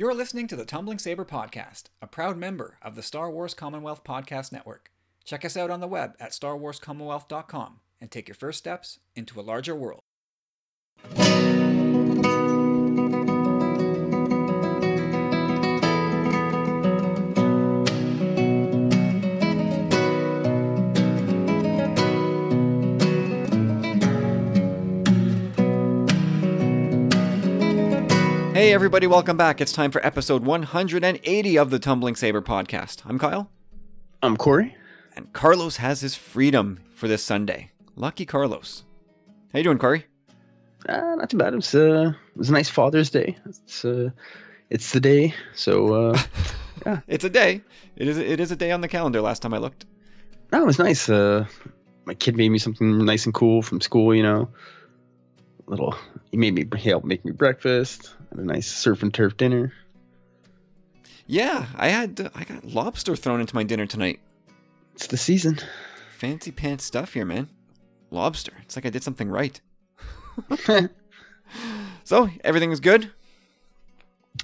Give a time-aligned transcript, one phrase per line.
[0.00, 4.02] You're listening to the Tumbling Saber Podcast, a proud member of the Star Wars Commonwealth
[4.02, 4.90] Podcast Network.
[5.26, 9.42] Check us out on the web at starwarscommonwealth.com and take your first steps into a
[9.42, 9.99] larger world.
[28.60, 29.62] Hey, everybody, welcome back.
[29.62, 33.00] It's time for episode 180 of the Tumbling Saber podcast.
[33.06, 33.50] I'm Kyle,
[34.22, 34.76] I'm Corey.
[35.16, 37.70] and Carlos has his freedom for this Sunday.
[37.96, 38.84] Lucky Carlos.
[39.54, 40.04] How you doing, Corey?
[40.86, 41.54] Uh, not too bad.
[41.54, 43.38] It was, uh, it was a nice Father's Day.
[43.46, 44.10] It's uh,
[44.68, 45.32] it's the day.
[45.54, 46.22] So uh,
[47.08, 47.62] It's a day.
[47.96, 48.18] It is.
[48.18, 49.22] It is a day on the calendar.
[49.22, 49.86] Last time I looked.
[50.52, 51.08] no, it was nice.
[51.08, 51.46] Uh,
[52.04, 54.14] my kid made me something nice and cool from school.
[54.14, 54.50] You know,
[55.64, 55.94] little.
[56.30, 58.16] He made me he helped make me breakfast.
[58.32, 59.72] A nice surf and turf dinner.
[61.26, 62.20] Yeah, I had.
[62.20, 64.20] Uh, I got lobster thrown into my dinner tonight.
[64.94, 65.58] It's the season.
[66.18, 67.48] Fancy pants stuff here, man.
[68.10, 68.52] Lobster.
[68.62, 69.60] It's like I did something right.
[72.10, 73.08] So everything is good.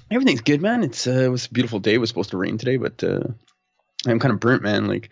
[0.09, 0.85] Everything's good, man.
[0.85, 1.95] It's uh, it was a beautiful day.
[1.95, 3.23] It was supposed to rain today, but uh,
[4.05, 4.87] I'm kind of burnt, man.
[4.87, 5.09] Like,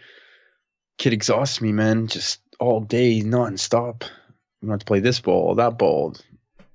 [0.98, 2.08] kid exhausts me, man.
[2.08, 4.04] Just all day, nonstop.
[4.62, 6.16] We want to play this ball, that ball,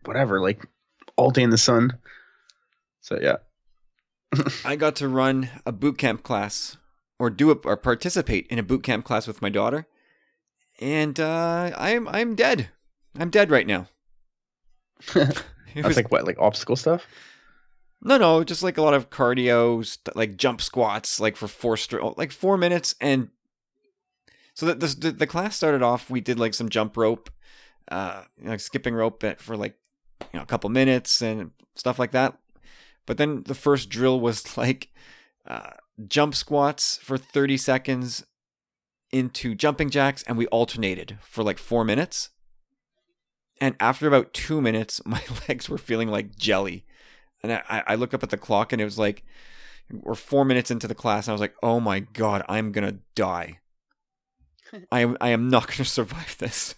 [0.04, 0.40] whatever.
[0.40, 0.66] Like,
[1.20, 1.98] all day in the sun.
[3.02, 3.36] So yeah,
[4.64, 6.76] I got to run a boot camp class
[7.18, 9.86] or do a, or participate in a boot camp class with my daughter,
[10.80, 12.70] and uh, I'm I'm dead.
[13.18, 13.88] I'm dead right now.
[15.14, 15.42] That's
[15.84, 17.06] was- like what, like obstacle stuff.
[18.02, 21.76] no, no, just like a lot of cardio, st- like jump squats, like for four
[21.76, 23.28] str- like four minutes, and
[24.54, 26.08] so the, the the class started off.
[26.10, 27.30] We did like some jump rope,
[27.90, 29.76] uh, you know, like skipping rope for like
[30.20, 32.36] you know a couple minutes and stuff like that.
[33.06, 34.90] But then the first drill was like
[35.46, 35.70] uh,
[36.06, 38.24] jump squats for thirty seconds
[39.12, 42.30] into jumping jacks, and we alternated for like four minutes.
[43.60, 46.84] And after about two minutes, my legs were feeling like jelly.
[47.42, 49.24] And I, I look up at the clock and it was like,
[49.90, 51.26] we're four minutes into the class.
[51.26, 53.60] And I was like, oh my God, I'm going to die.
[54.92, 56.74] I I am not going to survive this.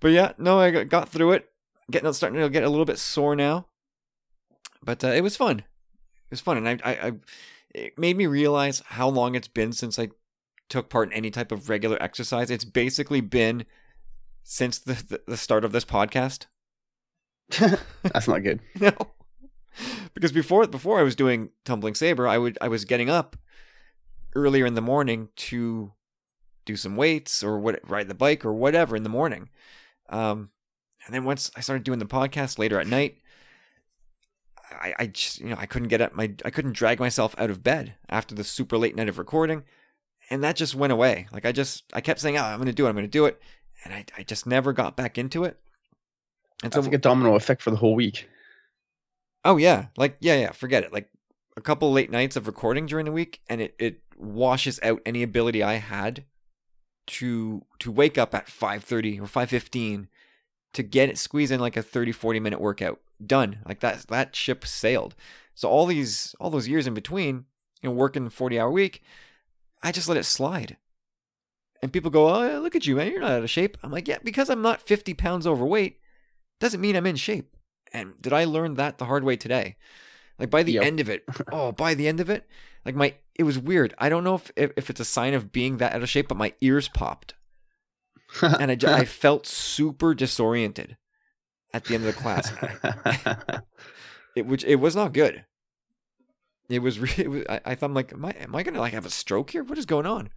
[0.00, 1.50] But yeah, no, I got- through it.
[1.90, 3.66] Getting starting to get a little bit sore now.
[4.82, 5.60] But uh, it was fun.
[5.60, 6.56] It was fun.
[6.56, 7.12] And I, I, I,
[7.74, 10.08] it made me realize how long it's been since I
[10.68, 12.50] took part in any type of regular exercise.
[12.50, 13.66] It's basically been
[14.42, 16.46] since the, the, the start of this podcast.
[18.02, 18.60] That's not good.
[18.80, 18.92] No.
[20.14, 23.36] Because before before I was doing tumbling saber, I would I was getting up
[24.34, 25.92] earlier in the morning to
[26.66, 29.48] do some weights or what ride the bike or whatever in the morning.
[30.10, 30.50] Um
[31.06, 33.18] and then once I started doing the podcast later at night,
[34.70, 37.50] I, I just you know I couldn't get up my I couldn't drag myself out
[37.50, 39.62] of bed after the super late night of recording,
[40.30, 41.28] and that just went away.
[41.32, 43.10] Like I just I kept saying, "Oh, I'm going to do it, I'm going to
[43.10, 43.40] do it,"
[43.84, 45.58] and I I just never got back into it.
[46.62, 48.28] And That's like a domino effect for the whole week.
[49.44, 50.52] Oh yeah, like yeah, yeah.
[50.52, 50.92] Forget it.
[50.92, 51.08] Like
[51.56, 55.22] a couple late nights of recording during the week, and it it washes out any
[55.22, 56.24] ability I had
[57.06, 60.08] to to wake up at five thirty or five fifteen
[60.72, 63.00] to get it squeeze in like a 30, 40 minute workout.
[63.24, 63.60] Done.
[63.66, 65.14] Like that that ship sailed.
[65.54, 67.46] So all these all those years in between,
[67.80, 69.02] you know, working forty hour week,
[69.82, 70.76] I just let it slide.
[71.80, 73.10] And people go, "Oh, look at you, man!
[73.10, 75.98] You're not out of shape." I'm like, "Yeah, because I'm not fifty pounds overweight,
[76.60, 77.56] doesn't mean I'm in shape."
[77.92, 79.76] And did I learn that the hard way today?
[80.38, 80.84] Like by the Yep.
[80.84, 82.46] end of it, oh, by the end of it,
[82.84, 83.94] like my it was weird.
[83.98, 86.28] I don't know if if, if it's a sign of being that out of shape,
[86.28, 87.34] but my ears popped,
[88.42, 90.96] and I, I felt super disoriented
[91.72, 92.52] at the end of the class.
[94.34, 95.44] It which it was not good.
[96.68, 97.14] It was really.
[97.24, 99.10] It was, I, I thought I'm like, am I am I gonna like have a
[99.10, 99.62] stroke here?
[99.64, 100.28] What is going on?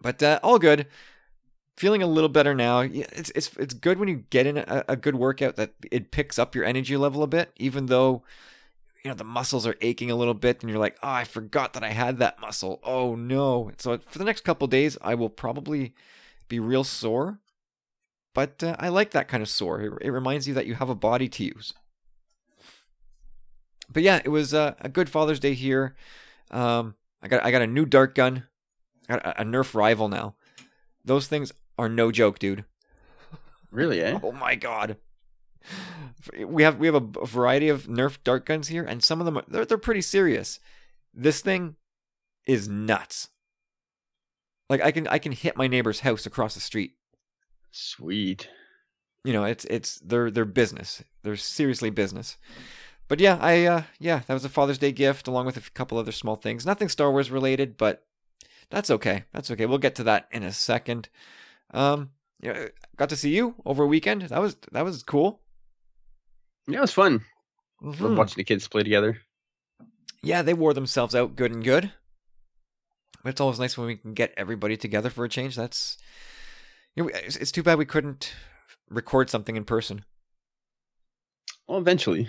[0.00, 0.86] But uh, all good.
[1.76, 2.80] Feeling a little better now.
[2.80, 6.38] It's it's it's good when you get in a, a good workout that it picks
[6.38, 8.22] up your energy level a bit, even though
[9.02, 11.72] you know the muscles are aching a little bit, and you're like, oh, I forgot
[11.72, 12.80] that I had that muscle.
[12.84, 13.72] Oh no!
[13.78, 15.94] So for the next couple days, I will probably
[16.48, 17.40] be real sore.
[18.34, 19.80] But uh, I like that kind of sore.
[19.80, 21.74] It, it reminds you that you have a body to use
[23.92, 25.94] but yeah, it was uh, a good Father's Day here.
[26.50, 28.44] Um, I got I got a new dart gun.
[29.08, 30.34] I got a, a Nerf rival now.
[31.04, 32.64] Those things are no joke, dude.
[33.70, 34.18] really, eh?
[34.22, 34.96] Oh my god.
[36.46, 39.38] We have we have a variety of Nerf dart guns here, and some of them
[39.38, 40.60] are, they're they're pretty serious.
[41.12, 41.76] This thing
[42.46, 43.28] is nuts.
[44.68, 46.92] Like I can I can hit my neighbor's house across the street.
[47.72, 48.48] Sweet.
[49.24, 51.02] you know, it's it's they're they're business.
[51.22, 52.36] They're seriously business.
[53.08, 55.98] But yeah, I uh yeah, that was a Father's Day gift along with a couple
[55.98, 56.64] other small things.
[56.64, 58.04] Nothing Star Wars related, but
[58.70, 59.24] that's okay.
[59.32, 59.66] That's okay.
[59.66, 61.08] We'll get to that in a second.
[61.74, 62.10] Um
[62.40, 64.22] yeah, got to see you over a weekend.
[64.22, 65.40] That was that was cool.
[66.66, 67.24] Yeah, it was fun.
[67.82, 68.16] Mhm.
[68.16, 69.18] Watching the kids play together.
[70.22, 71.92] Yeah, they wore themselves out good and good.
[73.22, 75.56] But it's always nice when we can get everybody together for a change.
[75.56, 75.98] That's
[76.94, 78.32] you know, it's, it's too bad we couldn't
[78.88, 80.04] record something in person.
[81.66, 82.28] Well, eventually.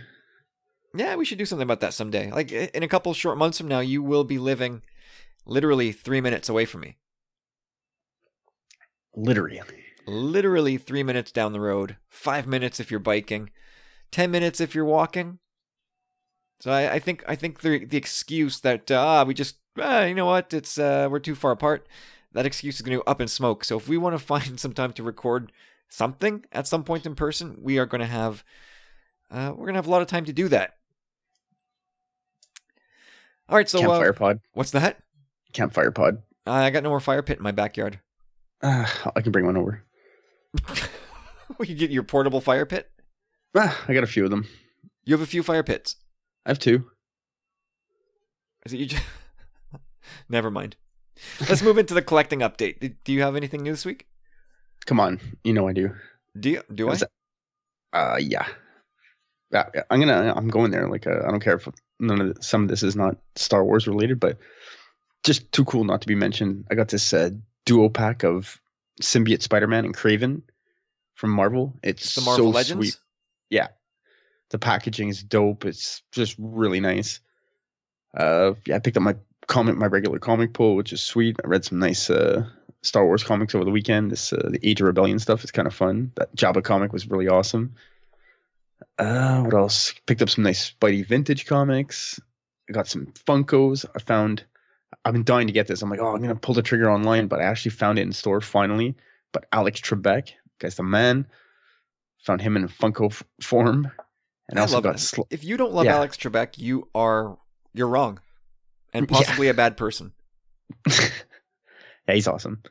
[0.96, 2.32] Yeah, we should do something about that someday.
[2.32, 4.82] Like in a couple short months from now, you will be living
[5.46, 6.98] literally three minutes away from me.
[9.16, 9.62] Literally.
[10.06, 11.98] Literally three minutes down the road.
[12.08, 13.50] Five minutes if you're biking.
[14.12, 15.40] Ten minutes if you're walking.
[16.60, 20.16] So I, I think I think the the excuse that uh, we just ah, you
[20.16, 21.88] know what it's uh, we're too far apart.
[22.34, 23.64] That excuse is going to go up in smoke.
[23.64, 25.52] So if we want to find some time to record
[25.90, 28.44] something at some point in person, we are going to have
[29.32, 30.76] uh, we're going to have a lot of time to do that.
[33.48, 34.40] All right, so uh, pod.
[34.54, 34.98] what's that?
[35.54, 36.24] Campfire pod.
[36.48, 38.00] I got no more fire pit in my backyard.
[38.68, 39.84] Ah, I can bring one over.
[41.60, 42.90] we can get your portable fire pit.
[43.56, 44.48] Ah, I got a few of them.
[45.04, 45.98] You have a few fire pits.
[46.48, 46.90] I have two.
[48.66, 48.86] Is it you?
[48.88, 49.04] Just...
[50.30, 50.78] Never mind.
[51.48, 52.96] Let's move into the collecting update.
[53.04, 54.08] Do- you have anything new this week?
[54.88, 55.92] Come on, you know I do.
[56.40, 56.64] Do you?
[56.74, 56.98] Do I?
[57.94, 58.48] Uh, yeah.
[59.52, 60.34] Yeah, yeah, I'm gonna.
[60.36, 60.90] I'm going there.
[60.90, 61.68] Like, uh, I don't care if
[62.00, 64.40] none of the, some of this is not Star Wars related, but
[65.24, 66.66] just too cool not to be mentioned.
[66.72, 67.30] I got this uh,
[67.66, 68.60] duo pack of
[69.02, 70.42] symbiote Spider-Man and Kraven
[71.16, 71.74] from Marvel.
[71.84, 72.88] It's It's the Marvel so Legends.
[72.90, 72.98] sweet.
[73.50, 73.68] Yeah,
[74.50, 75.66] the packaging is dope.
[75.66, 77.20] It's just really nice.
[78.16, 79.16] Uh, yeah, I picked up my
[79.48, 81.36] comic, my regular comic pull, which is sweet.
[81.44, 82.46] I read some nice uh,
[82.82, 84.12] Star Wars comics over the weekend.
[84.12, 86.12] This uh, the Age of Rebellion stuff is kind of fun.
[86.16, 87.76] That Jabba comic was really awesome.
[88.98, 89.94] Uh, what else?
[90.06, 92.20] Picked up some nice Spidey vintage comics.
[92.70, 93.86] I got some Funkos.
[93.96, 94.44] I found.
[95.04, 95.82] I've been dying to get this.
[95.82, 98.12] I'm like, oh, I'm gonna pull the trigger online, but I actually found it in
[98.12, 98.96] store finally.
[99.32, 100.30] But Alex Trebek,
[100.60, 101.28] guy's the man.
[102.26, 103.92] Found him in Funko f- form,
[104.50, 105.96] and I also love got sl- If you don't love Yeah.
[105.98, 107.38] Alex Trebek, you are
[107.74, 108.20] you're wrong,
[108.94, 109.18] and Yeah.
[109.18, 110.12] possibly a bad person.
[110.88, 112.62] yeah, he's awesome.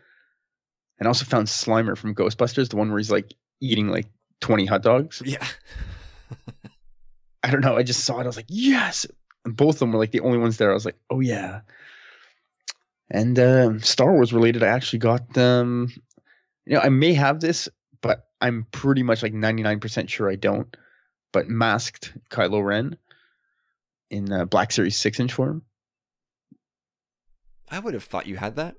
[0.99, 4.06] And I also found Slimer from Ghostbusters, the one where he's like eating like
[4.40, 5.22] 20 hot dogs.
[5.25, 5.44] Yeah.
[7.43, 7.76] I don't know.
[7.76, 8.25] I just saw it.
[8.25, 9.06] I was like, yes.
[9.44, 10.70] And both of them were like the only ones there.
[10.70, 11.61] I was like, oh yeah.
[13.10, 15.92] And um, Star Wars related, I actually got um,
[16.66, 17.68] you know, I may have this,
[18.00, 20.74] but I'm pretty much like 99% sure I don't.
[21.32, 22.96] But masked Kylo Ren
[24.08, 25.62] in uh, Black Series six inch form.
[27.68, 28.76] I would have thought you had that.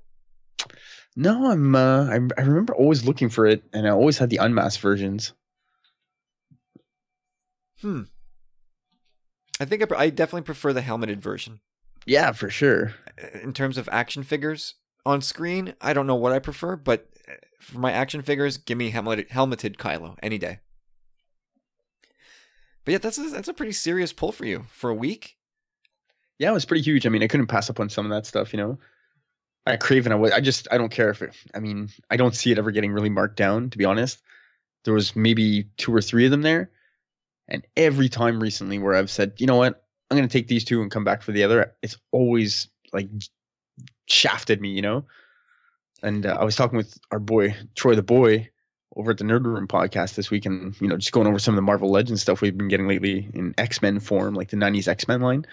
[1.14, 1.74] No, I'm.
[1.74, 5.34] Uh, I, I remember always looking for it, and I always had the unmasked versions.
[7.80, 8.02] Hmm.
[9.60, 11.60] I think I, I definitely prefer the helmeted version.
[12.06, 12.94] Yeah, for sure.
[13.42, 14.74] in terms of action figures
[15.04, 18.78] on screen, I don't know what I prefer, but uh, for my action figures, give
[18.78, 20.60] me helmeted, helmeted Kylo any day.
[22.84, 25.36] But yeah, that's a, that's a pretty serious pull for you for a week.
[26.38, 27.06] Yeah, it was pretty huge.
[27.06, 28.78] I mean, I couldn't pass up on some of that stuff, you know.
[29.66, 31.34] I Kraven, I, wa- I just, I don't care if it.
[31.52, 33.70] I mean, I don't see it ever getting really marked down.
[33.70, 34.22] To be honest,
[34.84, 36.70] there was maybe two or three of them there,
[37.48, 40.82] and every time recently where I've said, you know what, I'm gonna take these two
[40.82, 43.08] and come back for the other, it's always like
[44.06, 45.04] shafted me, you know.
[46.02, 48.50] And uh, I was talking with our boy Troy the boy
[48.96, 51.54] over at the Nerd Room podcast this week, and you know, just going over some
[51.54, 54.56] of the Marvel Legends stuff we've been getting lately in X Men form, like the
[54.56, 55.46] '90s X Men line.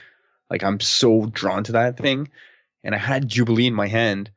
[0.50, 2.30] Like I'm so drawn to that thing,
[2.84, 4.32] and I had Jubilee in my hand,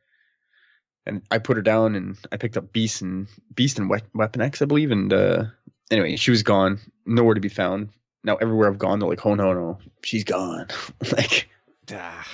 [1.04, 4.42] and I put her down, and I picked up Beast and Beast and We- Weapon
[4.42, 5.44] X, I believe, and uh,
[5.90, 7.90] anyway, she was gone, nowhere to be found.
[8.26, 10.66] Now everywhere I've gone, they're like, "Oh no, no, she's gone."
[11.12, 11.48] like,
[11.92, 12.26] Ah.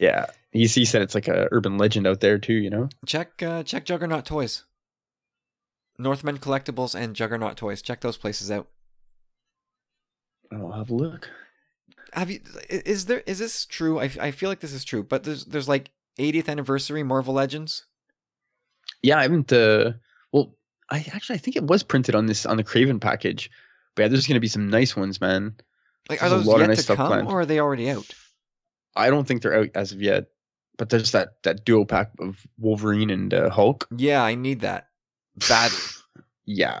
[0.00, 2.88] yeah, he, he said it's like a urban legend out there too, you know.
[3.06, 4.64] Check uh, check Juggernaut Toys,
[5.98, 7.80] Northman Collectibles, and Juggernaut Toys.
[7.80, 8.66] Check those places out.
[10.52, 11.30] I'll have a look.
[12.12, 12.40] Have you?
[12.68, 13.22] Is there?
[13.24, 14.00] Is this true?
[14.00, 17.86] I, I feel like this is true, but there's there's like 80th anniversary Marvel Legends.
[19.02, 19.52] Yeah, I haven't.
[19.52, 19.92] Uh,
[20.32, 20.56] well,
[20.90, 23.50] I actually I think it was printed on this on the Kraven package,
[23.94, 25.56] but yeah, there's gonna be some nice ones, man.
[26.08, 27.28] Like, are There's a those yet nice to stuff come, planned.
[27.28, 28.14] or are they already out?
[28.96, 30.26] I don't think they're out as of yet,
[30.78, 33.86] but there's that that duo pack of Wolverine and uh, Hulk.
[33.96, 34.88] Yeah, I need that
[35.36, 35.78] badly.
[36.44, 36.80] Yeah,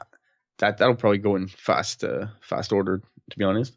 [0.58, 3.02] that that'll probably go in fast uh, fast order.
[3.30, 3.76] To be honest,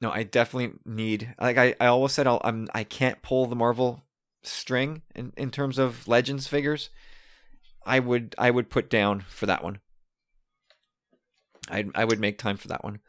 [0.00, 1.34] No, I definitely need.
[1.40, 4.02] Like I, I always said, I'll, I'm I can't pull the Marvel
[4.42, 6.90] string in, in terms of Legends figures.
[7.86, 9.78] I would I would put down for that one.
[11.70, 13.00] I I would make time for that one.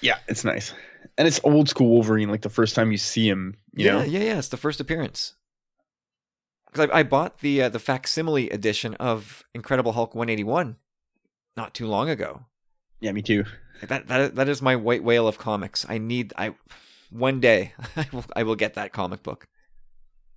[0.00, 0.72] Yeah, it's nice,
[1.18, 2.30] and it's old school Wolverine.
[2.30, 4.02] Like the first time you see him, you yeah, know.
[4.02, 4.38] yeah, yeah.
[4.38, 5.34] It's the first appearance.
[6.66, 10.76] Because I, I bought the uh, the facsimile edition of Incredible Hulk 181
[11.56, 12.46] not too long ago.
[13.00, 13.44] Yeah, me too.
[13.86, 15.86] That that that is my white whale of comics.
[15.88, 16.54] I need I
[17.10, 19.48] one day I will I will get that comic book.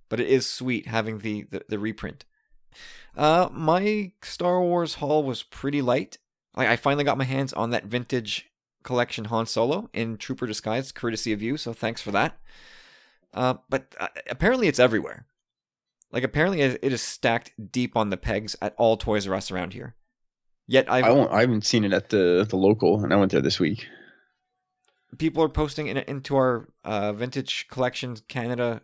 [0.08, 2.24] But it is sweet having the the, the reprint.
[3.16, 6.18] Uh, my Star Wars haul was pretty light.
[6.54, 8.50] I, I finally got my hands on that vintage
[8.82, 11.56] collection Han Solo in Trooper disguise, courtesy of you.
[11.56, 12.38] So thanks for that.
[13.32, 15.26] Uh, but uh, apparently it's everywhere.
[16.12, 19.72] Like apparently it is stacked deep on the pegs at all Toys R Us around
[19.72, 19.96] here.
[20.66, 23.32] Yet I've I won't, I haven't seen it at the the local, and I went
[23.32, 23.86] there this week.
[25.18, 28.80] people are posting in, into our uh, vintage collections canada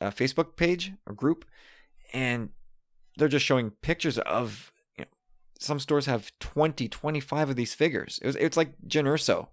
[0.00, 1.44] uh, facebook page or group
[2.12, 2.50] and
[3.16, 4.72] they're just showing pictures of
[5.64, 9.48] some stores have 20 25 of these figures it was it's like Jyn Erso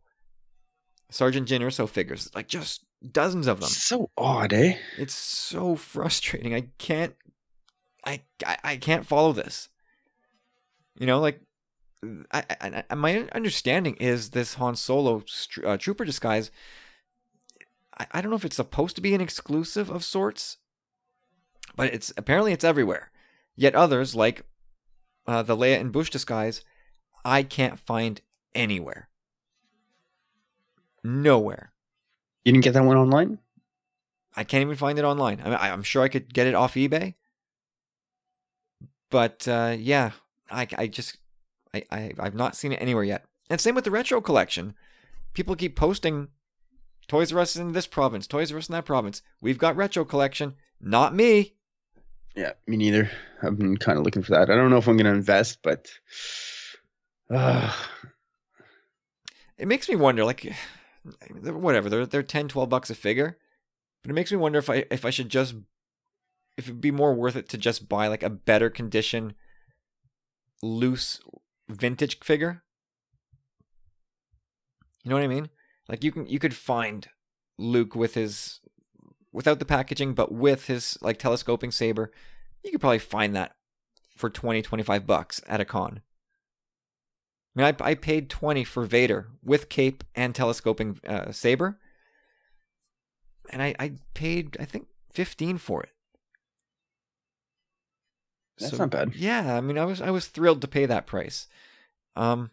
[1.09, 4.75] sergeant Jyn Erso figures like just dozens of them So odd, eh?
[4.97, 7.15] it's so frustrating i can't
[8.05, 9.69] i i, I can't follow this
[10.99, 11.39] you know like
[12.31, 16.49] I, I, I my understanding is this Han Solo str- uh, trooper disguise.
[17.97, 20.57] I, I don't know if it's supposed to be an exclusive of sorts,
[21.75, 23.11] but it's apparently it's everywhere.
[23.55, 24.43] Yet others, like
[25.27, 26.63] uh, the Leia and Boushh disguise,
[27.23, 28.21] I can't find
[28.55, 29.09] anywhere.
[31.03, 31.71] Nowhere.
[32.43, 33.39] You didn't get that one online?
[34.35, 35.41] I can't even find it online.
[35.43, 37.15] I mean, I'm sure I could get it off eBay,
[39.09, 40.11] but uh, yeah,
[40.49, 41.17] I, I just
[41.73, 43.25] I, I I've not seen it anywhere yet.
[43.49, 44.73] And same with the retro collection.
[45.33, 46.29] People keep posting
[47.07, 49.21] Toys R Us in this province, Toys R Us in that province.
[49.41, 50.55] We've got retro collection.
[50.79, 51.55] Not me.
[52.35, 53.09] Yeah, me neither.
[53.41, 54.49] I've been kind of looking for that.
[54.49, 55.89] I don't know if I'm gonna invest, but
[57.29, 57.73] uh,
[59.57, 60.51] It makes me wonder, like,
[61.43, 61.87] whatever.
[61.87, 63.37] They're they're 10, 12 bucks a figure,
[64.01, 65.53] but it makes me wonder if I if I should just
[66.57, 69.35] if it'd be more worth it to just buy like a better condition,
[70.63, 71.19] loose
[71.69, 72.63] vintage figure.
[75.03, 75.49] You know what I mean?
[75.87, 77.07] Like you can you could find
[77.59, 78.60] Luke with his
[79.31, 82.11] without the packaging, but with his like telescoping saber.
[82.63, 83.55] You could probably find that
[84.15, 86.01] for 20, 25 bucks at a con.
[87.55, 91.79] I mean, I, I paid 20 for Vader with cape and telescoping uh, saber.
[93.49, 95.89] And I, I paid, I think, 15 for it.
[98.57, 99.15] That's not bad.
[99.15, 101.47] Yeah, I mean, I was I was thrilled to pay that price.
[102.15, 102.51] Um,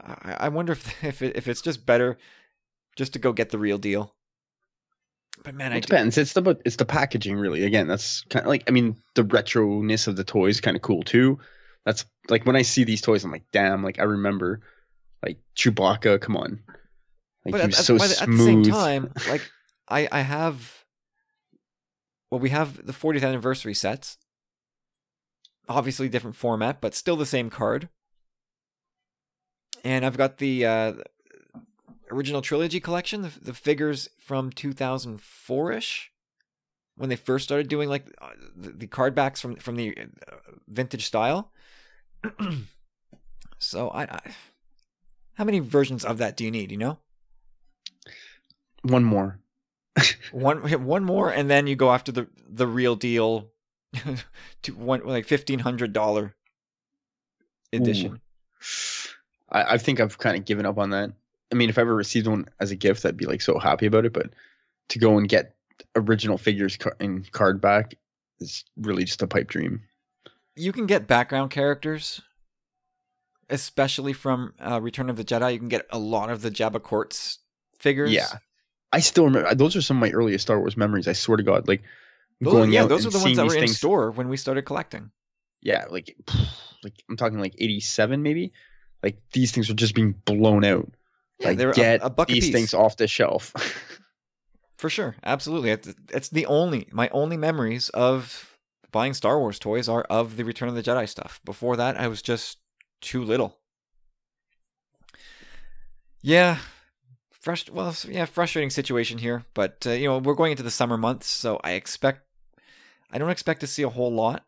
[0.00, 2.18] I, I wonder if if it, if it's just better
[2.96, 4.14] just to go get the real deal.
[5.44, 6.18] But man, I it depends.
[6.18, 7.64] It's the it's the packaging really.
[7.64, 10.82] Again, that's kind of like I mean the retro ness of the toys kind of
[10.82, 11.38] cool too.
[11.84, 13.82] That's like when I see these toys, I'm like, damn!
[13.82, 14.60] Like I remember,
[15.24, 16.20] like Chewbacca.
[16.20, 16.60] Come on,
[17.44, 18.22] like but he at, was at- so smooth.
[18.22, 19.42] at the same time, like
[19.88, 20.84] I I have
[22.30, 24.18] well, we have the 40th anniversary sets.
[25.68, 27.88] Obviously different format, but still the same card.
[29.84, 30.92] And I've got the uh,
[32.10, 36.06] original trilogy collection, the, the figures from 2004ish,
[36.96, 40.32] when they first started doing like uh, the, the card backs from from the uh,
[40.66, 41.52] vintage style.
[43.58, 44.20] so I, I,
[45.34, 46.70] how many versions of that do you need?
[46.70, 46.98] You know.
[48.82, 49.38] One more.
[50.32, 53.50] one one more and then you go after the the real deal
[54.62, 56.34] to one like fifteen hundred dollar
[57.72, 58.20] edition
[59.50, 61.12] I, I think I've kind of given up on that.
[61.52, 63.86] I mean, if I ever received one as a gift, I'd be like so happy
[63.86, 64.12] about it.
[64.12, 64.30] But
[64.90, 65.54] to go and get
[65.96, 67.94] original figures in card back
[68.40, 69.82] is really just a pipe dream.
[70.56, 72.20] you can get background characters
[73.50, 76.82] especially from uh, return of the jedi you can get a lot of the jabba
[76.82, 77.38] courts
[77.78, 78.26] figures Yeah.
[78.92, 81.06] I still remember those are some of my earliest Star Wars memories.
[81.08, 81.82] I swear to God, like
[82.40, 84.28] those, going yeah out those are and the ones that were in things- store when
[84.28, 85.10] we started collecting
[85.62, 86.16] Yeah, like
[86.82, 88.52] like I'm talking like 87 maybe.
[89.02, 90.90] Like these things were just being blown out.
[91.38, 92.52] Yeah like get a, a these piece.
[92.52, 93.52] things off the shelf.
[94.76, 95.16] for sure.
[95.24, 95.70] Absolutely.
[96.12, 98.56] It's the only my only memories of
[98.90, 101.40] buying star wars toys are of the return of the jedi stuff.
[101.44, 102.58] Before that i was just
[103.00, 103.58] too little.
[106.22, 106.58] Yeah.
[107.44, 110.96] Frust- well yeah frustrating situation here but uh, you know we're going into the summer
[110.98, 112.22] months so i expect
[113.12, 114.44] i don't expect to see a whole lot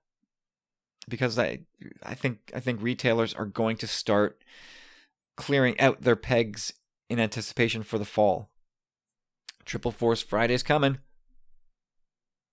[1.09, 1.61] because i
[2.02, 4.42] i think i think retailers are going to start
[5.37, 6.73] clearing out their pegs
[7.11, 8.49] in anticipation for the fall
[9.67, 10.99] Triple Force Friday's coming.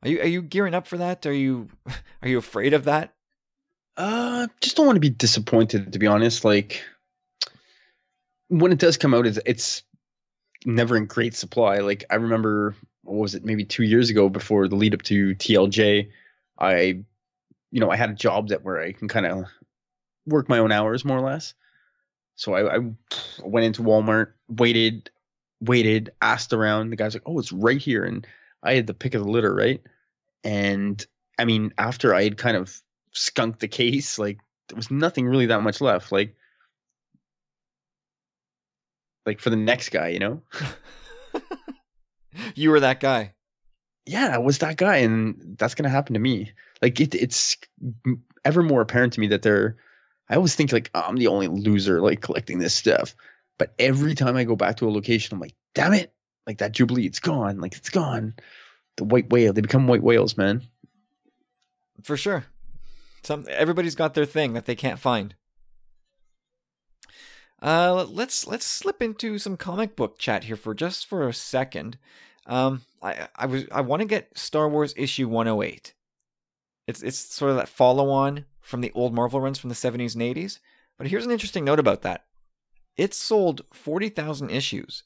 [0.03, 1.25] Are you are you gearing up for that?
[1.25, 1.69] Are you
[2.21, 3.13] are you afraid of that?
[3.95, 6.43] uh just don't want to be disappointed to be honest.
[6.43, 6.83] Like
[8.49, 9.83] when it does come out, it's it's
[10.65, 11.77] never in great supply.
[11.77, 13.45] Like I remember, what was it?
[13.45, 16.09] Maybe two years ago, before the lead up to TLJ,
[16.59, 16.75] I,
[17.71, 19.45] you know, I had a job that where I can kind of
[20.25, 21.53] work my own hours more or less.
[22.37, 22.79] So I, I
[23.43, 25.09] went into Walmart, waited,
[25.59, 26.91] waited, asked around.
[26.91, 28.25] The guy's like, "Oh, it's right here," and
[28.63, 29.81] I had the pick of the litter, right?
[30.43, 31.03] And
[31.39, 32.79] I mean, after I had kind of
[33.11, 34.37] skunked the case, like
[34.69, 36.11] there was nothing really that much left.
[36.11, 36.35] Like,
[39.25, 40.41] like for the next guy, you know?
[42.55, 43.33] you were that guy.
[44.05, 46.53] Yeah, I was that guy, and that's gonna happen to me.
[46.83, 47.57] Like it, it's
[48.45, 49.77] ever more apparent to me that they're.
[50.29, 53.15] I always think like I'm the only loser like collecting this stuff,
[53.57, 56.13] but every time I go back to a location, I'm like, damn it!
[56.45, 57.59] Like that Jubilee, it's gone.
[57.59, 58.35] Like it's gone.
[58.97, 60.63] The white whale, they become white whales, man.
[62.03, 62.45] For sure.
[63.23, 65.35] Some everybody's got their thing that they can't find.
[67.61, 71.97] Uh, let's let's slip into some comic book chat here for just for a second.
[72.45, 75.93] Um, I I was I want to get Star Wars issue 108.
[76.85, 80.13] It's it's sort of that follow on from the old Marvel runs from the 70s
[80.13, 80.59] and 80s.
[80.97, 82.25] But here's an interesting note about that.
[82.97, 85.03] It sold 40,000 issues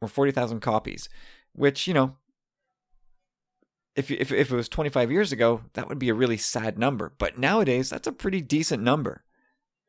[0.00, 1.08] or 40,000 copies,
[1.52, 2.16] which, you know,
[3.96, 7.12] if, if, if it was 25 years ago, that would be a really sad number.
[7.18, 9.24] But nowadays, that's a pretty decent number.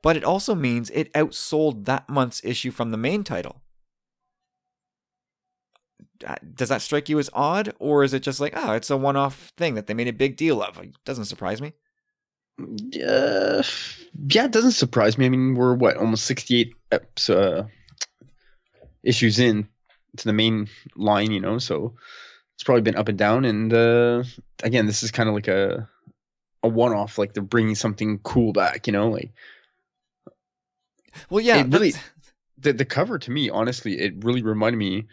[0.01, 3.61] But it also means it outsold that month's issue from the main title.
[6.25, 8.97] Uh, does that strike you as odd, or is it just like, oh, it's a
[8.97, 10.77] one off thing that they made a big deal of?
[10.77, 11.73] It doesn't surprise me.
[12.59, 13.61] Uh,
[14.29, 15.25] yeah, it doesn't surprise me.
[15.25, 16.73] I mean, we're what, almost 68
[17.29, 17.63] uh,
[19.03, 19.67] issues in
[20.17, 21.93] to the main line, you know, so
[22.55, 23.45] it's probably been up and down.
[23.45, 24.23] And uh,
[24.63, 25.87] again, this is kind of like a
[26.63, 29.31] a one off, like they're bringing something cool back, you know, like.
[31.29, 31.93] Well, yeah, really.
[32.57, 35.07] The the cover to me, honestly, it really reminded me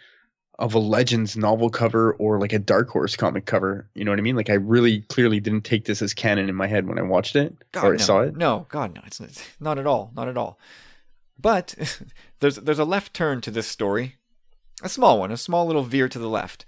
[0.58, 3.88] of a Legends novel cover or like a Dark Horse comic cover.
[3.94, 4.36] You know what I mean?
[4.36, 7.36] Like I really clearly didn't take this as canon in my head when I watched
[7.36, 7.98] it God, or no.
[7.98, 8.36] saw it.
[8.36, 9.20] No, God, no, it's
[9.60, 10.58] not at all, not at all.
[11.38, 11.74] But
[12.40, 14.16] there's there's a left turn to this story,
[14.82, 16.64] a small one, a small little veer to the left.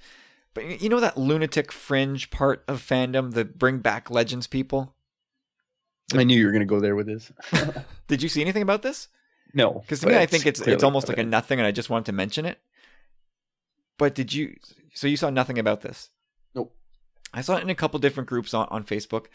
[0.52, 4.94] But you know that lunatic fringe part of fandom that bring back Legends people?
[6.14, 7.32] I knew you were going to go there with this.
[8.08, 9.08] Did you see anything about this?
[9.52, 11.90] No, because to me, I think it's it's almost like a nothing, and I just
[11.90, 12.58] wanted to mention it.
[13.98, 14.56] But did you?
[14.94, 16.10] So you saw nothing about this?
[16.54, 16.74] Nope.
[17.32, 19.26] I saw it in a couple different groups on, on Facebook.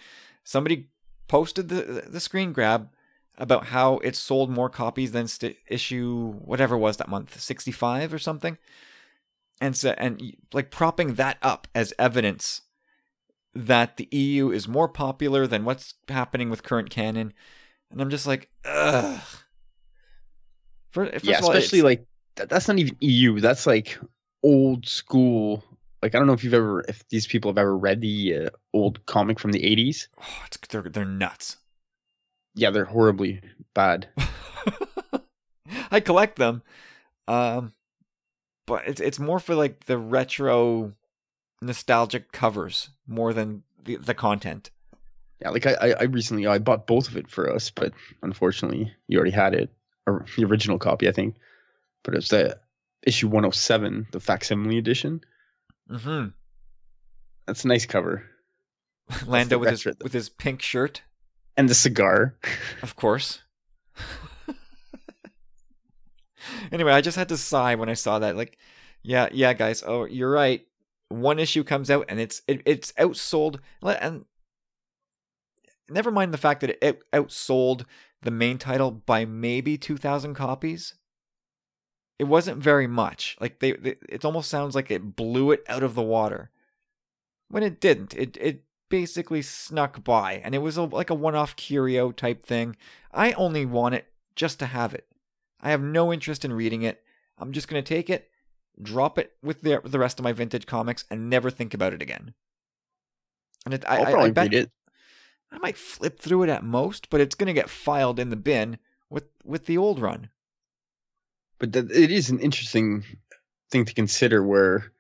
[0.44, 0.90] Somebody
[1.28, 2.90] posted the the screen grab
[3.38, 8.14] about how it sold more copies than st- issue whatever was that month, sixty five
[8.14, 8.58] or something
[9.62, 12.64] and so and like propping that up as evidence
[13.54, 17.34] that the EU is more popular than what's happening with current canon,
[17.92, 19.22] and I'm just like, ugh.
[20.90, 23.40] First, yeah, all, especially like that's not even EU.
[23.40, 24.00] That's like
[24.44, 25.64] old school.
[26.02, 28.50] Like I don't know if you've ever, if these people have ever read the uh,
[28.74, 30.08] old comic from the '80s.
[30.20, 31.58] Oh, they're they're nuts.
[32.56, 33.42] Yeah, they're horribly
[33.74, 34.10] bad.
[35.92, 36.64] I collect them.
[37.28, 37.74] Um,
[38.66, 40.94] but it's it's more for like the retro
[41.62, 44.72] nostalgic covers more than the, the content.
[45.42, 49.18] Yeah, like I, I recently I bought both of it for us, but unfortunately you
[49.18, 49.70] already had it,
[50.06, 51.36] or the original copy, I think.
[52.04, 52.60] But it's the
[53.06, 55.22] issue 107, the facsimile edition.
[55.90, 56.28] Mm-hmm.
[57.48, 58.24] That's a nice cover.
[59.26, 61.02] Lando with his with his pink shirt
[61.58, 62.38] and the cigar.
[62.82, 63.42] Of course.
[66.72, 68.36] anyway, I just had to sigh when I saw that.
[68.36, 68.58] Like,
[69.04, 69.84] yeah, yeah, guys.
[69.86, 70.66] Oh, you're right.
[71.10, 74.26] One issue comes out and it's it, it's outsold, and
[75.90, 77.86] never mind the fact that it outsold
[78.22, 80.96] the main title by maybe two thousand copies.
[82.22, 83.36] It wasn't very much.
[83.42, 86.52] Like they, they, it almost sounds like it blew it out of the water.
[87.50, 88.14] When it didn't.
[88.14, 92.76] It it basically snuck by, and it was a, like a one-off curio type thing.
[93.12, 94.06] I only want it
[94.36, 95.08] just to have it.
[95.62, 97.02] I have no interest in reading it.
[97.40, 98.30] I'm just going to take it,
[98.80, 102.04] drop it with the, the rest of my vintage comics, and never think about it
[102.04, 102.36] again.
[103.66, 104.72] And it, I'll I, probably I, bet read it.
[105.52, 108.36] I might flip through it at most, but it's going to get filed in the
[108.36, 108.78] bin
[109.10, 110.30] with with the old run.
[111.62, 113.06] But th- it is an interesting
[113.70, 114.44] thing to consider.
[114.44, 114.92] Where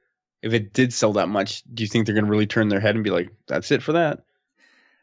[0.43, 2.80] if it did sell that much, do you think they're going to really turn their
[2.80, 4.24] head and be like, "That's it for that"?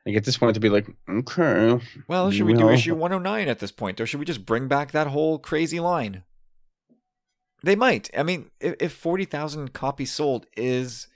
[0.07, 1.81] Like at this point, to be like, okay.
[2.07, 4.93] Well, should we do issue 109 at this point, or should we just bring back
[4.93, 6.23] that whole crazy line?
[7.63, 8.09] They might.
[8.17, 11.09] I mean, if, if 40,000 copies sold is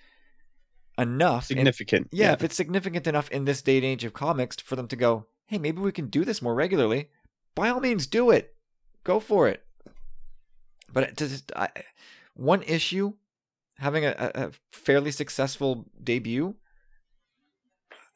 [0.98, 2.08] enough, significant.
[2.10, 4.88] yeah, yeah, if it's significant enough in this day and age of comics for them
[4.88, 7.08] to go, hey, maybe we can do this more regularly.
[7.54, 8.56] By all means, do it.
[9.04, 9.64] go for it.
[10.92, 11.68] But it just I,
[12.34, 13.14] one issue,
[13.78, 16.54] having a, a fairly successful debut,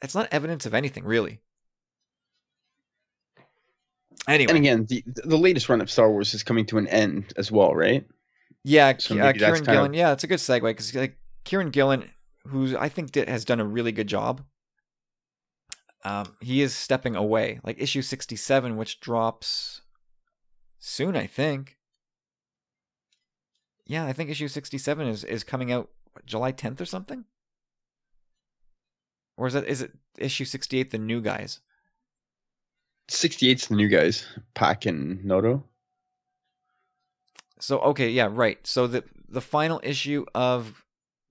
[0.02, 1.40] it's not evidence of anything really.
[4.28, 7.32] Anyway, And again, the the latest run of Star Wars is coming to an end
[7.36, 8.04] as well, right?
[8.64, 9.94] yeah, so uh, Kieron kind of- Gillen.
[9.94, 12.10] Yeah, it's a good segue because like Kieron Gillen,
[12.48, 14.42] who I think did, has done a really good job.
[16.04, 17.60] Um, he is stepping away.
[17.62, 19.82] Like issue sixty-seven, which drops
[20.80, 21.76] soon, I think.
[23.86, 27.24] Yeah, I think issue sixty-seven is is coming out what, July tenth or something.
[29.36, 31.60] Or is it is it issue sixty-eight, the new guys?
[33.08, 35.62] 68's the new guys, Pak and Noto.
[37.60, 38.64] So okay, yeah, right.
[38.66, 40.84] So the the final issue of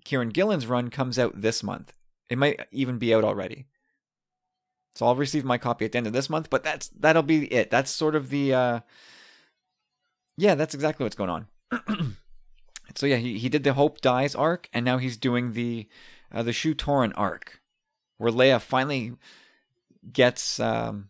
[0.06, 1.94] Kieron Gillen's run comes out this month.
[2.30, 3.68] It might even be out already.
[4.96, 7.52] So I'll receive my copy at the end of this month, but that's that'll be
[7.54, 7.70] it.
[7.70, 8.80] That's sort of the uh
[10.38, 12.16] Yeah, that's exactly what's going on.
[12.96, 15.88] so yeah, he, he did the Hope Dies arc and now he's doing the
[16.32, 17.62] uh, the Shu-Torun arc
[18.18, 19.14] where Leia finally
[20.14, 21.10] gets um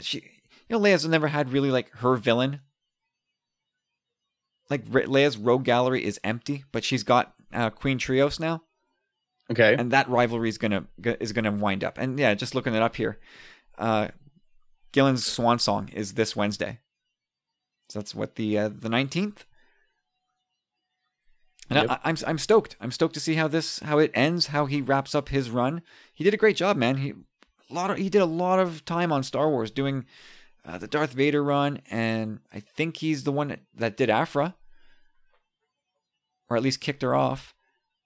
[0.00, 0.18] she
[0.68, 2.60] you know Leia's never had really like her villain
[4.70, 8.62] like Re- Leia's rogue gallery is empty, but she's got uh, Queen Trios now,
[9.50, 9.74] Okay.
[9.78, 11.96] and that rivalry is gonna is gonna wind up.
[11.96, 13.18] And yeah, just looking it up here,
[13.78, 14.08] uh,
[14.92, 16.80] Gillen's Swan Song is this Wednesday,
[17.88, 19.44] so that's what the uh, the nineteenth.
[21.70, 21.90] And Yep.
[21.90, 22.76] I, I'm I'm stoked.
[22.80, 25.82] I'm stoked to see how this how it ends, how he wraps up his run.
[26.14, 26.96] He did a great job, man.
[26.98, 30.06] He a lot of he did a lot of time on Star Wars doing
[30.64, 34.54] uh, the Darth Vader run, and I think he's the one that, that did Aphra,
[36.48, 37.54] or at least kicked her off.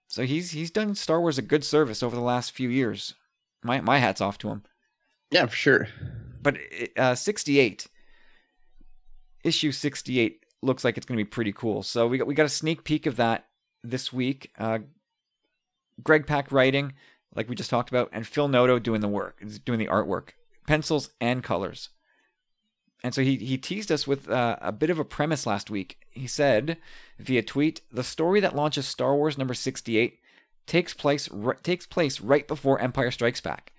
[0.08, 3.14] So he's he's done Star Wars a good service over the last few years.
[3.62, 4.62] My my hats off to him.
[5.30, 5.88] yeah, for sure.
[6.42, 6.58] But
[6.96, 7.86] uh, 68
[9.44, 11.82] issue 68 looks like it's going to be pretty cool.
[11.82, 13.46] So we got we got a sneak peek of that
[13.82, 14.52] this week.
[14.58, 14.80] Uh,
[16.02, 16.94] Greg Pak writing,
[17.34, 20.30] like we just talked about, and Phil Noto doing the work, doing the artwork,
[20.66, 21.90] pencils and colors.
[23.04, 25.98] And so he he teased us with uh, a bit of a premise last week.
[26.10, 26.78] He said
[27.18, 30.20] via tweet, "The story that launches Star Wars number 68
[30.66, 33.72] takes place r- takes place right before Empire Strikes Back.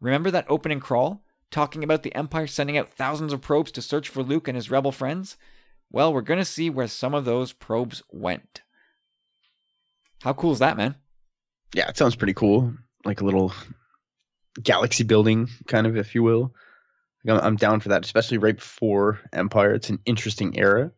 [0.00, 4.08] Remember that opening crawl talking about the Empire sending out thousands of probes to search
[4.08, 5.36] for Luke and his rebel friends?
[5.90, 8.62] Well, we're going to see where some of those probes went.
[10.22, 10.96] How cool is that, man?
[11.74, 12.74] Yeah, it sounds pretty cool.
[13.04, 13.52] Like a little
[14.62, 16.54] galaxy building, kind of, if you will.
[17.28, 19.74] I'm, down for that, especially right before Empire.
[19.74, 20.92] It's an interesting era.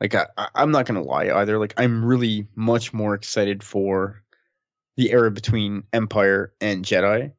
[0.00, 1.58] Like I- I'm not gonna lie either.
[1.58, 4.22] Like I'm really much more excited for
[4.96, 7.32] the era between Empire and Jedi.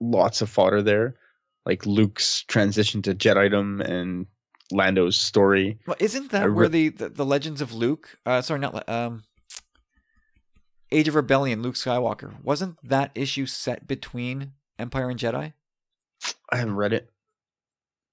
[0.00, 1.16] Lots of fodder there,
[1.64, 4.26] like Luke's transition to Jedidom and
[4.70, 5.78] Lando's story.
[5.86, 9.22] Well, isn't that re- where the, the, the Legends of Luke, uh, sorry, not, um,
[10.90, 15.52] Age of Rebellion, Luke Skywalker, wasn't that issue set between Empire and Jedi?
[16.50, 17.10] I haven't read it.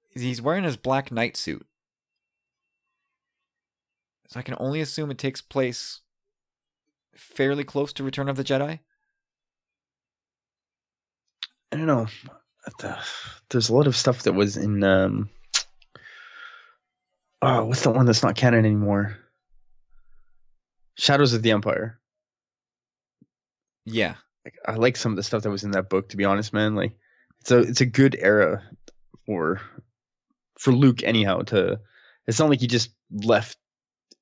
[0.09, 1.65] He's wearing his black knight suit.
[4.29, 6.01] So I can only assume it takes place
[7.15, 8.79] fairly close to Return of the Jedi.
[11.71, 12.07] I don't know.
[12.79, 12.97] The-
[13.49, 14.83] There's a lot of stuff that was in.
[14.83, 15.29] Um,
[17.41, 19.17] oh, what's the one that's not canon anymore?
[20.97, 21.99] Shadows of the Empire.
[23.85, 24.15] Yeah.
[24.45, 26.09] Like, I like some of the stuff that was in that book.
[26.09, 26.93] To be honest, man, like
[27.41, 28.63] it's a it's a good era
[29.25, 29.61] for
[30.57, 31.03] for Luke.
[31.03, 31.79] Anyhow, to
[32.27, 33.57] it's not like he just left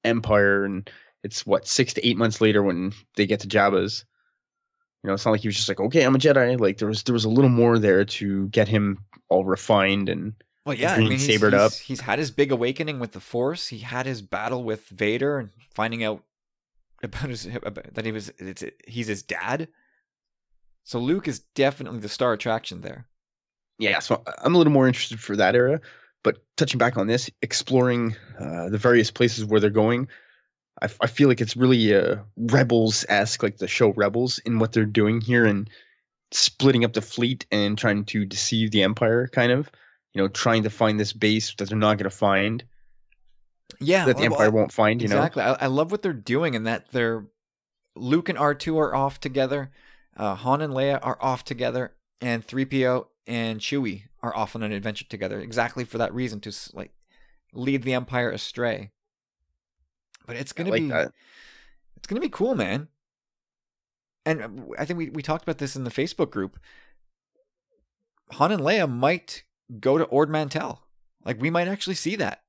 [0.04, 0.90] Empire and
[1.24, 4.06] it's what six to eight months later when they get to Jabba's.
[5.04, 6.60] You know, it's not like he was just like, okay, I'm a Jedi.
[6.60, 10.34] Like there was there was a little more there to get him all refined and
[10.66, 11.74] Well, yeah, I mean, he's, sabered he's, up.
[11.74, 13.68] he's had his big awakening with the Force.
[13.68, 16.24] He had his battle with Vader and finding out
[17.04, 19.68] about his about, that he was it's, he's his dad.
[20.84, 23.08] So Luke is definitely the star attraction there.
[23.78, 25.82] yeah, so I'm a little more interested for that era.
[26.24, 30.08] But touching back on this, exploring uh, the various places where they're going,
[30.82, 34.74] I, I feel like it's really uh, Rebels esque, like the show Rebels, in what
[34.74, 35.70] they're doing here and
[36.32, 39.72] splitting up the fleet and trying to deceive the Empire, kind of.
[40.14, 42.64] You know, trying to find this base that they're not going to find,
[43.80, 45.02] Yeah, that the well, Empire won't find.
[45.02, 45.44] You know, exactly.
[45.44, 47.26] I, I love what they're doing and that they're
[47.96, 49.72] Luke and R two are off together.
[50.16, 54.64] Uh, Han and Leia are off together, and three PO and Chewie are off on
[54.64, 55.40] an adventure together.
[55.40, 56.92] Exactly for that reason to like
[57.54, 58.92] lead the Empire astray.
[60.28, 61.14] But it's gonna like be that.
[61.96, 62.88] it's gonna be cool, man.
[64.26, 66.60] And uh, I think we we talked about this in the Facebook group.
[68.34, 69.44] Han and Leia might
[69.80, 70.84] go to Ord Mantell.
[71.26, 72.44] Like we might actually see that.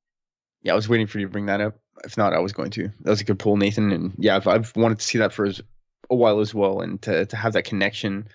[0.63, 1.79] Yeah, I was waiting for you to bring that up.
[2.05, 2.89] If not, I was going to.
[3.01, 3.93] That was a good pull, Nathan.
[3.93, 5.63] And yeah, I've, I've wanted to see that for as-
[6.11, 8.29] a while as well, and to to have that connection.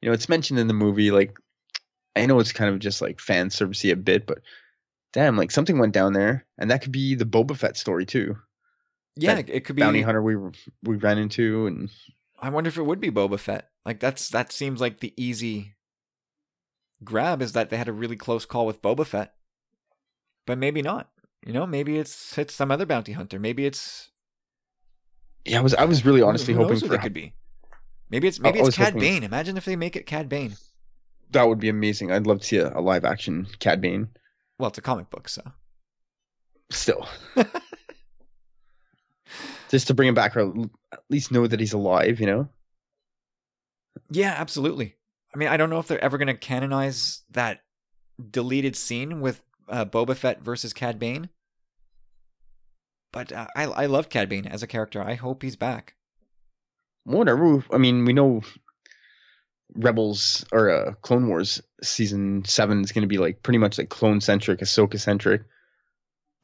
[0.00, 1.10] You know, it's mentioned in the movie.
[1.10, 1.36] Like,
[2.14, 4.38] I know it's kind of just like fan servicey a bit, but
[5.12, 8.36] damn, like something went down there, and that could be the Boba Fett story too.
[9.16, 9.82] Yeah, it could be.
[9.82, 10.36] Bounty hunter we
[10.82, 11.90] we ran into, and
[12.40, 13.68] I wonder if it would be Boba Fett.
[13.84, 15.74] Like that's that seems like the easy
[17.02, 19.34] grab is that they had a really close call with Boba Fett,
[20.46, 21.10] but maybe not.
[21.46, 23.38] You know, maybe it's it's some other bounty hunter.
[23.38, 24.10] Maybe it's
[25.44, 27.34] yeah, I was I was really honestly hoping for they could be.
[28.10, 29.22] Maybe it's maybe I it's was Cad hoping- Bane.
[29.24, 30.56] Imagine if they make it Cad Bane.
[31.30, 32.10] that would be amazing.
[32.12, 34.08] I'd love to see a, a live action Cad Bane.
[34.58, 35.42] Well, it's a comic book, so
[36.70, 37.06] Still,
[39.70, 40.52] just to bring him back, or
[40.92, 42.20] at least know that he's alive.
[42.20, 42.48] You know.
[44.10, 44.96] yeah, absolutely.
[45.34, 47.62] I mean, I don't know if they're ever going to canonize that
[48.30, 51.28] deleted scene with uh, Boba Fett versus Cad Bane,
[53.12, 55.02] but uh, I I love Cad Bane as a character.
[55.02, 55.94] I hope he's back.
[57.04, 57.64] whatever.
[57.72, 58.42] I mean, we know
[59.74, 63.88] Rebels or uh, Clone Wars season seven is going to be like pretty much like
[63.88, 65.42] clone centric, Ahsoka centric,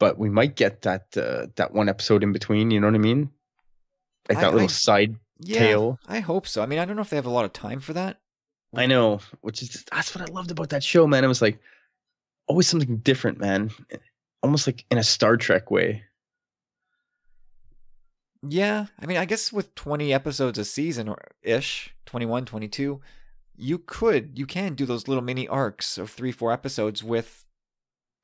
[0.01, 2.73] but we might get that uh, that one episode in between.
[2.73, 3.31] You know what I mean?
[4.29, 5.99] Like I- that little I- side Yeah, tale.
[6.09, 6.61] I hope so.
[6.63, 8.21] I mean, I don't know if they have a lot of time for that.
[8.75, 11.23] I know, which is that's what I loved about that show, man.
[11.25, 11.61] It was like
[12.49, 13.71] always something different, man.
[14.43, 16.03] Almost like in a Star Trek way.
[18.43, 23.01] Yeah, I mean, I guess with 20 episodes a season or ish, 21, 22,
[23.57, 27.45] you could, you can do those little mini arcs of three, four episodes with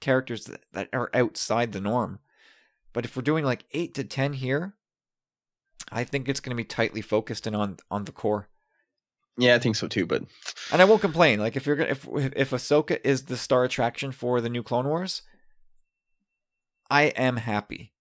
[0.01, 2.19] characters that, that are outside the norm.
[2.93, 4.75] But if we're doing like eight to 10 here,
[5.93, 8.49] I think it's going to be tightly focused and on on the core.
[9.39, 10.07] Yeah, I think so too.
[10.07, 10.25] But
[10.73, 11.39] And I won't complain.
[11.41, 14.89] Like if you're gonna if if Ahsoka is the star attraction for the new Clone
[14.89, 15.23] Wars,
[16.91, 17.93] I am happy.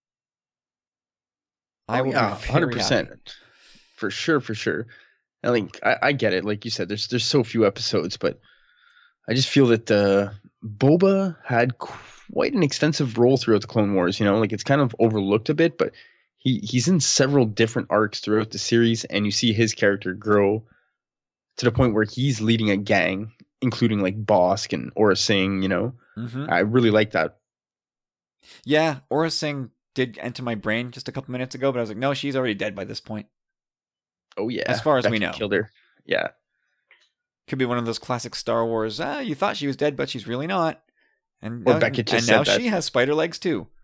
[1.88, 3.10] I Oh, will yeah, hundred percent,
[3.96, 4.88] for sure, for sure.
[5.44, 6.46] I think I, I get it.
[6.46, 8.40] Like you said, there's there's so few episodes, but
[9.30, 10.32] I just feel that uh,
[10.66, 14.20] Boba had quite an extensive role throughout the Clone Wars.
[14.20, 15.92] You know, like it's kind of overlooked a bit, but
[16.38, 20.64] he he's in several different arcs throughout the series, and you see his character grow
[21.58, 25.62] to the point where he's leading a gang, including like Bossk and Aurra Sing.
[25.62, 26.50] You know, Mhm.
[26.52, 27.38] I really like that.
[28.64, 31.90] Yeah, Aurra Sing did enter my brain just a couple minutes ago, but I was
[31.90, 33.28] like, no, she's already dead by this point.
[34.38, 35.32] Oh yeah, As far as we know.
[35.32, 35.72] killed her.
[36.06, 36.30] Yeah.
[37.48, 39.00] Could be one of those classic Star Wars.
[39.00, 40.82] Ah, you thought she was dead, but she's really not.
[41.42, 43.68] And now, and now she has spider legs too.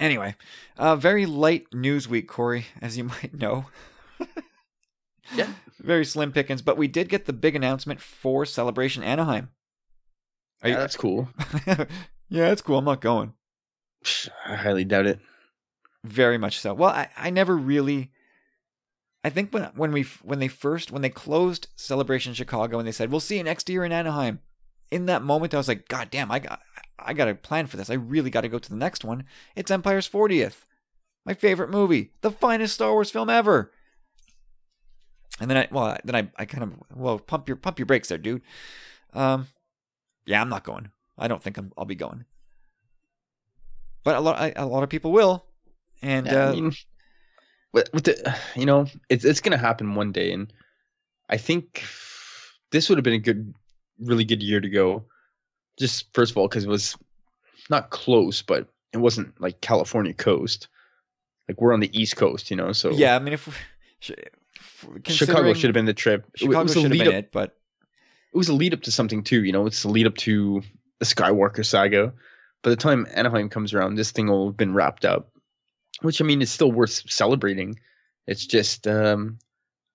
[0.00, 0.34] Anyway,
[0.78, 3.66] uh, very light news week, Corey, as you might know.
[5.34, 5.52] Yeah.
[5.78, 9.50] Very slim pickings, but we did get the big announcement for Celebration Anaheim.
[10.62, 10.80] Are yeah, you?
[10.80, 11.28] that's cool.
[11.66, 11.86] yeah,
[12.28, 12.78] that's cool.
[12.78, 13.34] I'm not going.
[14.46, 15.20] I highly doubt it.
[16.04, 16.74] Very much so.
[16.74, 18.10] Well, I, I never really.
[19.22, 22.92] I think when when we when they first when they closed Celebration Chicago and they
[22.92, 24.40] said we'll see you next year in Anaheim,
[24.90, 26.60] in that moment I was like, God damn, I got
[26.98, 27.90] I got to plan for this.
[27.90, 29.24] I really got to go to the next one.
[29.54, 30.64] It's Empire's 40th,
[31.24, 33.70] my favorite movie, the finest Star Wars film ever.
[35.38, 38.08] And then I well then I, I kind of well pump your pump your brakes
[38.08, 38.42] there, dude.
[39.12, 39.48] Um,
[40.24, 40.90] yeah, I'm not going.
[41.18, 42.24] I don't think I'm, I'll be going.
[44.02, 45.44] But a lot I, a lot of people will,
[46.00, 46.72] and Yeah, uh, I mean,
[47.72, 50.52] with, with the, you know, it's it's gonna happen one day, and
[51.28, 51.84] I think
[52.72, 53.54] this would have been a good,
[54.00, 55.04] really good year to go.
[55.78, 56.96] Just first of all, because it was
[57.68, 60.68] not close, but it wasn't like California coast.
[61.48, 62.72] Like we're on the East Coast, you know.
[62.72, 63.48] So yeah, I mean if,
[64.00, 64.10] sh-
[65.08, 66.26] Chicago should have been the trip.
[66.36, 67.56] Chicago should have been up- it, but
[68.32, 69.42] it was a lead up to something too.
[69.42, 70.62] You know, it's a lead up to
[70.98, 72.12] the Skywalker saga.
[72.62, 75.30] By the time Anaheim comes around, this thing will have been wrapped up.
[76.02, 77.78] Which I mean, is still worth celebrating.
[78.26, 79.38] It's just, um,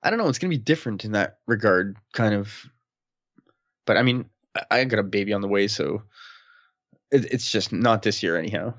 [0.04, 0.28] I don't know.
[0.28, 2.66] It's gonna be different in that regard, kind of.
[3.86, 4.26] But I mean,
[4.72, 6.04] I, got a baby on the way, so
[7.12, 8.74] it, it's just not this year anyhow.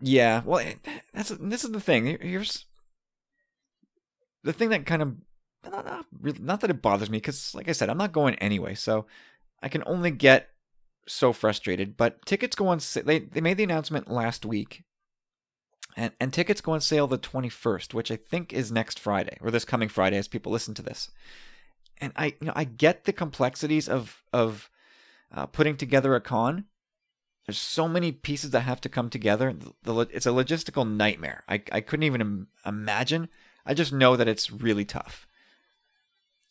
[0.00, 0.64] yeah, well
[1.12, 2.18] that's this is the thing.
[2.20, 2.66] Here's
[4.44, 5.16] the thing that kind of
[5.64, 8.34] not, not, really- not that it bothers me because, like I said, I'm not going
[8.36, 9.06] anyway, so
[9.62, 10.48] I can only get
[11.06, 11.96] so frustrated.
[11.96, 12.80] But tickets go on.
[13.04, 14.84] They they made the announcement last week,
[15.98, 19.50] and and tickets go on sale the 21st, which I think is next Friday or
[19.50, 21.10] this coming Friday as people listen to this.
[21.98, 24.70] And I you know I get the complexities of of
[25.34, 26.64] uh, putting together a con.
[27.46, 29.54] There's so many pieces that have to come together.
[29.54, 31.44] The, the, it's a logistical nightmare.
[31.48, 33.28] I, I couldn't even Im- imagine.
[33.64, 35.26] I just know that it's really tough.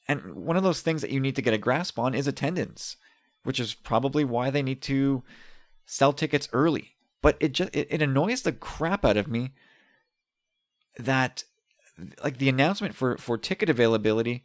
[0.07, 2.97] And one of those things that you need to get a grasp on is attendance.
[3.43, 5.23] which is probably why they need to
[5.85, 6.96] sell tickets early.
[7.21, 9.51] But it just it, it annoys the crap out of me
[10.97, 11.43] that
[12.23, 14.43] like the announcement for for ticket availability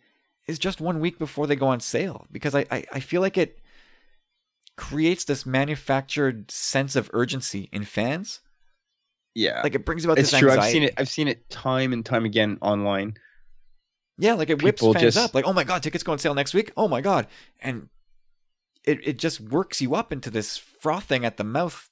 [0.49, 3.39] is just one week before they go on sale because I, I, I feel like
[3.39, 3.59] it
[4.77, 8.41] creates this manufactured sense of urgency in fans.
[9.35, 10.51] Yeah, Like it brings about it's this true.
[10.51, 10.67] anxiety.
[10.67, 10.95] I've seen it.
[10.99, 13.15] I've seen it time and time again online.
[14.19, 15.35] Yeah, like it whips People fans just- up.
[15.35, 16.71] Like, oh my god, tickets go on sale next week.
[16.77, 17.27] Oh my god,
[17.61, 17.89] and
[18.85, 21.89] it it just works you up into this frothing at the mouth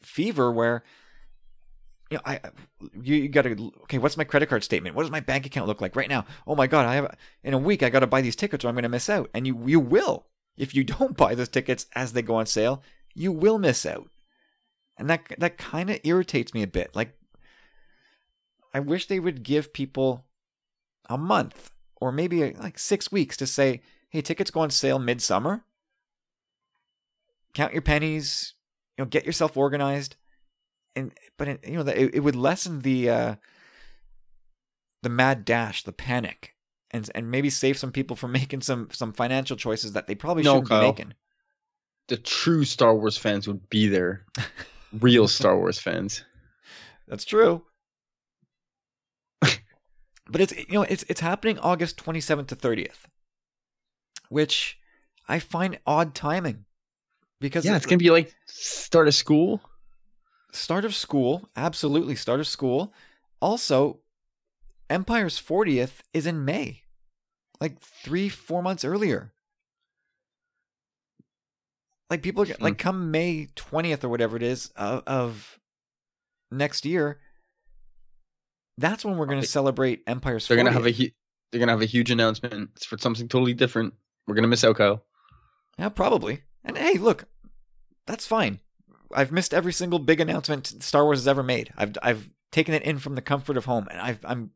[0.00, 0.84] fever where
[2.10, 2.40] you know I
[3.02, 3.98] you, you got to okay.
[3.98, 4.96] What's my credit card statement?
[4.96, 6.24] What does my bank account look like right now?
[6.46, 8.68] Oh my god, I have in a week I got to buy these tickets or
[8.68, 9.30] I'm going to miss out.
[9.34, 12.82] And you you will if you don't buy those tickets as they go on sale,
[13.14, 14.10] you will miss out.
[14.96, 16.94] And that that kind of irritates me a bit.
[16.94, 17.16] Like
[18.74, 20.24] I wish they would give people
[21.08, 23.80] a month or maybe like six weeks to say,
[24.10, 25.64] hey, tickets go on sale midsummer.
[27.54, 28.54] Count your pennies,
[28.98, 30.16] you know, get yourself organized,
[30.96, 33.34] and but it, you know that it, it would lessen the uh,
[35.02, 36.54] the mad dash, the panic,
[36.90, 40.42] and and maybe save some people from making some some financial choices that they probably
[40.42, 40.80] No, shouldn't Kyle.
[40.80, 41.14] be making.
[42.08, 44.24] The true Star Wars fans would be there.
[45.00, 46.24] Real Star Wars fans.
[47.06, 47.64] That's true.
[49.40, 53.04] but it's you know it's it's happening August 27th to 30th,
[54.28, 54.78] which
[55.28, 56.64] I find odd timing
[57.40, 59.60] because Yeah, it's gonna be like start of school.
[60.52, 62.92] start of school, absolutely start of school.
[63.40, 64.00] Also,
[64.90, 66.82] Empire's 40th is in May,
[67.60, 69.32] like three four months earlier.
[72.10, 72.62] Like people are, Hmm.
[72.62, 75.58] like come May 20th or whatever it is of, of
[76.50, 77.20] next year.
[78.78, 79.48] That's when we're going to Right.
[79.48, 80.46] celebrate Empire's.
[80.48, 81.10] They're gonna have a hu-
[81.50, 83.94] they're gonna have a huge announcement It's for something totally different.
[84.26, 85.04] We're gonna miss Kyle.
[85.78, 86.42] Yeah, probably.
[86.64, 87.24] And hey, look,
[88.06, 88.60] that's fine.
[89.12, 91.72] I've missed every single big announcement Star Wars has ever made.
[91.76, 94.50] I've I've taken it in from the comfort of home, and I've, I'm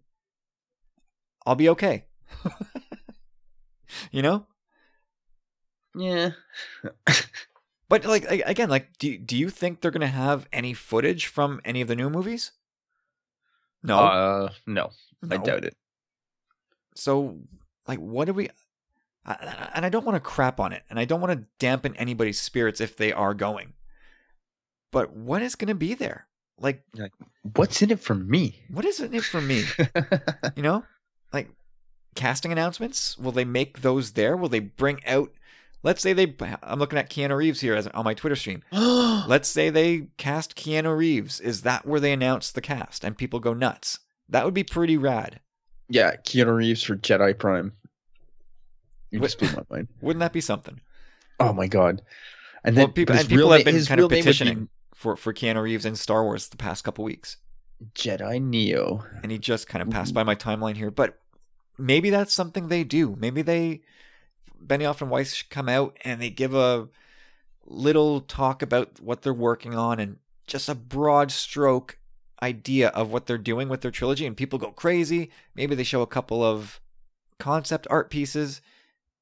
[1.46, 2.04] I'll be okay.
[4.10, 4.46] you know,
[5.94, 6.30] Yeah.
[7.88, 11.80] but like again, like do do you think they're gonna have any footage from any
[11.80, 12.52] of the new movies?
[13.82, 14.90] No, Uh, no,
[15.28, 15.76] I doubt it.
[16.94, 17.38] So,
[17.88, 18.48] like, what do we?
[19.24, 22.40] And I don't want to crap on it, and I don't want to dampen anybody's
[22.40, 23.74] spirits if they are going.
[24.90, 26.26] But what is going to be there?
[26.58, 26.82] Like,
[27.56, 28.62] What's in it for me?
[28.70, 29.64] what is in it for me?
[30.56, 30.84] You know,
[31.32, 31.48] like
[32.14, 33.16] casting announcements.
[33.16, 34.36] Will they make those there?
[34.36, 35.30] Will they bring out?
[35.84, 36.34] Let's say they.
[36.62, 38.62] I'm looking at Keanu Reeves here as on my Twitter stream.
[38.72, 41.40] Let's say they cast Keanu Reeves.
[41.40, 43.98] Is that where they announce the cast and people go nuts?
[44.28, 45.40] That would be pretty rad.
[45.88, 47.72] yeah, Keanu Reeves for Jedi Prime.
[49.12, 49.88] You just blew my mind.
[50.00, 50.80] Wouldn't that be something?
[51.38, 52.02] Oh my god!
[52.64, 55.32] And then well, people and people have been kind of would be petitioning for for
[55.32, 57.36] Keanu Reeves in Star Wars the past couple weeks,
[57.94, 59.04] Jedi Neo.
[59.22, 60.90] and he just kind of passed by my timeline here.
[60.90, 61.18] But
[61.78, 63.16] maybe that's something they do.
[63.18, 63.82] Maybe they
[64.64, 66.88] Benioff and Weiss come out and they give a
[67.66, 71.98] little talk about what they're working on and just a broad stroke
[72.42, 75.30] idea of what they're doing with their trilogy, and people go crazy.
[75.54, 76.80] Maybe they show a couple of
[77.38, 78.60] concept art pieces,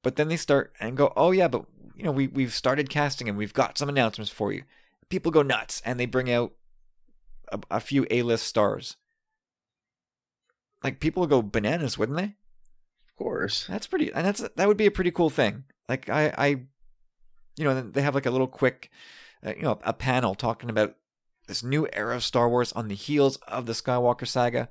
[0.03, 3.29] but then they start and go, "Oh yeah, but you know we we've started casting
[3.29, 4.63] and we've got some announcements for you."
[5.09, 6.53] People go nuts and they bring out
[7.51, 8.97] a, a few A-list stars.
[10.83, 12.35] Like people go bananas, wouldn't they?
[13.09, 13.67] Of course.
[13.67, 15.65] That's pretty, and that's that would be a pretty cool thing.
[15.87, 16.47] Like I, I,
[17.57, 18.89] you know, they have like a little quick,
[19.45, 20.95] uh, you know, a panel talking about
[21.47, 24.69] this new era of Star Wars on the heels of the Skywalker saga.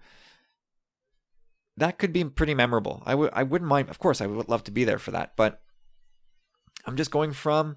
[1.76, 3.02] That could be pretty memorable.
[3.06, 3.88] I would, I wouldn't mind.
[3.88, 5.32] Of course, I would love to be there for that.
[5.36, 5.62] But
[6.86, 7.76] I'm just going from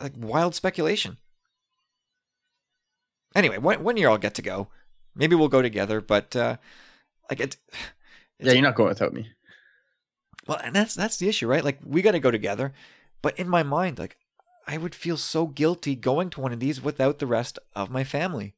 [0.00, 1.18] like wild speculation.
[3.34, 4.68] Anyway, one, one year I'll get to go.
[5.14, 6.56] Maybe we'll go together, but uh,
[7.28, 7.56] like it.
[8.38, 9.28] Yeah, you're not going without me.
[10.46, 11.62] Well, and that's that's the issue, right?
[11.64, 12.72] Like we got to go together,
[13.20, 14.16] but in my mind, like
[14.66, 18.02] I would feel so guilty going to one of these without the rest of my
[18.04, 18.54] family.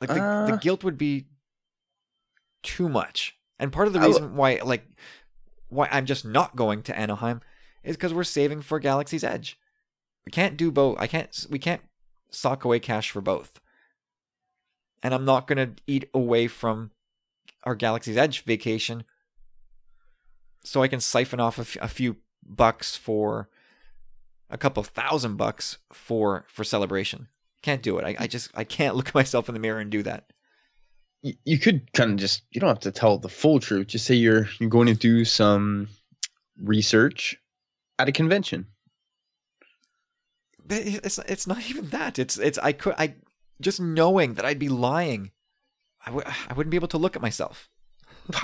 [0.00, 0.56] Like the, the Uh.
[0.56, 1.26] guilt would be
[2.62, 4.86] too much, and part of the reason why, like,
[5.68, 7.40] why I'm just not going to Anaheim
[7.82, 9.58] is because we're saving for Galaxy's Edge.
[10.26, 10.98] We can't do both.
[10.98, 11.46] I can't.
[11.50, 11.82] We can't
[12.30, 13.60] sock away cash for both,
[15.02, 16.90] and I'm not gonna eat away from
[17.64, 19.04] our Galaxy's Edge vacation
[20.64, 23.48] so I can siphon off a, f- a few bucks for
[24.50, 27.28] a couple thousand bucks for for celebration.
[27.62, 28.04] Can't do it.
[28.04, 30.32] I, I just I can't look at myself in the mirror and do that.
[31.22, 33.88] You, you could kind of just you don't have to tell the full truth.
[33.88, 35.88] Just say you're you're going to do some
[36.60, 37.36] research
[37.98, 38.66] at a convention.
[40.68, 42.18] It's it's not even that.
[42.18, 43.14] It's it's I could I
[43.60, 45.32] just knowing that I'd be lying.
[46.04, 47.68] I w- I wouldn't be able to look at myself.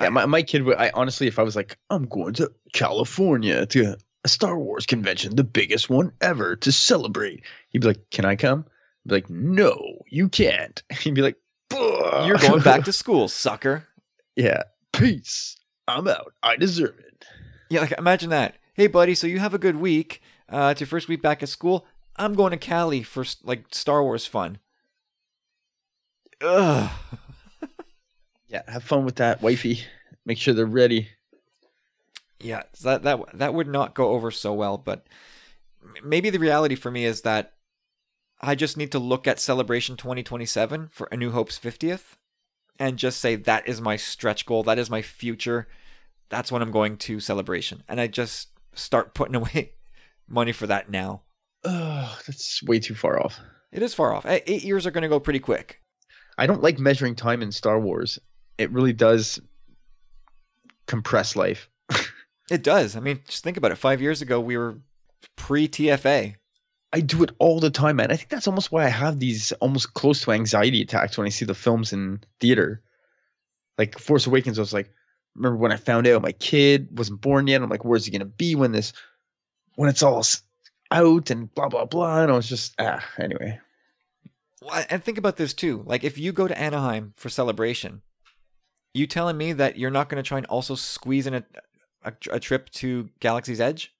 [0.00, 0.76] Yeah, my, my kid would.
[0.76, 5.34] I honestly, if I was like, I'm going to California to a Star Wars convention,
[5.34, 8.64] the biggest one ever, to celebrate, he'd be like, "Can I come?"
[9.08, 11.36] Be like, "No, you can't." He'd be like,
[11.68, 13.86] "Bah." You're going back to school, sucker.
[14.36, 15.56] yeah, peace.
[15.86, 16.32] I'm out.
[16.42, 17.24] I deserve it.
[17.70, 18.56] Yeah, like imagine that.
[18.74, 20.22] Hey, buddy, so you have a good week.
[20.48, 21.86] Uh, it's your first week back at school.
[22.16, 24.58] I'm going to Cali for like Star Wars fun.
[26.40, 26.90] Ugh.
[28.50, 29.82] Yeah, have fun with that, wifey.
[30.24, 31.08] Make sure they're ready.
[32.40, 34.78] Yeah, that that that would not go over so well.
[34.78, 35.06] But
[36.02, 37.52] maybe the reality for me is that
[38.40, 42.16] I just need to look at Celebration 2027 for A New Hope's 50th,
[42.78, 44.62] and just say that is my stretch goal.
[44.62, 45.68] That is my future.
[46.28, 49.72] That's when I'm going to Celebration, and I just start putting away
[50.28, 51.22] money for that now.
[51.64, 53.40] Ugh, that's way too far off.
[53.72, 54.24] It is far off.
[54.26, 55.82] Eight years are going to go pretty quick.
[56.38, 58.18] I don't like measuring time in Star Wars.
[58.56, 59.40] It really does
[60.86, 61.68] compress life.
[62.50, 62.96] It does.
[62.96, 63.76] I mean, just think about it.
[63.76, 64.78] Five years ago, we were
[65.36, 66.36] pre TFA.
[66.92, 68.10] I do it all the time, man.
[68.10, 71.30] I think that's almost why I have these almost close to anxiety attacks when I
[71.30, 72.82] see the films in theater.
[73.76, 74.92] Like Force Awakens, I was like,
[75.34, 77.62] remember when I found out my kid wasn't born yet?
[77.62, 78.92] I'm like, where's he gonna be when this,
[79.76, 80.24] when it's all
[80.90, 82.22] out and blah blah blah?
[82.22, 83.60] And I was just ah, anyway.
[84.62, 85.82] Well, and think about this too.
[85.86, 88.02] Like, if you go to Anaheim for celebration,
[88.94, 91.44] you telling me that you're not to try and also squeeze in a,
[92.02, 93.94] a, a trip to Galaxy's Edge?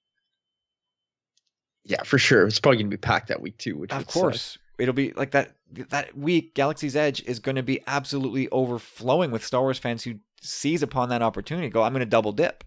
[1.85, 2.45] Yeah, for sure.
[2.45, 3.77] It's probably gonna be packed that week too.
[3.77, 4.21] Which Of would suck.
[4.21, 4.57] course.
[4.77, 5.55] It'll be like that.
[5.89, 10.15] That week, Galaxy's Edge is going to be absolutely overflowing with Star Wars fans who
[10.41, 11.69] seize upon that opportunity.
[11.69, 12.63] Go, I'm going to double dip.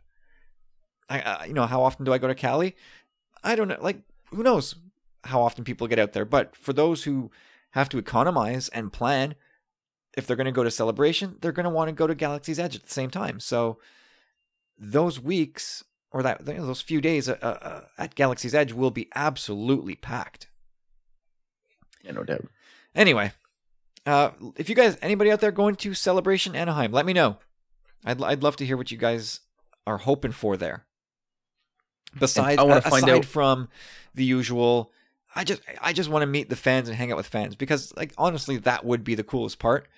[1.09, 2.77] I, uh, you know, how often do I go to Cali?
[3.43, 3.79] I don't know.
[3.81, 4.77] Like, who knows
[5.25, 6.25] how often people get out there?
[6.25, 7.31] But for those who
[7.71, 9.35] have to economize and plan,
[10.17, 12.59] if they're going to go to Celebration, they're going to want to go to Galaxy's
[12.61, 13.41] Edge at the same time.
[13.41, 13.79] So
[14.79, 15.83] those weeks
[16.13, 20.49] or that those few days uh, uh, at Galaxy's Edge will be absolutely packed.
[22.03, 22.47] Yeah, no doubt.
[22.95, 23.33] Anyway,
[24.07, 27.39] uh, if you guys, anybody out there going to Celebration Anaheim, let me know.
[28.05, 29.41] I'd I'd love to hear what you guys
[29.87, 30.85] are hoping for there.
[32.19, 33.69] Besides, I wanna find out- from
[34.15, 34.93] the usual,
[35.35, 37.93] I just I just want to meet the fans and hang out with fans because,
[37.97, 39.89] like, honestly, that would be the coolest part.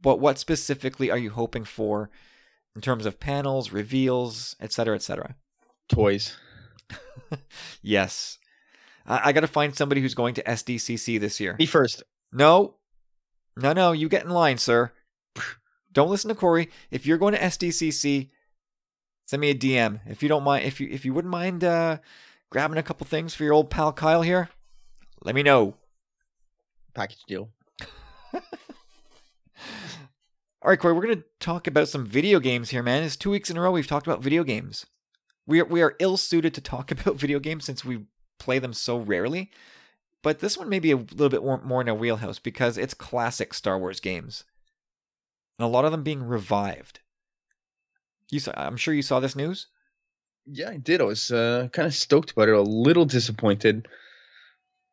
[0.00, 2.10] But what specifically are you hoping for
[2.74, 5.36] in terms of panels, reveals, etc., etc.?
[5.92, 6.36] Toys.
[7.82, 8.38] Yes,
[9.06, 11.56] I, I got to find somebody who's going to SDCC this year.
[11.58, 12.02] Me first.
[12.30, 12.74] No,
[13.56, 13.92] no, no.
[13.92, 14.92] You get in line, sir.
[15.92, 16.70] Don't listen to Corey.
[16.90, 18.30] If you're going to SDCC,
[19.26, 20.00] send me a DM.
[20.06, 21.98] If you don't mind, if you if you wouldn't mind uh,
[22.50, 24.48] grabbing a couple things for your old pal Kyle here,
[25.22, 25.74] let me know.
[26.94, 27.50] Package deal.
[28.34, 28.40] All
[30.64, 33.02] right, Corey, we're going to talk about some video games here, man.
[33.02, 34.86] It's two weeks in a row we've talked about video games.
[35.46, 38.04] We are, we are ill suited to talk about video games since we
[38.38, 39.50] play them so rarely.
[40.22, 42.94] But this one may be a little bit more, more in our wheelhouse because it's
[42.94, 44.44] classic Star Wars games.
[45.58, 47.00] And a lot of them being revived.
[48.30, 49.66] You saw, I'm sure you saw this news.
[50.46, 51.00] Yeah, I did.
[51.00, 52.54] I was uh, kind of stoked about it.
[52.54, 53.88] A little disappointed.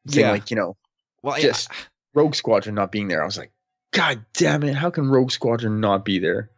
[0.07, 0.31] Saying Yeah.
[0.31, 0.77] like you know,
[1.21, 1.69] Well, Just-
[2.15, 3.21] Rogue Squadron not being there.
[3.21, 3.51] I was like,
[3.91, 4.75] God damn it!
[4.75, 6.49] How can Rogue Squadron not be there?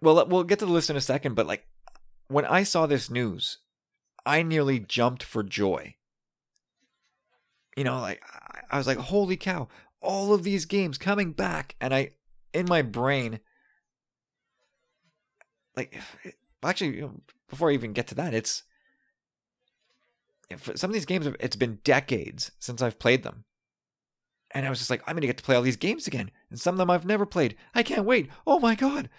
[0.00, 1.66] Well, we'll get to the list in a second, but like
[2.28, 3.58] when I saw this news,
[4.26, 5.96] I nearly jumped for joy.
[7.76, 8.22] You know, like
[8.70, 9.68] I- was like, "Holy cow!
[10.00, 12.12] All of these games coming back!" And I,
[12.52, 13.40] in my brain,
[15.76, 16.00] like,
[16.62, 17.08] actually,
[17.48, 18.62] before I even get to that, it's
[20.74, 21.26] some of these games.
[21.40, 23.44] It's been decades since I've played them.
[24.52, 26.30] And I was just like, I'm going to get to play all these games again.
[26.48, 27.56] And some of them I've never played.
[27.74, 28.30] I can't wait.
[28.46, 29.10] Oh my God.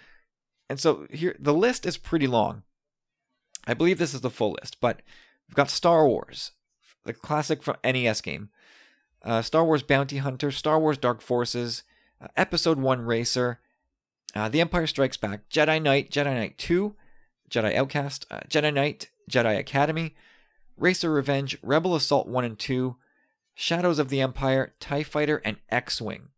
[0.70, 2.62] And so here, the list is pretty long.
[3.66, 5.02] I believe this is the full list, but
[5.48, 6.52] we've got Star Wars,
[7.04, 8.50] the classic from NES game,
[9.24, 11.82] uh, Star Wars Bounty Hunter, Star Wars Dark Forces,
[12.20, 13.60] uh, Episode 1 Racer,
[14.34, 16.94] uh, The Empire Strikes Back, Jedi Knight, Jedi Knight 2,
[17.50, 20.14] Jedi Outcast, uh, Jedi Knight, Jedi Academy,
[20.76, 22.96] Racer Revenge, Rebel Assault 1 and 2,
[23.54, 26.28] Shadows of the Empire, TIE Fighter, and X Wing.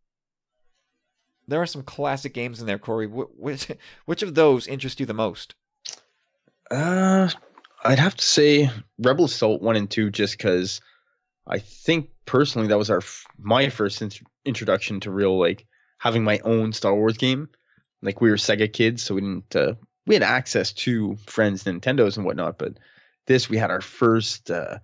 [1.47, 3.07] There are some classic games in there, Corey.
[3.07, 3.67] Wh- Which,
[4.05, 5.55] which of those interest you the most?
[6.71, 7.29] Uh,
[7.83, 10.81] I'd have to say Rebel Assault one and two, just because
[11.47, 13.01] I think personally that was our
[13.37, 15.65] my first int- introduction to real like
[15.97, 17.49] having my own Star Wars game.
[18.01, 19.73] Like we were Sega kids, so we didn't uh,
[20.05, 22.73] we had access to friends' Nintendos and whatnot, but
[23.27, 24.79] this we had our first uh,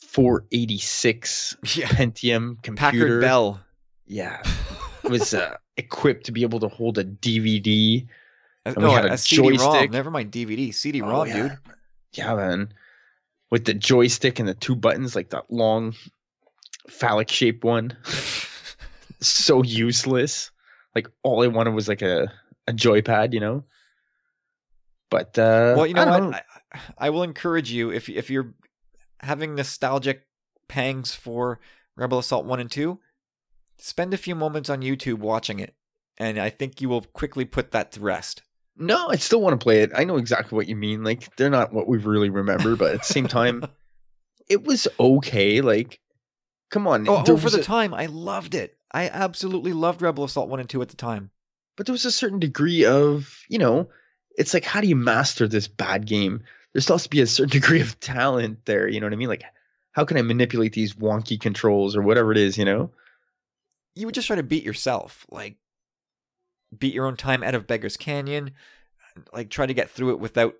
[0.00, 1.88] 486 Yeah.
[1.88, 3.06] Pentium computer.
[3.06, 3.60] Packard Bell.
[4.06, 4.42] Yeah,
[5.04, 8.06] it was uh, equipped to be able to hold a DVD.
[8.64, 9.90] And no, a, a CD-ROM.
[9.90, 10.68] Never mind DVD.
[10.68, 11.34] Oh, CD-ROM, yeah.
[11.34, 11.58] dude.
[12.12, 12.72] Yeah, man.
[13.50, 15.94] With the joystick and the two buttons, like that long
[16.88, 17.96] phallic shaped one.
[19.20, 20.50] so useless.
[20.94, 22.32] Like all I wanted was like a,
[22.66, 23.64] a joypad, you know?
[25.10, 26.34] But uh well, you know I what?
[26.34, 28.54] I, I will encourage you if if you're
[29.20, 30.26] having nostalgic
[30.68, 31.60] pangs for
[31.96, 33.00] Rebel Assault One and Two,
[33.78, 35.74] spend a few moments on YouTube watching it,
[36.18, 38.42] and I think you will quickly put that to rest.
[38.78, 39.90] No, I still want to play it.
[39.94, 41.02] I know exactly what you mean.
[41.04, 43.64] Like they're not what we really remember, but at the same time,
[44.48, 45.60] it was okay.
[45.60, 46.00] Like,
[46.70, 47.08] come on.
[47.08, 48.76] oh, oh, for the a- time, I loved it.
[48.92, 51.30] I absolutely loved Rebel Assault One and Two at the time.
[51.76, 53.88] but there was a certain degree of, you know,
[54.36, 56.42] it's like how do you master this bad game?
[56.72, 58.86] There still has to be a certain degree of talent there.
[58.88, 59.28] You know what I mean?
[59.28, 59.44] Like,
[59.92, 62.56] how can I manipulate these wonky controls or whatever it is?
[62.56, 62.92] You know?
[63.94, 65.56] You would just try to beat yourself, like
[66.76, 68.52] beat your own time out of Beggar's Canyon,
[69.32, 70.54] like try to get through it without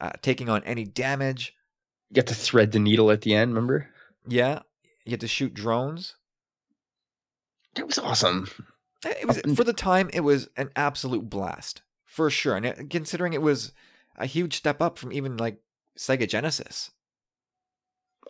[0.00, 1.54] uh, taking on any damage.
[2.10, 3.50] You got to thread the needle at the end.
[3.54, 3.88] Remember?
[4.26, 4.60] Yeah,
[5.04, 6.14] you had to shoot drones.
[7.76, 8.48] It was awesome.
[9.04, 10.10] It was for the time.
[10.12, 13.72] It was an absolute blast for sure, and considering it was
[14.16, 15.58] a huge step up from even like
[15.98, 16.90] Sega Genesis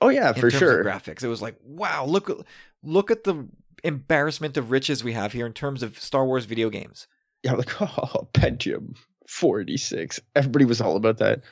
[0.01, 0.81] Oh yeah, in for terms sure.
[0.81, 1.23] of graphics.
[1.23, 2.47] It was like, wow, look
[2.83, 3.47] look at the
[3.87, 7.07] embarrassment of riches we have here in terms of Star Wars video games.
[7.43, 8.97] yeah, like oh, Pentium
[9.29, 10.21] 486.
[10.35, 11.43] Everybody was all about that.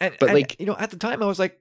[0.00, 1.60] And, But, and, like- you know, at the time, I was like,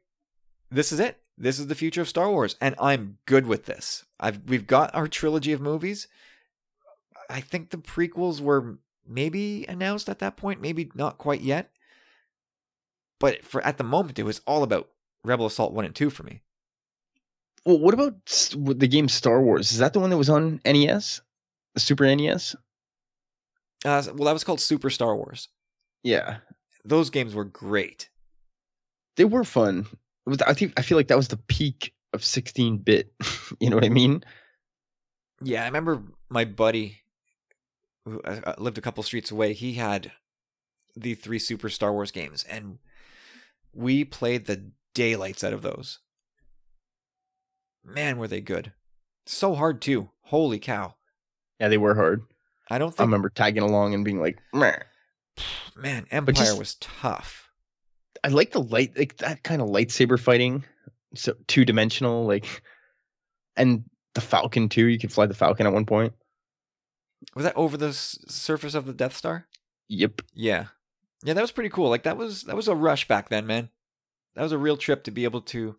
[0.70, 1.18] this is it.
[1.38, 4.04] This is the future of Star Wars, and I'm good with this.
[4.20, 6.08] I've we've got our trilogy of movies.
[7.30, 11.70] I think the prequels were maybe announced at that point, maybe not quite yet.
[13.20, 14.90] But for at the moment, it was all about
[15.24, 16.42] Rebel Assault one and two for me.
[17.68, 19.74] Well, what about the game Star Wars?
[19.74, 21.20] Is that the one that was on NES,
[21.74, 22.56] the Super NES?
[23.84, 25.50] Uh, well, that was called Super Star Wars.
[26.02, 26.38] Yeah,
[26.86, 28.08] Those games were great.
[29.18, 29.86] they were fun.
[30.26, 33.12] Was, I think I feel like that was the peak of 16-bit.
[33.60, 34.24] you know what I mean?
[35.44, 37.02] Yeah, I remember my buddy
[38.06, 39.52] who uh, uh, lived a couple streets away.
[39.52, 40.14] He had
[40.96, 42.80] the three Super Star Wars games, and
[43.74, 46.00] we played the daylights out of those.
[47.88, 48.74] Man, were they good!
[49.26, 50.10] So hard too.
[50.24, 50.96] Holy cow!
[51.60, 52.22] Yeah, they were hard.
[52.70, 54.78] I don't I remember tagging along and being like, Meh.
[55.76, 57.50] man, Empire just- was tough.
[58.24, 60.66] I like the light, like that kind of lightsaber fighting.
[61.16, 62.62] So two dimensional, like,
[63.56, 63.84] and
[64.16, 64.86] the Falcon too.
[64.88, 66.14] You could fly the Falcon at one point.
[67.36, 69.48] Was that over the s- surface of the Death Star?
[69.88, 70.22] Yep.
[70.34, 70.66] Yeah,
[71.24, 71.90] yeah, that was pretty cool.
[71.90, 73.70] Like that was that was a rush back then, man.
[74.36, 75.78] That was a real trip to be able to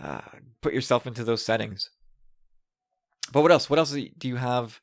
[0.00, 0.20] uh,
[0.60, 1.90] put yourself into those settings.
[3.32, 3.68] But what else?
[3.68, 4.80] What else do you have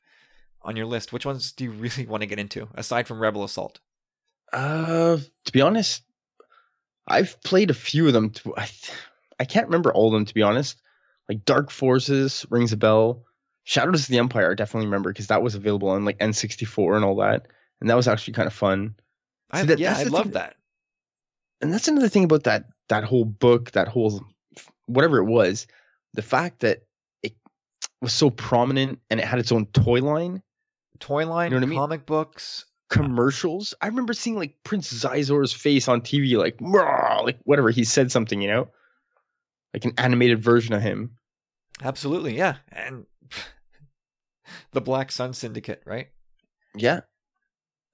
[0.62, 1.12] on your list?
[1.12, 3.80] Which ones do you really want to get into aside from Rebel Assault?
[4.52, 6.02] Uh, to be honest,
[7.06, 8.30] I've played a few of them.
[8.30, 8.68] To, I,
[9.40, 10.80] I can't remember all of them to be honest.
[11.28, 13.24] Like Dark Forces rings a bell.
[13.64, 17.04] Shadows of the Empire, I definitely remember because that was available on like N64 and
[17.04, 17.48] all that,
[17.80, 18.94] and that was actually kind of fun.
[19.50, 20.54] I, See, that- yeah, I love that.
[21.60, 24.24] And that's another thing about that that whole book, that whole
[24.86, 25.66] whatever it was,
[26.14, 26.82] the fact that
[27.22, 27.34] it
[28.00, 30.42] was so prominent and it had its own toy line,
[30.98, 31.78] Toy line, You know what I mean?
[31.78, 32.64] comic books.
[32.88, 33.74] commercials.
[33.82, 38.40] I remember seeing like Prince Xizor's face on TV, like like whatever he said something,
[38.40, 38.68] you know,
[39.74, 41.18] like an animated version of him.
[41.82, 42.56] Absolutely, yeah.
[42.72, 43.04] And
[44.72, 46.08] the Black Sun Syndicate, right?
[46.74, 47.00] Yeah.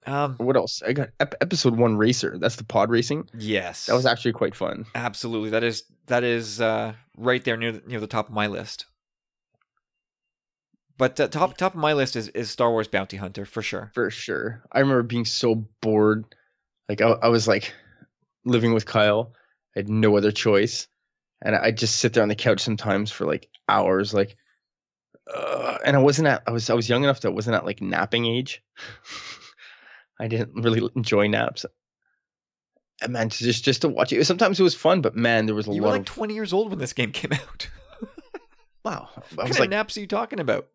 [0.05, 0.81] Um, What else?
[0.85, 2.37] I got ep- episode one racer.
[2.39, 3.29] That's the pod racing.
[3.37, 4.85] yes, That was actually quite fun.
[4.95, 5.49] absolutely.
[5.51, 8.85] That is that is uh, right there near the, near the top of my list.
[10.97, 13.91] But uh, top top of my list is, is Star Wars Bounty Hunter for sure.
[13.95, 14.63] For sure.
[14.71, 16.25] I remember being so bored.
[16.87, 17.73] Like I, I was like
[18.45, 19.33] living with Kyle.
[19.75, 20.87] I had no other choice.
[21.41, 24.37] And I'd just sit there on the couch sometimes for like hours, like
[25.33, 27.65] uh, and I wasn't at I was I was young enough that I wasn't at
[27.65, 28.61] like napping age.
[30.23, 31.65] I didn't really enjoy naps.
[33.01, 34.23] And man, to just just to watch it.
[34.25, 36.33] Sometimes it was fun, but man, there was a lot You were like of 20
[36.33, 37.67] years old when this game came out.
[38.85, 39.09] wow.
[39.15, 40.67] I what kind like, of naps are you talking about?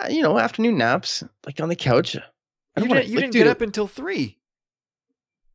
[0.00, 2.14] uh, you know, afternoon naps, like on the couch.
[2.16, 2.22] I You
[2.76, 4.38] didn't, wanna- you like, didn't dude, get up until three.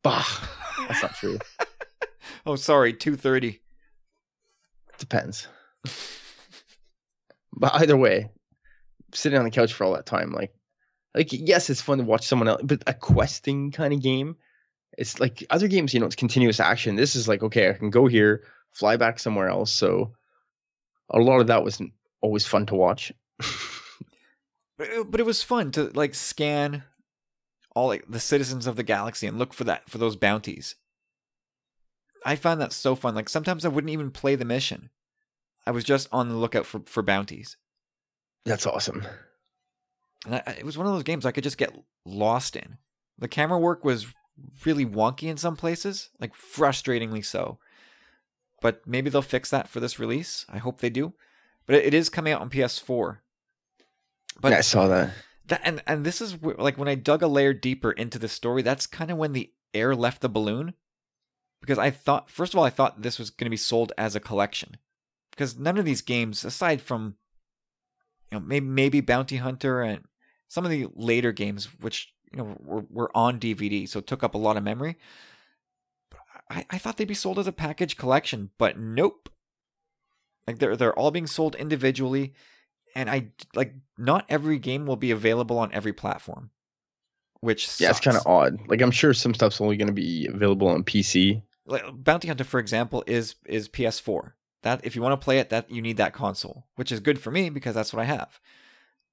[0.02, 0.22] Bah,
[0.88, 1.38] that's not true.
[2.44, 3.62] oh, sorry, two thirty.
[4.98, 5.48] Depends.
[7.54, 8.28] but either way,
[9.14, 10.52] sitting on the couch for all that time, like
[11.16, 14.36] like yes, it's fun to watch someone else, but a questing kind of game.
[14.96, 16.94] It's like other games, you know, it's continuous action.
[16.94, 19.72] This is like okay, I can go here, fly back somewhere else.
[19.72, 20.12] So
[21.10, 21.80] a lot of that was
[22.20, 23.12] always fun to watch.
[24.78, 26.84] but, it, but it was fun to like scan
[27.74, 30.76] all like the citizens of the galaxy and look for that for those bounties.
[32.24, 33.14] I found that so fun.
[33.14, 34.90] Like sometimes I wouldn't even play the mission.
[35.66, 37.56] I was just on the lookout for for bounties.
[38.44, 39.06] That's awesome.
[40.24, 42.78] And I, it was one of those games I could just get lost in.
[43.18, 44.06] The camera work was
[44.64, 47.58] really wonky in some places, like frustratingly so.
[48.60, 50.46] But maybe they'll fix that for this release.
[50.48, 51.14] I hope they do.
[51.66, 53.18] But it, it is coming out on PS4.
[54.40, 55.10] But yeah, I saw that.
[55.48, 58.28] That and and this is where, like when I dug a layer deeper into the
[58.28, 58.62] story.
[58.62, 60.74] That's kind of when the air left the balloon,
[61.60, 64.16] because I thought first of all I thought this was going to be sold as
[64.16, 64.76] a collection,
[65.30, 67.16] because none of these games, aside from
[68.30, 70.04] you know maybe maybe Bounty Hunter and
[70.48, 74.22] some of the later games, which you know were, were on DVD, so it took
[74.22, 74.96] up a lot of memory.
[76.48, 79.28] I, I thought they'd be sold as a package collection, but nope.
[80.46, 82.34] Like they're they're all being sold individually
[82.96, 86.50] and I like not every game will be available on every platform,
[87.40, 87.80] which sucks.
[87.80, 88.58] yeah, it's kind of odd.
[88.68, 91.42] Like I'm sure some stuff's only going to be available on PC.
[91.66, 94.32] Like Bounty Hunter, for example, is is PS4.
[94.62, 97.20] That if you want to play it, that you need that console, which is good
[97.20, 98.40] for me because that's what I have.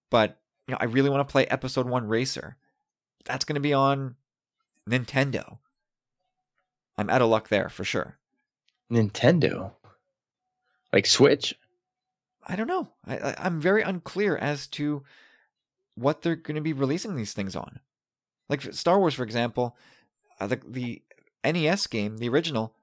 [0.10, 2.58] But you know, I really want to play Episode One Racer.
[3.26, 4.16] That's going to be on
[4.89, 5.58] Nintendo.
[6.98, 8.18] I'm out of luck there for sure.
[8.91, 9.72] Nintendo,
[10.91, 11.56] like Switch.
[12.46, 12.89] I don't know.
[13.06, 15.04] I, I am very unclear as to
[15.96, 17.80] what they're going to be releasing these things on.
[18.50, 19.78] Like Star Wars, for example,
[20.39, 21.02] uh, the the
[21.44, 22.76] NES game, the original,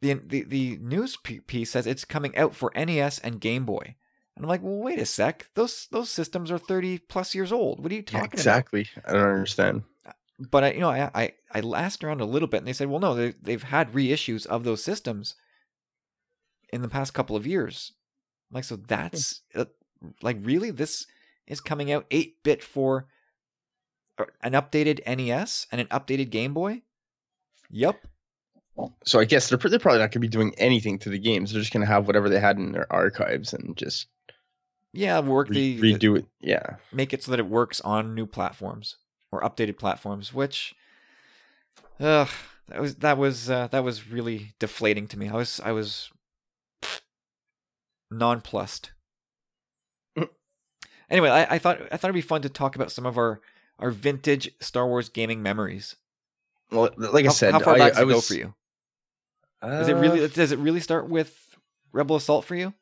[0.00, 3.96] the the the news piece says it's coming out for NES and Game Boy.
[4.36, 5.48] And I'm like, well, wait a sec.
[5.54, 7.82] Those those systems are 30 plus years old.
[7.82, 8.82] What are you talking yeah, exactly.
[8.82, 8.96] about?
[8.96, 9.10] Exactly.
[9.10, 9.82] I don't understand.
[10.06, 12.72] Uh, but I, you know, I, I I asked around a little bit, and they
[12.72, 15.34] said, well, no, they they've had reissues of those systems
[16.72, 17.92] in the past couple of years.
[18.52, 19.64] Like, so that's uh,
[20.22, 21.06] like really this
[21.46, 23.06] is coming out 8 bit for
[24.18, 26.82] uh, an updated NES and an updated Game Boy.
[27.70, 28.06] Yep.
[29.04, 31.52] So I guess they're they're probably not going to be doing anything to the games.
[31.52, 34.06] They're just going to have whatever they had in their archives and just
[34.92, 36.26] yeah work re- the redo it.
[36.40, 38.96] Yeah, make it so that it works on new platforms
[39.32, 40.32] or updated platforms.
[40.32, 40.74] Which,
[42.00, 42.28] ugh,
[42.68, 45.28] that was that was uh, that was really deflating to me.
[45.28, 46.10] I was I was
[48.10, 48.92] nonplussed.
[51.10, 53.40] Anyway, I, I, thought I thought it'd be fun to talk about some of our
[53.78, 55.96] our vintage Star Wars gaming memories.
[56.70, 58.54] Well, like I said, how far I, back I was, go for you?
[59.62, 60.26] Uh, Is it really?
[60.28, 61.56] Does it really start with
[61.92, 62.72] Rebel Assault for you?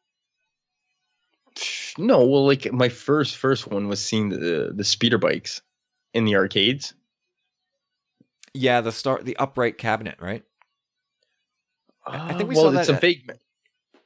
[1.99, 5.63] No, well, like my first first one was seeing the the speeder bikes
[6.13, 6.95] in the arcades.
[8.53, 10.45] Yeah, the start the upright cabinet, right?
[12.07, 12.99] Uh, I think we well, saw it's that.
[12.99, 13.31] a big.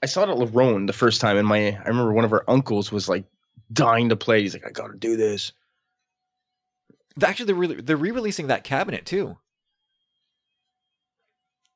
[0.02, 2.32] I saw it at La Ronde the first time, and my I remember one of
[2.32, 3.24] our uncles was like
[3.72, 4.42] dying to play.
[4.42, 5.52] He's like, "I got to do this."
[7.22, 9.36] Actually, they're really they're re-releasing that cabinet too.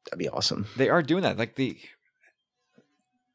[0.06, 0.66] That'd be awesome.
[0.76, 1.78] They are doing that, like the.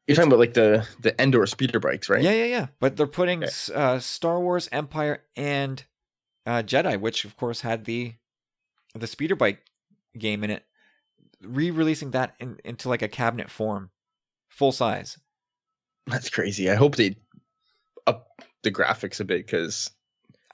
[0.06, 2.22] You're talking about like the the Endor speeder bikes, right?
[2.22, 2.66] Yeah, yeah, yeah.
[2.80, 3.52] But they're putting okay.
[3.74, 5.84] uh, Star Wars, Empire, and
[6.46, 8.14] uh, Jedi, which of course had the
[8.94, 9.60] the speeder bike
[10.18, 10.64] game in it,
[11.42, 13.90] re-releasing that in, into like a cabinet form
[14.48, 15.18] full size.
[16.06, 16.70] That's crazy.
[16.70, 17.16] I hope they
[18.06, 18.28] up
[18.62, 19.90] the graphics a bit because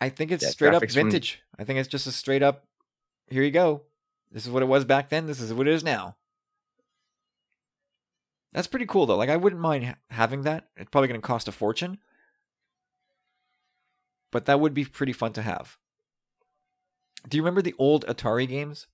[0.01, 1.41] I think it's yeah, straight up vintage.
[1.51, 1.63] From...
[1.63, 2.67] I think it's just a straight up.
[3.29, 3.83] Here you go.
[4.37, 5.27] This is what it was back then.
[5.27, 6.15] This is what it is now.
[8.53, 9.17] That's pretty cool though.
[9.17, 10.69] Like I wouldn't mind having that.
[10.77, 11.97] It's probably going to cost a fortune,
[14.31, 15.79] but that would be pretty fun to have.
[17.27, 18.89] Do you remember the old Atari games?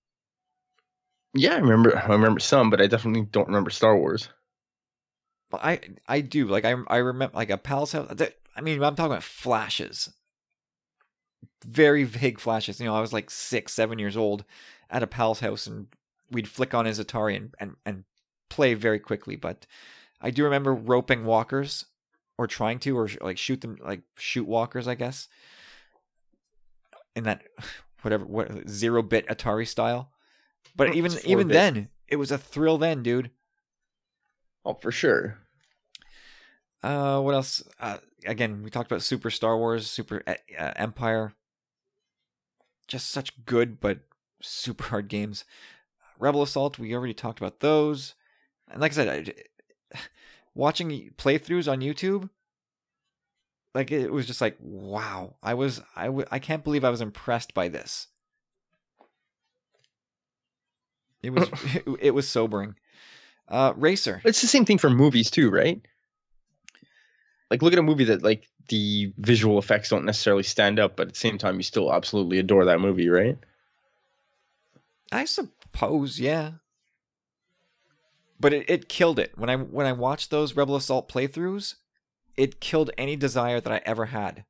[1.35, 1.99] Yeah, I remember.
[1.99, 4.29] I remember some, but I definitely don't remember Star Wars.
[5.51, 8.15] But I I do like I I remember like a palace house.
[8.55, 10.13] I mean, I'm talking about flashes,
[11.65, 12.79] very vague flashes.
[12.79, 14.45] You know, I was like six, seven years old
[14.93, 15.89] at a pal's house, and
[16.31, 18.05] we'd flick on his Atari and and and
[18.49, 19.35] play very quickly.
[19.35, 19.67] But
[20.21, 21.87] I do remember roping walkers
[22.39, 25.29] or trying to or like shoot them like shoot walkers, I guess.
[27.17, 27.43] In that
[28.03, 30.13] whatever what zero bit Atari style.
[30.77, 31.55] But even even bit.
[31.55, 33.31] then, it was a thrill then, dude.
[34.65, 35.39] Oh, for sure.
[36.83, 37.63] Uh, what else?
[37.81, 40.35] Uh, again, we talked about Super Star Wars, Super uh,
[40.77, 41.35] Empire.
[42.89, 44.01] Just such good but
[44.43, 45.45] super hard games.
[46.19, 48.15] Rebel Assault, we already talked about those.
[48.71, 49.37] And like I said,
[49.95, 49.99] I,
[50.55, 52.29] watching playthroughs on YouTube,
[53.75, 55.37] like it was just like wow.
[55.43, 58.09] I was I w- I can't believe I was impressed by this.
[61.23, 62.77] It was it, it was sobering.
[63.49, 64.23] Uh, Racer.
[64.25, 65.81] It's the same thing for movies too, right?
[67.51, 71.09] Like look at a movie that like the visual effects don't necessarily stand up, but
[71.09, 73.39] at the same time you still absolutely adore that movie, right?
[75.13, 76.53] I suppose, yeah.
[78.41, 81.75] But it, it killed it when I when I watched those Rebel Assault playthroughs.
[82.37, 84.45] It killed any desire that I ever had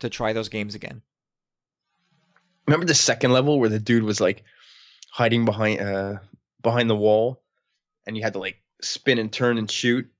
[0.00, 1.02] to try those games again.
[2.66, 4.42] Remember the second level where the dude was like
[5.10, 6.16] hiding behind uh
[6.60, 7.42] behind the wall
[8.06, 10.10] and you had to like spin and turn and shoot?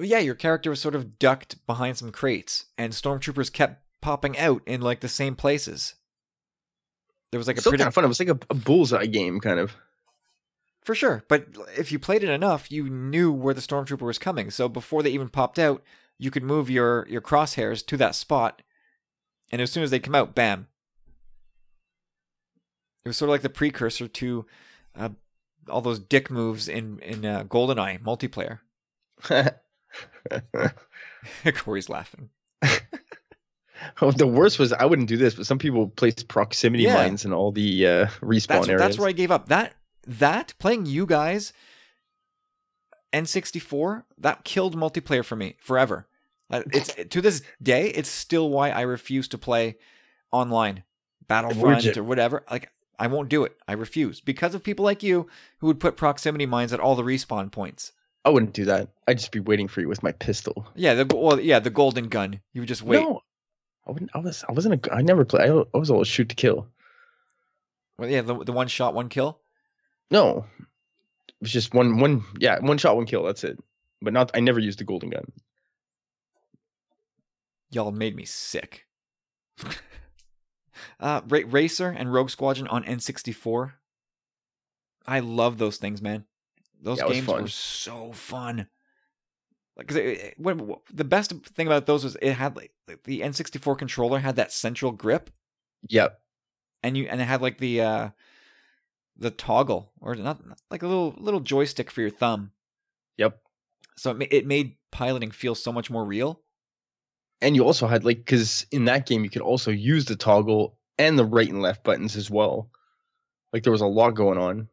[0.00, 4.62] Yeah, your character was sort of ducked behind some crates, and stormtroopers kept popping out
[4.66, 5.94] in like the same places.
[7.30, 8.04] There was like a Still pretty kind of fun.
[8.04, 9.76] It was like a, a bullseye game, kind of.
[10.82, 14.50] For sure, but if you played it enough, you knew where the stormtrooper was coming.
[14.50, 15.82] So before they even popped out,
[16.18, 18.62] you could move your your crosshairs to that spot,
[19.52, 20.68] and as soon as they come out, bam.
[23.04, 24.46] It was sort of like the precursor to
[24.96, 25.10] uh,
[25.68, 28.60] all those dick moves in in uh, GoldenEye multiplayer.
[31.54, 32.30] Corey's laughing.
[34.00, 36.94] oh, the worst was I wouldn't do this, but some people placed proximity Yeah.
[36.94, 38.80] mines in all the uh, respawn That's areas.
[38.80, 39.48] that's where I gave up.
[39.48, 39.74] That
[40.06, 41.52] that playing you guys
[43.12, 46.06] N64 that killed multiplayer for me forever.
[46.50, 49.76] It's to this day, it's still why I refuse to play
[50.32, 50.84] online,
[51.26, 52.44] Battlefront or whatever.
[52.50, 53.56] Like I won't do it.
[53.66, 57.02] I refuse because of people like you who would put proximity mines at all the
[57.02, 57.92] respawn points.
[58.24, 58.88] I wouldn't do that.
[59.06, 60.66] I'd just be waiting for you with my pistol.
[60.74, 62.40] Yeah, the well, yeah, the golden gun.
[62.52, 63.00] You would just wait.
[63.02, 63.22] No,
[63.88, 64.10] I wouldn't.
[64.14, 64.44] I was.
[64.48, 64.94] I wasn't a.
[64.94, 65.48] I never play.
[65.48, 66.68] I, I was always shoot to kill.
[67.98, 69.40] Well, yeah, the the one shot, one kill.
[70.10, 70.46] No,
[71.28, 71.98] it was just one.
[71.98, 72.24] One.
[72.38, 73.24] Yeah, one shot, one kill.
[73.24, 73.58] That's it.
[74.02, 74.30] But not.
[74.34, 75.32] I never used the golden gun.
[77.70, 78.86] Y'all made me sick.
[81.00, 83.72] uh, Ra- Racer and Rogue Squadron on N64.
[85.06, 86.24] I love those things, man.
[86.80, 88.68] Those Yeah, games were so fun.
[89.78, 93.02] Like, 'cause it, it- when, the best thing about those was it had like like,
[93.04, 95.30] the N64 controller had that central grip,
[95.88, 96.20] Yep.
[96.82, 98.08] and you and it had like the uh
[99.16, 102.50] the toggle or not like a little little joystick for your thumb.
[103.16, 103.40] Yep.
[103.96, 106.40] So it it made piloting feel so much more real.
[107.40, 110.76] And you also had like because in that game you could also use the toggle
[110.98, 112.70] and the right and left buttons as well.
[113.52, 114.68] Like there was a lot going on.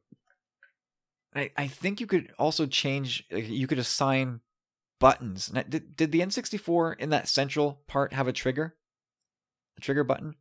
[1.36, 3.24] I, I think you could also change.
[3.32, 4.40] like, You could assign
[5.00, 5.52] buttons.
[5.52, 8.76] Now, Did did the N64 in that central part have a trigger?
[9.78, 10.36] A trigger button?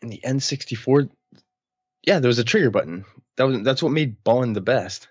[0.00, 1.10] In the N64,
[2.06, 3.04] yeah, there was a trigger button.
[3.36, 5.08] That was that's what made Bond the best.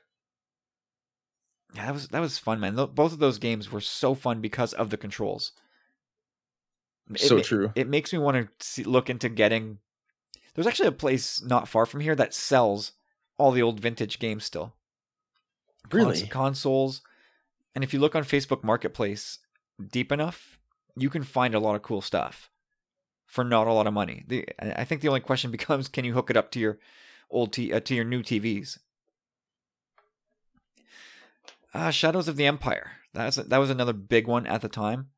[1.75, 2.75] Yeah, that was that was fun, man.
[2.75, 5.51] Both of those games were so fun because of the controls.
[7.11, 7.71] It So true.
[7.75, 9.79] It makes me want to see, look into getting.
[10.53, 12.93] There's actually a place not far from here that sells
[13.37, 14.73] all the old vintage games still.
[15.89, 16.27] Cons- Really?
[16.27, 17.01] consoles,
[17.75, 19.39] and if you look on Facebook Marketplace
[19.91, 20.59] deep enough,
[20.95, 22.49] you can find a lot of cool stuff
[23.25, 24.23] for not a lot of money.
[24.27, 26.79] The, I think the only question becomes, can you hook it up to your
[27.29, 28.79] old t- uh, to your new TVs?
[31.73, 32.91] Uh, Shadows of the Empire.
[33.13, 35.09] That's that was another big one at the time.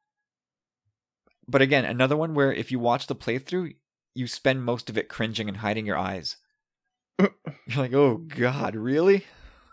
[1.48, 3.76] But again, another one where if you watch the playthrough,
[4.14, 6.38] you spend most of it cringing and hiding your eyes.
[7.20, 7.32] You're
[7.76, 9.26] like, oh god, really?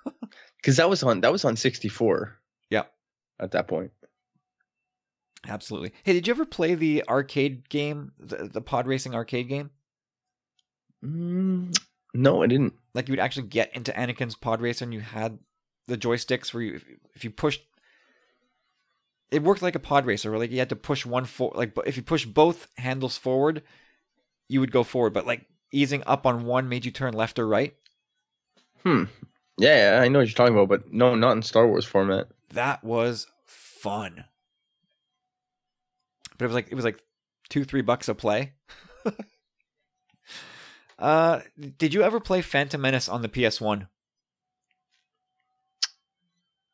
[0.57, 2.41] Because that was on that was on 64.
[3.39, 3.91] At that point.
[5.47, 5.93] Absolutely.
[6.03, 9.71] Hey, did you ever play the arcade game, the, the pod racing arcade game?
[11.05, 11.77] Mm,
[12.15, 12.75] no, I didn't.
[12.95, 15.39] Like you would actually get into Anakin's pod racer and you had
[15.87, 16.81] the joysticks where you,
[17.15, 17.63] if you pushed,
[19.31, 20.31] it worked like a pod racer.
[20.31, 23.17] Where like you had to push one for, like but if you push both handles
[23.19, 23.63] forward,
[24.49, 25.13] you would go forward.
[25.13, 27.75] But like easing up on one made you turn left or right.
[28.83, 29.05] Hmm.
[29.59, 32.29] Yeah, I know what you're talking about, but no, not in Star Wars format.
[32.57, 34.25] That was fun.
[36.39, 37.03] But it was like it was like
[37.51, 38.55] two three bucks a play.
[40.99, 41.41] uh,
[41.77, 43.89] did you ever play Phantom Menace on the PS One?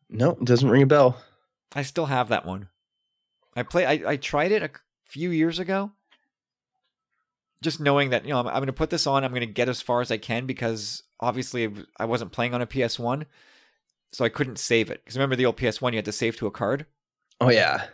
[0.08, 1.20] No, it doesn't ring a bell.
[1.74, 2.68] I still have that one.
[3.56, 3.84] I play.
[3.84, 4.70] I, I tried it a
[5.04, 5.90] few years ago.
[7.60, 9.46] Just knowing that you know I'm, I'm going to put this on, I'm going to
[9.46, 13.26] get as far as I can because obviously I wasn't playing on a PS One,
[14.12, 15.02] so I couldn't save it.
[15.02, 16.86] Because remember the old PS One, you had to save to a card.
[17.40, 17.86] Oh yeah.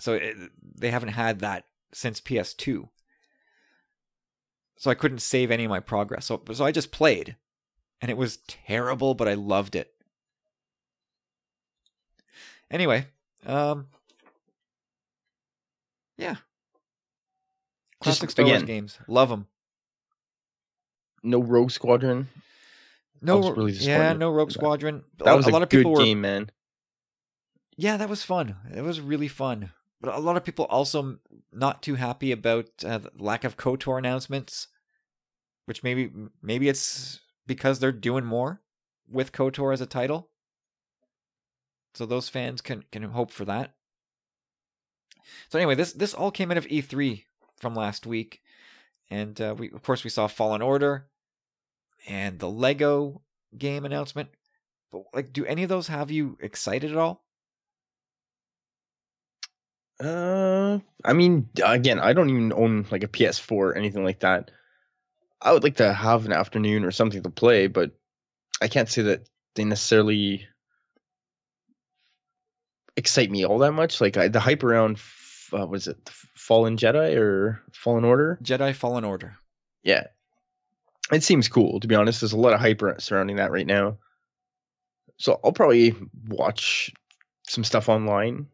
[0.00, 0.36] So it,
[0.74, 2.88] they haven't had that since PS2.
[4.76, 6.26] So I couldn't save any of my progress.
[6.26, 7.36] So so I just played,
[8.00, 9.92] and it was terrible, but I loved it.
[12.70, 13.06] Anyway,
[13.46, 13.86] um,
[16.16, 16.36] Yeah.
[18.02, 18.98] Just, Classic Star Wars games.
[19.08, 19.46] Love them.
[21.22, 22.28] No Rogue Squadron.
[23.24, 24.52] No, really yeah, no Rogue.
[24.52, 25.02] Squadron.
[25.18, 26.04] That a, was a lot of good people were.
[26.04, 26.50] game, man.
[27.76, 28.56] Yeah, that was fun.
[28.74, 29.70] It was really fun.
[30.00, 31.18] But a lot of people also
[31.52, 34.68] not too happy about uh, the lack of KOTOR announcements,
[35.64, 36.10] which maybe
[36.42, 38.60] maybe it's because they're doing more
[39.10, 40.28] with KOTOR as a title.
[41.94, 43.74] So those fans can can hope for that.
[45.48, 47.24] So anyway, this this all came out of E3
[47.56, 48.42] from last week,
[49.10, 51.08] and uh, we of course we saw Fallen Order,
[52.06, 53.22] and the Lego
[53.56, 54.28] game announcement.
[54.90, 57.24] But like, do any of those have you excited at all?
[60.02, 64.50] Uh, I mean, again, I don't even own like a PS4 or anything like that.
[65.40, 67.92] I would like to have an afternoon or something to play, but
[68.60, 70.46] I can't say that they necessarily
[72.96, 74.00] excite me all that much.
[74.00, 74.98] Like I, the hype around,
[75.52, 78.38] uh, was it Fallen Jedi or Fallen Order?
[78.42, 79.36] Jedi Fallen Order.
[79.82, 80.06] Yeah,
[81.12, 82.20] it seems cool to be honest.
[82.20, 83.98] There's a lot of hype surrounding that right now,
[85.18, 85.94] so I'll probably
[86.28, 86.92] watch
[87.46, 88.46] some stuff online.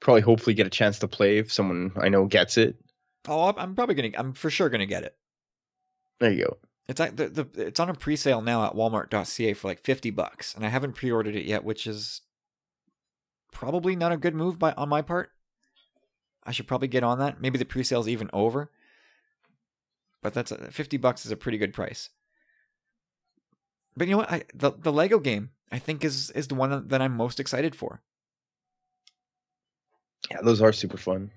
[0.00, 2.76] Probably, hopefully, get a chance to play if someone I know gets it.
[3.28, 4.10] Oh, I'm- probably gonna.
[4.16, 5.14] I'm for sure gonna get it.
[6.18, 6.56] There you go.
[6.88, 10.54] It's at the, the it's on a pre-sale now at Walmart.ca for like fifty bucks,
[10.54, 12.22] and I haven't pre-ordered it yet, which is
[13.52, 15.30] probably not a good move by on my part.
[16.44, 17.40] I should probably get on that.
[17.40, 18.70] Maybe the pre-sale's even over,
[20.22, 22.10] but that's a, fifty bucks is a pretty good price.
[23.96, 24.32] But you know what?
[24.32, 27.74] I, the the Lego game I think is is the one that I'm most excited
[27.74, 28.00] for.
[30.30, 31.30] Yeah, those are super fun.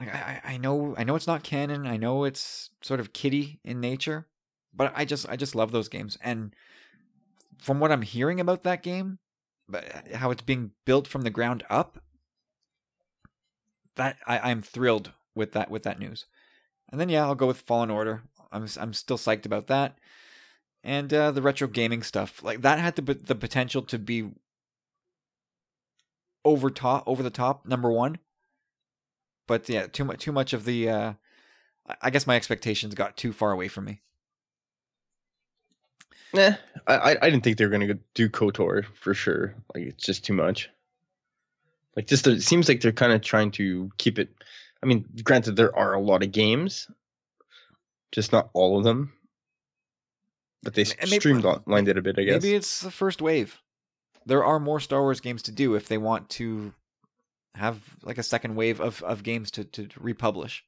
[0.00, 1.86] Like I, I I know I know it's not canon.
[1.86, 4.26] I know it's sort of kiddie in nature,
[4.74, 6.18] but I just I just love those games.
[6.22, 6.54] And
[7.58, 9.18] from what I'm hearing about that game,
[9.68, 11.98] but uh, how it's being built from the ground up,
[13.96, 16.26] that I, I'm thrilled with that with that news.
[16.90, 18.22] And then yeah, I'll go with Fallen Order.
[18.52, 19.98] I'm I'm still psyched about that.
[20.84, 24.30] And uh, the retro gaming stuff, like that, had the the potential to be
[26.44, 28.18] over top, over the top, number one
[29.46, 31.12] but yeah, too much too much of the uh
[32.00, 34.00] I- guess my expectations got too far away from me.
[36.32, 36.54] Nah,
[36.86, 39.54] I I, I didn't think they were gonna do Kotor for sure.
[39.74, 40.70] Like it's just too much.
[41.96, 44.30] Like just it seems like they're kind of trying to keep it.
[44.82, 46.90] I mean, granted, there are a lot of games,
[48.12, 49.12] just not all of them.
[50.62, 52.42] But they And maybe- streamlined it a bit, I guess.
[52.42, 53.60] Maybe it's the first wave.
[54.24, 56.72] There are more Star Wars games to do if they want to
[57.56, 60.64] have like a second wave of, of games to, to republish.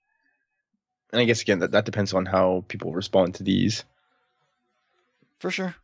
[1.13, 3.85] and I guess again that, that depends on how people respond to these.
[5.39, 5.77] For sure.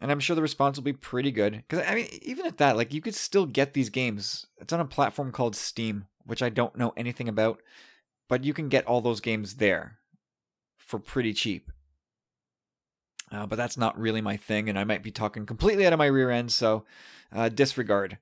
[0.00, 1.52] And I'm sure the response will be pretty good.
[1.68, 4.46] Because, I mean, even at that, like, you could still get these games.
[4.58, 7.62] It's on a platform called Steam, which I don't know anything about.
[8.28, 9.98] But you can get all those games there
[10.94, 11.72] for pretty cheap.
[13.32, 15.98] Uh, but that's not really my thing, and I might be talking completely out of
[15.98, 16.84] my rear end, so
[17.32, 18.18] uh, disregard.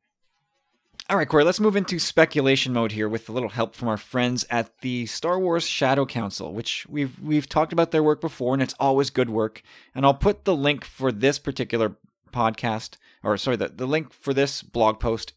[1.10, 3.98] All right, Corey, let's move into speculation mode here with a little help from our
[3.98, 8.54] friends at the Star Wars Shadow Council, which we've we've talked about their work before,
[8.54, 9.60] and it's always good work.
[9.94, 11.96] And I'll put the link for this particular
[12.32, 15.34] podcast, or sorry, the, the link for this blog post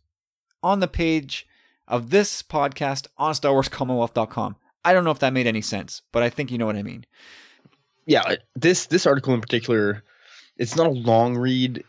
[0.64, 1.46] on the page
[1.86, 4.56] of this podcast on StarWarsCommonwealth.com.
[4.86, 6.84] I don't know if that made any sense, but I think you know what I
[6.84, 7.06] mean.
[8.06, 10.04] yeah this this article in particular
[10.58, 11.84] it's not a long read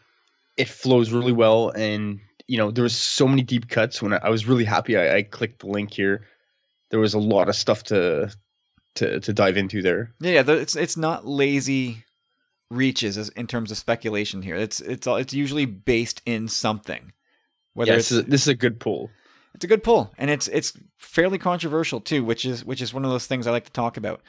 [0.56, 4.16] it flows really well and you know there was so many deep cuts when i,
[4.22, 6.26] I was really happy I, I clicked the link here
[6.90, 8.32] there was a lot of stuff to
[8.96, 12.04] to to dive into there Yeah, yeah, it's it's not lazy
[12.70, 14.56] reaches as, in terms of speculation here.
[14.56, 17.12] It's it's all it's usually based in something.
[17.74, 19.10] Whether yeah, it's this, is, this is a good pull
[19.56, 23.04] it's a good pull, and it's it's fairly controversial too, which is which is one
[23.04, 24.22] of those things I like to talk about.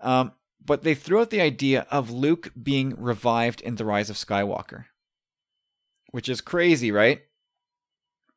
[0.00, 0.32] Um,
[0.64, 4.86] but they threw out the idea of Luke being revived in the Rise of Skywalker,
[6.10, 7.22] which is crazy, right?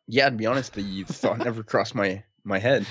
[0.07, 2.85] yeah to be honest the thought never crossed my my head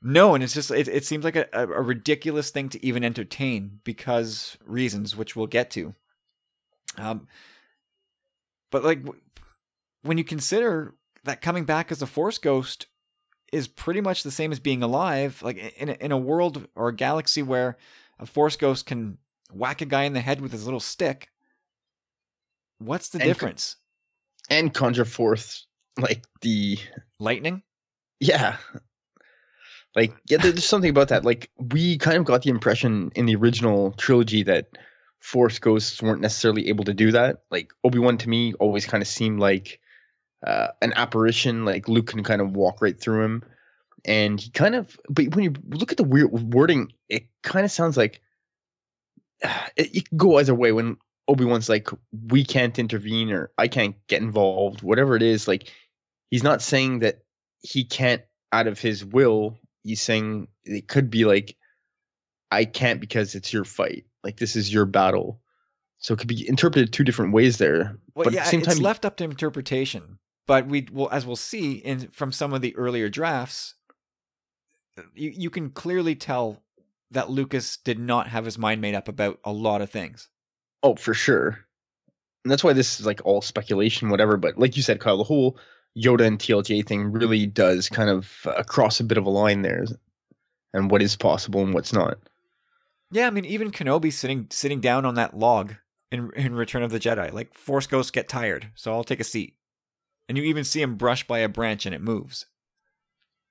[0.00, 3.02] No, and it's just it, it seems like a, a a ridiculous thing to even
[3.02, 5.94] entertain because reasons which we'll get to.
[6.96, 7.26] Um,
[8.70, 9.02] but like
[10.02, 10.94] when you consider
[11.28, 12.86] that coming back as a Force ghost
[13.52, 16.88] is pretty much the same as being alive, like in a, in a world or
[16.88, 17.76] a galaxy where
[18.18, 19.18] a Force ghost can
[19.52, 21.30] whack a guy in the head with his little stick.
[22.78, 23.76] What's the And difference?
[24.50, 25.64] and conjure forth
[25.98, 26.78] like the
[27.18, 27.62] Lightning?
[28.20, 28.56] Yeah.
[29.96, 31.24] Like, yeah, there's something about that.
[31.24, 34.68] Like, we kind of got the impression in the original trilogy that
[35.18, 37.42] Force ghosts weren't necessarily able to do that.
[37.50, 39.80] Like, Obi Wan to me always kind of seemed like
[40.46, 41.64] uh, an apparition.
[41.64, 43.42] Like, Luke can kind of walk right through him.
[44.04, 44.98] and he kind of.
[45.08, 48.20] But when you look at the weird wording, it kind of sounds like
[49.76, 50.72] it, it can go either way.
[50.72, 51.88] When Obi Wan's like,
[52.28, 55.72] "We can't intervene," or "I can't get involved," whatever it is, like
[56.30, 57.22] he's not saying that
[57.60, 58.22] he can't
[58.52, 59.58] out of his will.
[59.82, 61.56] He's saying it could be like,
[62.50, 64.06] "I can't because it's your fight.
[64.22, 65.40] Like this is your battle."
[66.00, 67.98] So it could be interpreted two different ways there.
[68.14, 70.20] Well, but yeah, at the same time, it's left up to interpretation.
[70.48, 73.74] But we will, as we'll see in from some of the earlier drafts,
[75.14, 76.62] you you can clearly tell
[77.10, 80.28] that Lucas did not have his mind made up about a lot of things.
[80.82, 81.60] Oh, for sure.
[82.44, 84.38] And that's why this is like all speculation, whatever.
[84.38, 85.58] But like you said, Kyle, the whole
[85.96, 89.60] Yoda and TLJ thing really does kind of uh, cross a bit of a line
[89.60, 89.84] there,
[90.72, 92.16] and what is possible and what's not.
[93.10, 95.74] Yeah, I mean, even Kenobi sitting sitting down on that log
[96.10, 99.24] in in Return of the Jedi, like Force ghosts get tired, so I'll take a
[99.24, 99.57] seat.
[100.28, 102.46] And you even see him brush by a branch and it moves.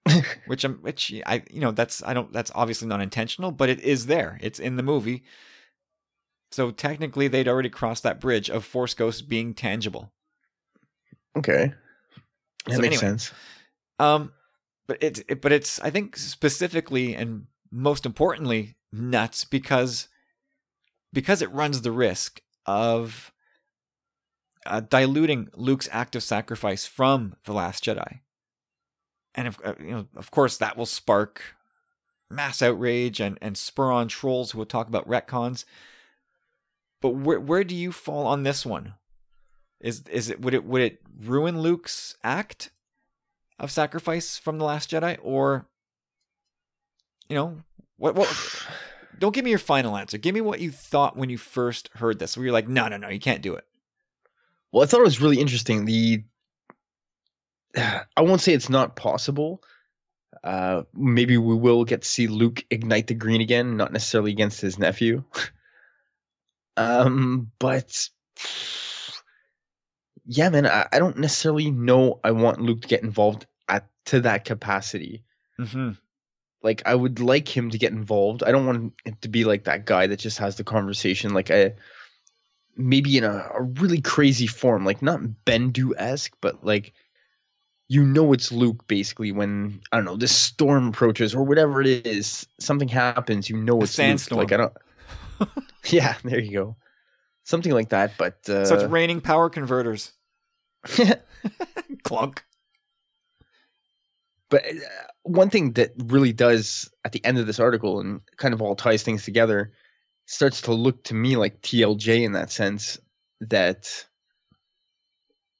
[0.45, 3.81] which I'm which I you know that's I don't that's obviously not intentional, but it
[3.81, 4.39] is there.
[4.41, 5.23] It's in the movie.
[6.51, 10.13] So technically they'd already crossed that bridge of Force ghosts being tangible.
[11.37, 11.73] Okay,
[12.65, 13.01] that So makes anyway.
[13.01, 13.33] sense.
[13.99, 14.31] Um
[14.87, 20.07] but it's it, but it's I think specifically and most importantly nuts because
[21.11, 23.33] because it runs the risk of
[24.67, 28.19] uh, diluting Luke's act of sacrifice from the Last Jedi,
[29.35, 31.41] and if, uh, you know, of course, that will spark
[32.29, 35.65] mass outrage and and spur on trolls who will talk about retcons.
[37.01, 38.95] But where where do you fall on this one?
[39.79, 42.71] Is is it would it would it ruin Luke's act
[43.59, 45.67] of sacrifice from the Last Jedi, or
[47.29, 47.57] you know
[47.97, 48.27] what what?
[49.19, 50.19] Don't give me your final answer.
[50.19, 52.37] Give me what you thought when you first heard this.
[52.37, 53.66] Where you're like, no, no, no, you can't do it.
[54.71, 55.85] Well, I thought it was really interesting.
[55.85, 56.23] The
[57.77, 59.63] I won't say it's not possible.
[60.43, 64.61] Uh, maybe we will get to see Luke ignite the green again, not necessarily against
[64.61, 65.23] his nephew.
[66.77, 68.09] um, but
[70.25, 72.19] yeah, man, I, I don't necessarily know.
[72.23, 75.23] I want Luke to get involved at to that capacity.
[75.59, 75.91] Mm-hmm.
[76.61, 78.43] Like, I would like him to get involved.
[78.43, 81.33] I don't want him to be like that guy that just has the conversation.
[81.33, 81.73] Like, I
[82.77, 86.93] maybe in a, a really crazy form, like not Bendu esque, but like
[87.89, 92.05] you know it's Luke basically when I don't know this storm approaches or whatever it
[92.05, 93.49] is, something happens.
[93.49, 94.41] You know it's sandstorm.
[94.41, 94.51] Luke.
[94.51, 95.59] Like I don't.
[95.85, 96.75] yeah, there you go,
[97.43, 98.13] something like that.
[98.17, 100.11] But uh, So it's raining power converters.
[102.03, 102.43] Clunk.
[104.49, 104.73] But uh,
[105.23, 108.75] one thing that really does at the end of this article and kind of all
[108.75, 109.73] ties things together
[110.27, 112.99] starts to look to me like TLJ in that sense
[113.41, 114.05] that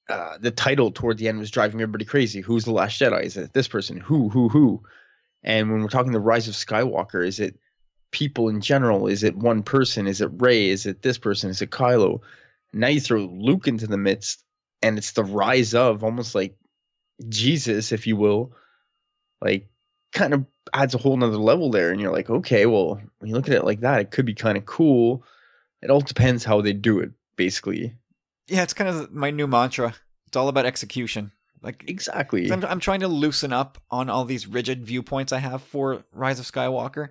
[0.08, 2.40] uh, the title toward the end was driving everybody crazy.
[2.40, 3.24] Who's the last Jedi?
[3.24, 3.96] Is it this person?
[3.96, 4.82] Who, who, who?
[5.42, 7.58] And when we're talking the rise of Skywalker, is it
[8.10, 9.06] people in general?
[9.06, 10.06] Is it one person?
[10.06, 10.68] Is it Rey?
[10.68, 11.50] Is it this person?
[11.50, 12.20] Is it Kylo?
[12.72, 14.44] Now you throw Luke into the midst,
[14.82, 16.56] and it's the rise of almost like
[17.26, 18.52] Jesus, if you will,
[19.40, 19.68] like
[20.12, 20.44] kind of
[20.74, 21.90] adds a whole nother level there.
[21.90, 24.34] And you're like, okay, well, when you look at it like that, it could be
[24.34, 25.24] kind of cool.
[25.82, 27.94] It all depends how they do it, basically.
[28.48, 29.94] Yeah, it's kind of my new mantra.
[30.26, 31.32] It's all about execution.
[31.62, 32.50] Like Exactly.
[32.52, 36.38] I'm, I'm trying to loosen up on all these rigid viewpoints I have for Rise
[36.38, 37.08] of Skywalker,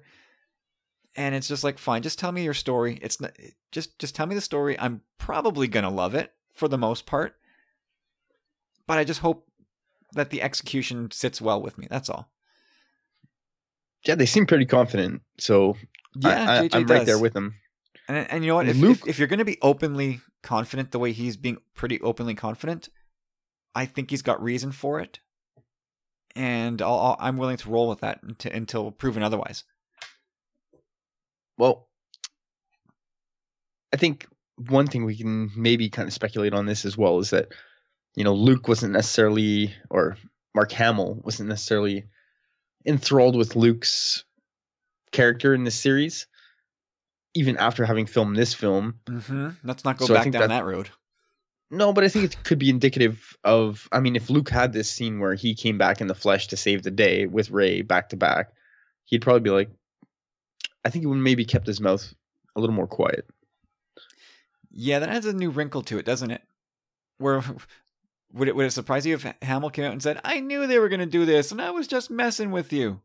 [1.16, 3.00] and it's just like, fine, just tell me your story.
[3.02, 3.36] It's not,
[3.72, 4.80] just just tell me the story.
[4.80, 7.36] I'm probably gonna love it for the most part,
[8.86, 9.48] but I just hope
[10.14, 11.88] that the execution sits well with me.
[11.90, 12.30] That's all.
[14.06, 15.22] Yeah, they seem pretty confident.
[15.40, 15.76] So
[16.16, 17.56] Yeah, I, I, I'm right there with them.
[18.08, 18.68] And, and you know what?
[18.68, 22.00] If, Luke- if, if you're going to be openly confident the way he's being pretty
[22.02, 22.90] openly confident,
[23.76, 25.20] I think he's got reason for it.
[26.36, 29.64] And I'll, I'll, I'm willing to roll with that until, until proven otherwise.
[31.58, 31.88] Well,
[33.92, 34.28] I think
[34.70, 37.50] one thing we can maybe kind of speculate on this as well is that,
[38.16, 40.18] you know, Luke wasn't necessarily, or
[40.56, 42.06] Mark Hamill wasn't necessarily
[42.86, 44.24] enthralled with Luke's
[45.12, 46.28] character in this series,
[47.34, 49.00] even after having filmed this film.
[49.06, 49.50] Mm-hmm.
[49.64, 50.90] Let's not go So back down that- that road.
[51.70, 53.90] No, but I think it could be indicative of.
[53.92, 56.56] I mean, if Luke had this scene where he came back in the flesh to
[56.58, 58.54] save the day with Rey back to back,
[59.04, 59.70] he'd probably be like,
[60.86, 62.14] I think he would maybe kept his mouth
[62.56, 63.26] a little more quiet.
[64.72, 66.42] Yeah, that adds a new wrinkle to it, doesn't it?
[67.18, 67.44] Where
[68.38, 70.80] would it would it surprise you if Hamill came out and said, "I knew they
[70.80, 73.02] were going to do this, and I was just messing with you"?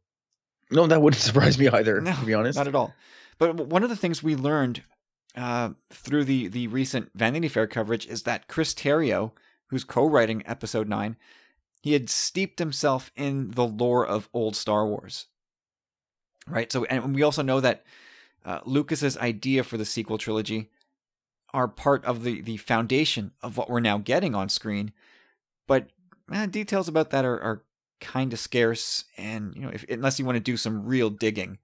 [0.71, 2.57] No, that wouldn't surprise me either, No, to be honest.
[2.57, 2.95] Not at all.
[3.39, 4.83] But one of the things we learned
[5.37, 9.33] uh, through the the recent Vanity Fair coverage is that Chris Terrio,
[9.67, 11.17] who's co-writing episode nine,
[11.81, 15.27] he had steeped himself in the lore of old Star Wars.
[16.47, 16.71] Right?
[16.71, 17.85] So and we also know that
[18.45, 20.71] uh, Lucas's idea for the sequel trilogy
[21.55, 24.93] are part of the the foundation of what we're now getting on screen.
[25.73, 25.89] But
[26.31, 27.63] eh, details about that are, are
[27.99, 31.57] kind of scarce, and you know, if, unless you want to do some real digging.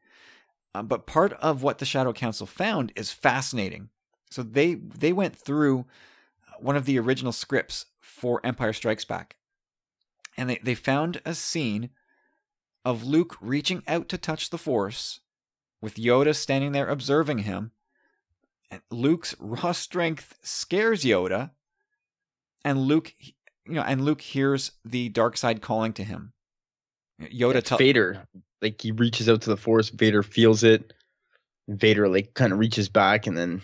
[0.74, 3.90] Uh, but part of what the Shadow Council found is fascinating.
[4.30, 5.84] So they they went through
[6.58, 9.36] one of the original scripts for Empire Strikes Back,
[10.38, 11.90] and they, they found a scene
[12.86, 15.20] of Luke reaching out to touch the Force,
[15.82, 17.72] with Yoda standing there observing him.
[18.70, 21.50] And Luke's raw strength scares Yoda,
[22.64, 23.14] and Luke,
[23.68, 26.32] you know, and Luke hears the dark side calling to him.
[27.20, 28.26] Yoda It's Vader.
[28.62, 30.92] Like he reaches out to the force, Vader feels it.
[31.68, 33.62] Vader like kind of reaches back and then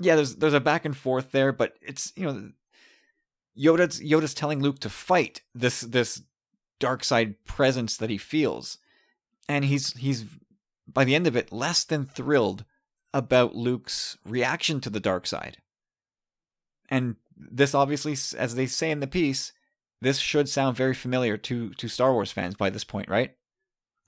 [0.00, 2.50] yeah, there's there's a back and forth there, but it's you know
[3.56, 6.22] Yoda's Yoda's telling Luke to fight this this
[6.78, 8.78] dark side presence that he feels.
[9.48, 10.24] And he's he's
[10.88, 12.64] by the end of it less than thrilled
[13.12, 15.58] about Luke's reaction to the dark side.
[16.88, 17.16] And
[17.50, 19.52] this obviously as they say in the piece,
[20.00, 23.34] this should sound very familiar to to Star Wars fans by this point, right?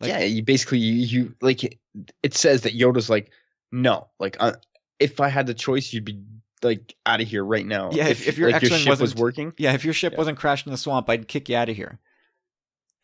[0.01, 1.78] Like, yeah, you basically you, you like
[2.22, 3.30] it says that Yoda's like
[3.70, 4.53] no, like uh,
[4.99, 6.22] if I had the choice, you'd be
[6.62, 7.91] like out of here right now.
[7.93, 9.53] Yeah, if, if your, like, your ship was working.
[9.57, 10.18] Yeah, if your ship yeah.
[10.18, 11.99] wasn't crashed in the swamp, I'd kick you out of here.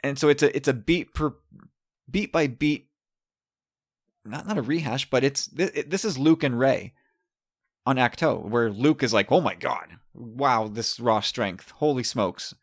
[0.01, 1.35] And so it's a it's a beat per
[2.11, 2.89] beat by beat,
[4.25, 6.95] not not a rehash, but it's this is Luke and Rey
[7.89, 12.55] on Ahch-To, where Luke is like, "Oh my god, wow, this raw strength, holy smokes!"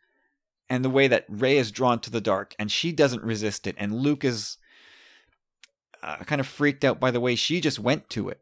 [0.70, 3.76] And the way that Rey is drawn to the dark, and she doesn't resist it,
[3.78, 4.58] and Luke is
[6.02, 8.42] uh, kind of freaked out by the way she just went to it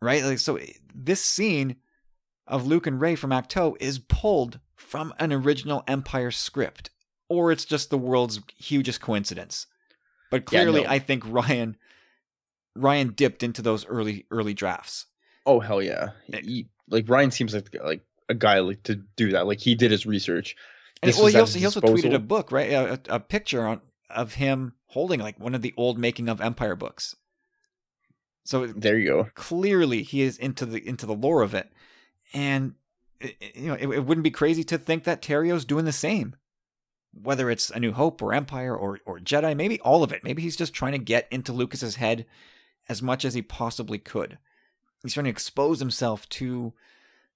[0.00, 0.24] right?
[0.24, 0.58] Like so
[0.94, 1.76] this scene
[2.46, 6.90] of Luke and Rey from Ahch-To is pulled from an original Empire script,
[7.28, 9.66] or it's just the world's hugest coincidence.
[10.30, 10.92] But clearly, yeah, no.
[10.92, 11.76] I think Ryan
[12.76, 15.06] Rian dipped into those early early drafts.
[15.50, 16.10] Oh hell yeah!
[16.32, 19.48] He, like Rian seems like like a guy like to do that.
[19.48, 20.54] Like he did his research.
[21.02, 22.70] And, well, he also he also tweeted a book, right?
[22.70, 26.76] A, a picture on, of him holding like one of the old making of Empire
[26.76, 27.16] books.
[28.44, 29.28] So there you go.
[29.34, 31.68] Clearly, he is into the into the lore of it,
[32.32, 32.74] and
[33.20, 36.36] you know it, it wouldn't be crazy to think that Terrio's doing the same.
[37.12, 40.22] Whether it's A New Hope or Empire or or Jedi, maybe all of it.
[40.22, 42.24] Maybe he's just trying to get into Lucas's head
[42.88, 44.38] as much as he possibly could.
[45.02, 46.72] He's trying to expose himself to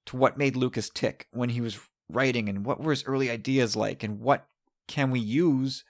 [0.06, 3.74] to what made Lucas tick when he was writing and what were his early ideas
[3.74, 4.46] like and what
[4.86, 5.84] can we use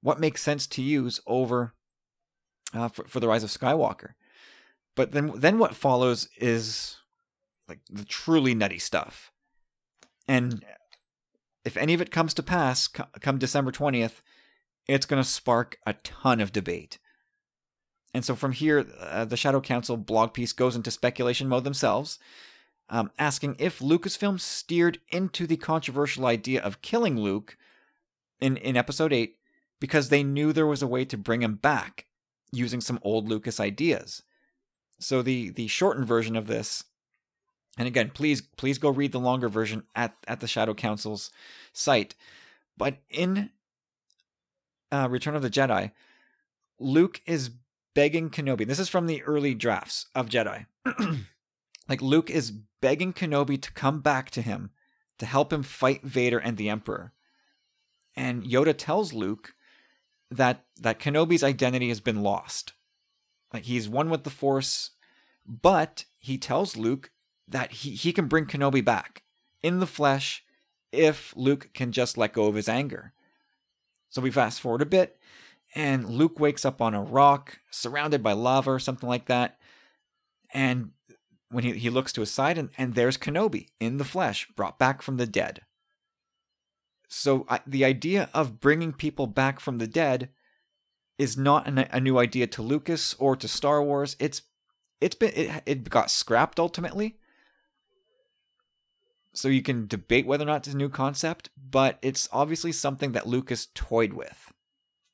[0.00, 1.74] what makes sense to use over
[2.72, 4.12] uh, for, for the rise of skywalker
[4.94, 6.96] but then then what follows is
[7.68, 9.32] like the truly nutty stuff.
[10.28, 10.64] And
[11.64, 14.20] if any of it comes to pass come December 20th,
[14.86, 16.98] it's going to spark a ton of debate.
[18.14, 22.18] And so from here, uh, the Shadow Council blog piece goes into speculation mode themselves,
[22.90, 27.56] um, asking if Lucasfilm steered into the controversial idea of killing Luke
[28.40, 29.36] in, in episode 8
[29.80, 32.06] because they knew there was a way to bring him back
[32.52, 34.22] using some old Lucas ideas.
[35.00, 36.84] So the the shortened version of this,
[37.76, 41.32] and again, please please go read the longer version at at the Shadow Council's
[41.72, 42.14] site.
[42.76, 43.50] But in
[44.92, 45.90] uh, Return of the Jedi,
[46.78, 47.50] Luke is
[47.94, 48.66] begging Kenobi.
[48.66, 50.66] This is from the early drafts of Jedi.
[51.88, 52.50] like Luke is
[52.80, 54.70] begging Kenobi to come back to him
[55.18, 57.12] to help him fight Vader and the Emperor.
[58.16, 59.54] And Yoda tells Luke
[60.30, 62.72] that that Kenobi's identity has been lost.
[63.52, 64.90] Like he's one with the Force,
[65.46, 67.10] but he tells Luke
[67.46, 69.22] that he, he can bring Kenobi back
[69.62, 70.44] in the flesh
[70.90, 73.12] if Luke can just let go of his anger.
[74.08, 75.18] So we fast forward a bit,
[75.74, 79.58] and Luke wakes up on a rock, surrounded by lava or something like that.
[80.52, 80.90] And
[81.50, 84.78] when he, he looks to his side, and, and there's Kenobi in the flesh, brought
[84.78, 85.60] back from the dead.
[87.08, 90.30] So I, the idea of bringing people back from the dead
[91.18, 94.16] is not an, a new idea to Lucas or to Star Wars.
[94.18, 94.42] It's
[95.00, 97.18] it's been it, it got scrapped ultimately.
[99.34, 103.12] So you can debate whether or not it's a new concept, but it's obviously something
[103.12, 104.52] that Lucas toyed with,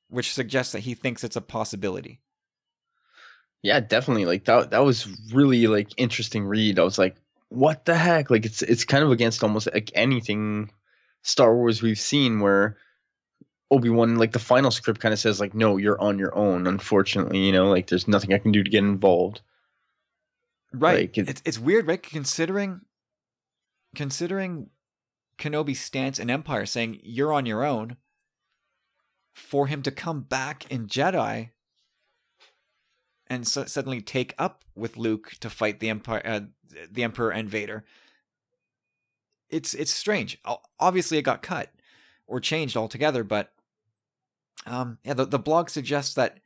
[0.08, 2.20] which suggests that he thinks it's a possibility.
[3.62, 4.24] Yeah, definitely.
[4.24, 6.78] Like that that was really like interesting read.
[6.78, 7.16] I was like,
[7.48, 8.30] what the heck?
[8.30, 10.70] Like it's it's kind of against almost like anything
[11.22, 12.76] Star Wars we've seen where
[13.70, 17.38] Obi-Wan like the final script kind of says like no, you're on your own unfortunately,
[17.38, 19.40] you know, like there's nothing I can do to get involved.
[20.72, 21.16] Right.
[21.16, 22.02] Like, it's, it's weird, right?
[22.02, 22.82] Considering
[23.94, 24.70] considering
[25.38, 27.96] Kenobi's stance in Empire, saying you're on your own,
[29.38, 31.50] for him to come back in Jedi
[33.28, 36.40] and so suddenly take up with Luke to fight the Empire, uh,
[36.90, 37.84] the Emperor and Vader.
[39.50, 40.38] It's it's strange.
[40.78, 41.72] Obviously, it got cut
[42.26, 43.52] or changed altogether, but
[44.66, 46.38] um, yeah, the, the blog suggests that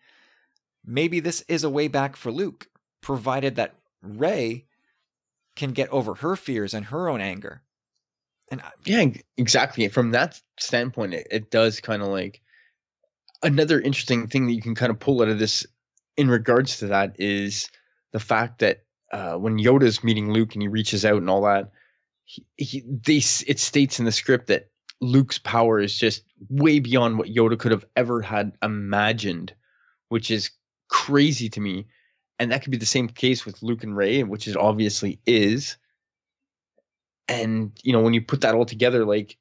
[0.84, 2.68] maybe this is a way back for Luke,
[3.00, 4.66] provided that Rey
[5.56, 7.62] can get over her fears and her own anger.
[8.50, 9.06] And I, yeah,
[9.36, 9.88] exactly.
[9.88, 12.41] From that standpoint, it, it does kind of like
[13.42, 15.66] another interesting thing that you can kind of pull out of this
[16.16, 17.68] in regards to that is
[18.12, 21.70] the fact that uh, when Yoda's meeting Luke and he reaches out and all that,
[22.24, 23.16] he, he they
[23.46, 24.70] it states in the script that
[25.00, 29.52] Luke's power is just way beyond what Yoda could have ever had imagined,
[30.08, 30.50] which is
[30.88, 31.86] crazy to me.
[32.38, 35.76] And that could be the same case with Luke and Rey, which it obviously is.
[37.28, 39.36] And you know, when you put that all together, like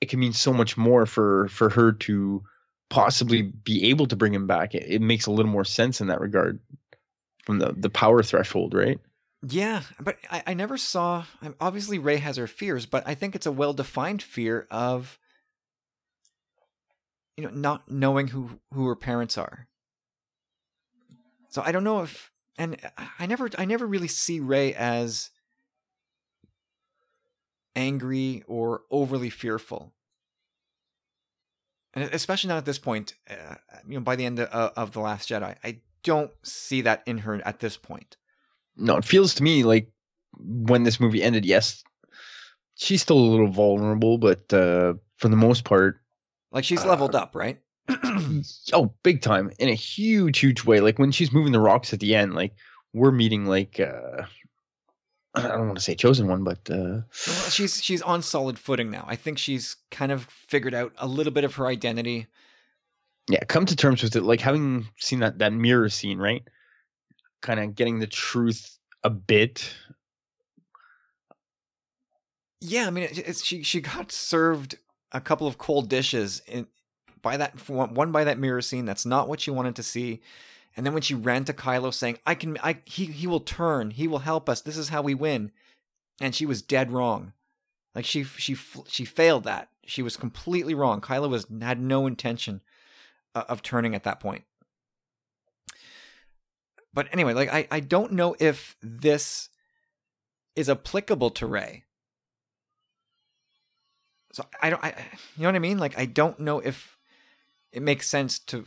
[0.00, 2.42] it can mean so much more for for her to
[2.90, 4.74] possibly be able to bring him back.
[4.74, 6.60] It, it makes a little more sense in that regard
[7.44, 8.98] from the the power threshold, right?
[9.42, 11.24] Yeah, but I, I never saw.
[11.60, 15.18] Obviously, Rey has her fears, but I think it's a well defined fear of,
[17.36, 19.66] you know, not knowing who who her parents are.
[21.48, 22.76] So I don't know if, and
[23.18, 25.30] I never, I never really see Rey as
[27.74, 29.92] angry or overly fearful
[31.94, 33.14] and especially not at this point.
[33.28, 33.54] Uh,
[33.86, 37.18] you know, by the end of, of the Last Jedi, I don't see that in
[37.18, 38.16] her at this point.
[38.76, 39.90] No, it feels to me like
[40.38, 41.82] when this movie ended, yes,
[42.76, 46.00] she's still a little vulnerable, but uh, for the most part,
[46.52, 47.60] like she's leveled uh, up, right?
[48.72, 50.80] oh, big time in a huge, huge way.
[50.80, 52.54] Like when she's moving the rocks at the end, like
[52.92, 54.22] we're meeting like uh,
[55.34, 58.90] I don't want to say chosen one, but uh, well, she's she's on solid footing
[58.90, 59.04] now.
[59.06, 62.26] I think she's kind of figured out a little bit of her identity.
[63.28, 64.24] Yeah, come to terms with it.
[64.24, 66.42] Like having seen that that mirror scene, right?
[67.42, 69.72] Kind of getting the truth a bit.
[72.60, 74.76] Yeah, I mean, it's, she she got served
[75.12, 76.66] a couple of cold dishes in
[77.22, 78.84] by that one by that mirror scene.
[78.84, 80.20] That's not what she wanted to see.
[80.76, 83.90] And then when she ran to Kylo saying, "I can, I he he will turn,
[83.90, 84.60] he will help us.
[84.60, 85.50] This is how we win,"
[86.20, 87.32] and she was dead wrong.
[87.94, 89.68] Like she she she failed that.
[89.84, 91.00] She was completely wrong.
[91.00, 92.62] Kylo was had no intention
[93.34, 94.44] uh, of turning at that point.
[96.92, 99.48] But anyway, like I I don't know if this
[100.54, 101.84] is applicable to Rey.
[104.32, 104.90] So I don't I
[105.36, 105.78] you know what I mean?
[105.78, 106.96] Like I don't know if
[107.72, 108.64] it makes sense to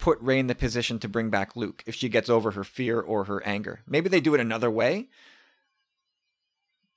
[0.00, 3.00] put Rey in the position to bring back Luke if she gets over her fear
[3.00, 3.80] or her anger.
[3.86, 5.08] Maybe they do it another way.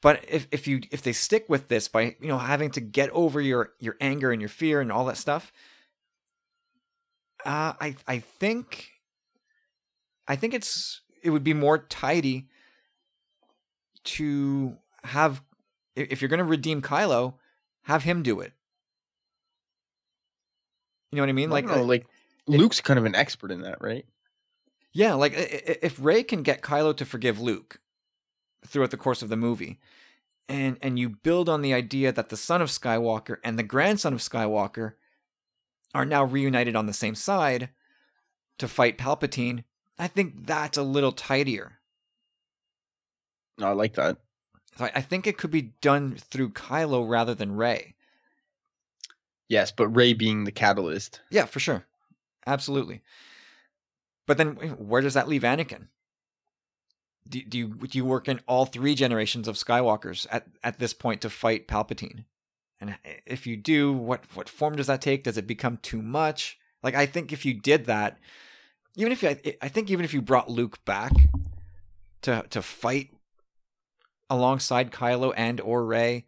[0.02, 3.10] But if, if you if they stick with this by you know having to get
[3.12, 5.54] over your your anger and your fear and all that stuff,
[7.46, 8.92] uh, I I think
[10.28, 12.48] I think it's it would be more tidy
[14.04, 15.42] to have
[15.96, 17.36] if you're going to redeem Kylo,
[17.84, 18.54] have him do it.
[21.12, 21.50] You know what I mean?
[21.50, 22.06] Like, like
[22.48, 24.06] Luke's kind of an expert in that, right?
[24.92, 27.80] Yeah, like if Rey can get Kylo to forgive Luke
[28.66, 29.80] throughout the course of the movie,
[30.48, 34.14] and and you build on the idea that the son of Skywalker and the grandson
[34.14, 34.94] of Skywalker
[35.96, 37.70] are now reunited on the same side
[38.58, 39.64] to fight Palpatine,
[39.98, 41.80] I think that's a little tidier.
[43.58, 44.18] No, I like that.
[44.78, 47.96] So I think it could be done through Kylo rather than Rey.
[49.48, 51.22] Yes, but Rey being the catalyst.
[51.30, 51.86] Yeah, for sure.
[52.46, 53.02] Absolutely.
[54.26, 55.88] But then where does that leave Anakin?
[57.28, 60.94] Do, do you do you work in all three generations of Skywalkers at, at this
[60.94, 62.26] point to fight Palpatine?
[62.82, 65.24] And if you do, what what form does that take?
[65.24, 66.58] Does it become too much?
[66.82, 68.18] Like I think if you did that,
[68.96, 69.30] even if you,
[69.62, 71.14] I think even if you brought Luke back
[72.24, 73.12] to to fight
[74.30, 76.26] alongside Kylo and or Rey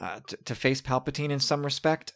[0.00, 2.12] uh, to, to face Palpatine in some respect,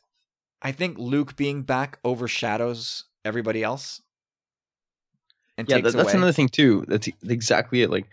[0.60, 4.00] I think Luke being back overshadows everybody else.
[5.58, 6.12] And yeah, that, that's away.
[6.14, 6.84] another thing too.
[6.88, 7.90] That's exactly it.
[7.90, 8.08] Like,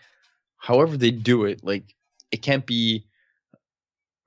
[0.58, 1.96] however they do it, like
[2.32, 3.06] it can't be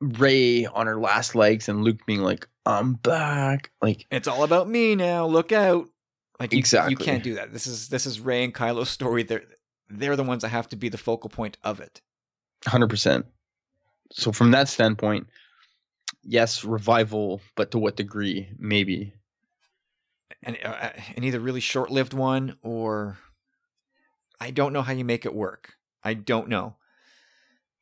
[0.01, 4.69] Rey on her last legs and Luke being like, "I'm back." Like it's all about
[4.69, 5.27] me now.
[5.27, 5.89] Look out!
[6.41, 7.53] Like you, exactly, you can't do that.
[7.53, 9.23] This is this is Rey and Kylo's story.
[9.23, 9.45] They're
[9.89, 12.01] they're the ones that have to be the focal point of it.
[12.67, 13.27] Hundred percent.
[14.11, 15.29] So from that standpoint,
[16.23, 18.49] yes, revival, but to what degree?
[18.59, 19.15] Maybe
[20.43, 23.19] and uh, an either really short-lived one or
[24.41, 25.75] I don't know how you make it work.
[26.03, 26.77] I don't know.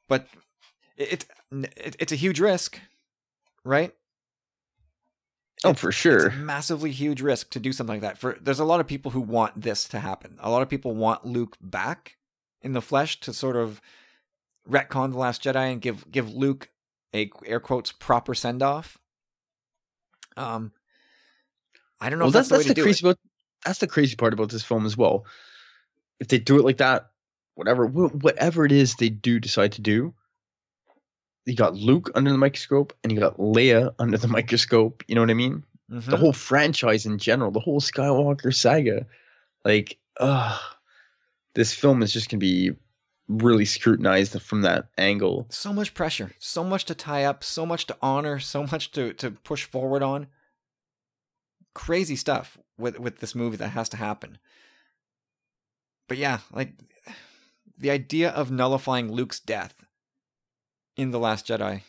[0.08, 0.26] But
[0.96, 2.78] it, it it's a huge risk,
[3.64, 3.94] right?
[5.64, 6.28] Oh, It's- for sure.
[6.28, 8.18] a massively huge risk to do something like that.
[8.18, 10.36] For there's a lot of people who want this to happen.
[10.40, 12.16] A lot of people want Luke back
[12.62, 13.80] in the flesh to sort of
[14.68, 16.68] retcon the Last Jedi and give give Luke
[17.14, 18.98] a air quotes proper send off.
[20.36, 20.72] Um,
[22.00, 23.18] I don't know Well, if that's, that's the that's the crazy about
[23.64, 25.26] that's the crazy part about this film as well.
[26.18, 27.10] If they do it like that,
[27.54, 30.14] whatever wh- whatever it is they do decide to do,
[31.46, 35.02] you got Luke under the microscope and you got Leia under the microscope.
[35.08, 35.64] You know what I mean?
[35.88, 36.18] The Mhm.
[36.18, 39.06] whole franchise in general, the whole Skywalker saga,
[39.64, 40.58] like, uh
[41.54, 42.72] this film is just gonna be
[43.28, 45.46] really scrutinized from that angle.
[45.50, 49.12] so much pressure, so much to tie up, so much to honor, so much to
[49.14, 50.28] to push forward on.
[51.74, 54.38] Crazy stuff with with this movie that has to happen.
[56.08, 56.72] But yeah, like
[57.78, 59.74] the idea of nullifying Luke's death
[60.96, 61.82] in the Last Jedi.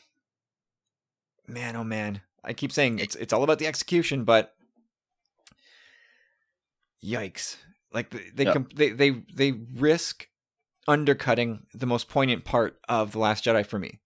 [1.48, 4.54] Man, oh man, I keep saying it's it's all about the execution, but
[7.04, 7.58] yikes!
[7.94, 8.58] Like they they Yeah.
[8.74, 10.28] they, they they risk
[10.88, 14.00] undercutting the most poignant part of the Last Jedi for me.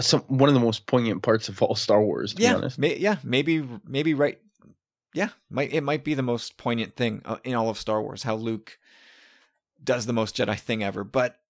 [0.00, 2.78] Some one of the most poignant parts of all Star Wars, to be yeah, honest.
[2.78, 4.40] may, yeah, maybe maybe right.
[5.14, 8.24] Yeah, might it might be the most poignant thing uh, in all of Star Wars
[8.24, 8.78] how Luke
[9.82, 11.04] does the most Jedi thing ever.
[11.04, 11.40] But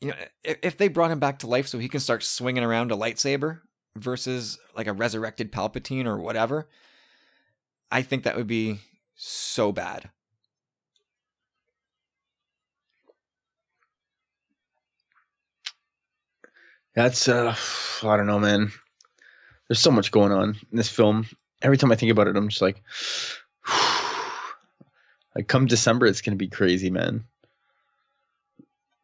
[0.00, 2.64] you know, if, if they brought him back to life so he can start swinging
[2.64, 3.60] around a lightsaber
[3.96, 6.68] versus like a resurrected Palpatine or whatever,
[7.90, 8.80] I think that would be
[9.14, 10.08] so bad.
[16.94, 17.54] That's uh
[18.02, 18.72] I don't know, man.
[19.68, 21.26] There's so much going on in this film.
[21.64, 22.82] Every time I think about it, I'm just like
[25.34, 27.24] like come December it's gonna be crazy, man.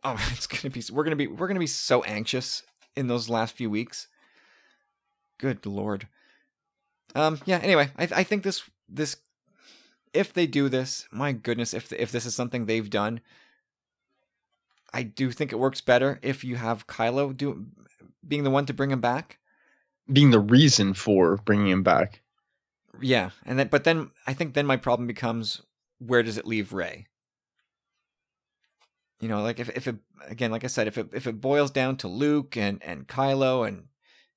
[0.04, 2.62] Oh, it's gonna be we're gonna be we're gonna be so anxious
[2.94, 4.06] in those last few weeks.
[5.38, 6.06] Good lord.
[7.14, 7.40] Um.
[7.46, 7.58] Yeah.
[7.58, 9.16] Anyway, I I think this this
[10.12, 13.20] if they do this, my goodness, if if this is something they've done,
[14.92, 17.66] I do think it works better if you have Kylo do
[18.26, 19.38] being the one to bring him back.
[20.12, 22.20] Being the reason for bringing him back.
[23.00, 25.62] Yeah, and then but then I think then my problem becomes
[25.98, 27.06] where does it leave Rey?
[29.20, 29.96] You know, like if if it
[30.26, 33.66] again, like I said, if it if it boils down to Luke and and Kylo
[33.68, 33.88] and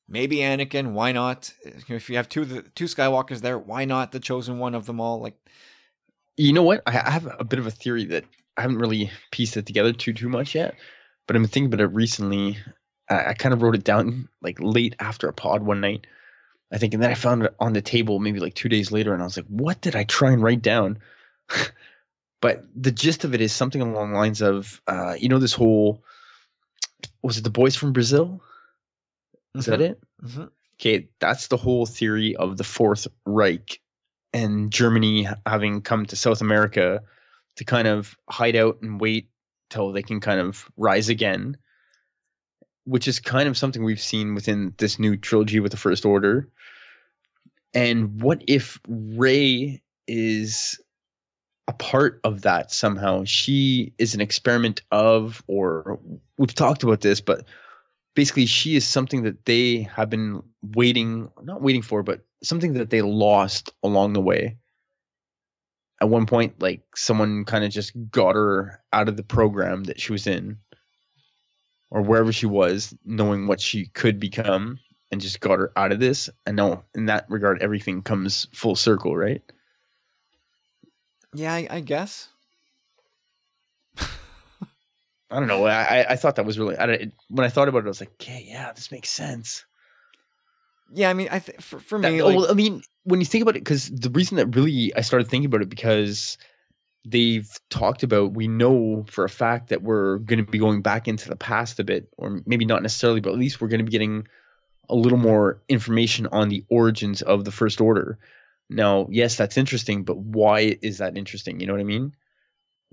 [0.07, 1.53] maybe Anakin, why not?
[1.63, 4.99] If you have two the two Skywalkers there, why not the chosen one of them
[4.99, 5.21] all?
[5.21, 5.37] Like,
[6.37, 6.83] You know what?
[6.85, 8.25] I have a bit of a theory that
[8.57, 10.75] I haven't really pieced it together too too much yet,
[11.27, 12.57] but I'm thinking about it recently.
[13.09, 16.07] I, I kind of wrote it down like late after a pod one night,
[16.73, 19.13] I think, and then I found it on the table maybe like two days later,
[19.13, 20.99] and I was like, "What did I try and write down?"
[22.41, 25.53] but the gist of it is something along the lines of, uh, you know, this
[25.53, 26.03] whole
[27.21, 28.41] was it the boys from Brazil?
[29.55, 30.01] Is that it?
[30.21, 30.49] Mhm.
[30.79, 33.79] Okay, that's the whole theory of the Fourth Reich
[34.33, 37.03] and Germany having come to South America
[37.57, 39.29] to kind of hide out and wait
[39.69, 41.57] till they can kind of rise again,
[42.85, 46.49] which is kind of something we've seen within this new trilogy with the First Order.
[47.73, 50.79] And what if Rey is
[51.67, 53.23] a part of that somehow?
[53.23, 55.99] She is an experiment of, or
[56.37, 57.45] we've talked about this, but
[58.15, 62.89] basically she is something that they have been waiting not waiting for but something that
[62.89, 64.57] they lost along the way
[66.01, 69.99] at one point like someone kind of just got her out of the program that
[69.99, 70.57] she was in
[71.93, 74.79] or wherever she was knowing what she could become
[75.11, 76.27] and just got her out of this.
[76.45, 79.43] And now in that regard everything comes full circle right?
[81.35, 82.29] Yeah, I, I guess.
[83.97, 85.65] i don't know.
[85.65, 87.87] I I- i thought that was really I, don't- when i thought about it i
[87.87, 89.65] was like okay yeah this makes sense.
[90.95, 93.25] Yeah, I mean, I th- for for me, oh, like, well, I mean, when you
[93.25, 96.37] think about it, because the reason that really I started thinking about it because
[97.05, 101.07] they've talked about we know for a fact that we're going to be going back
[101.07, 103.85] into the past a bit, or maybe not necessarily, but at least we're going to
[103.85, 104.27] be getting
[104.89, 108.19] a little more information on the origins of the First Order.
[108.69, 111.59] Now, yes, that's interesting, but why is that interesting?
[111.59, 112.15] You know what I mean?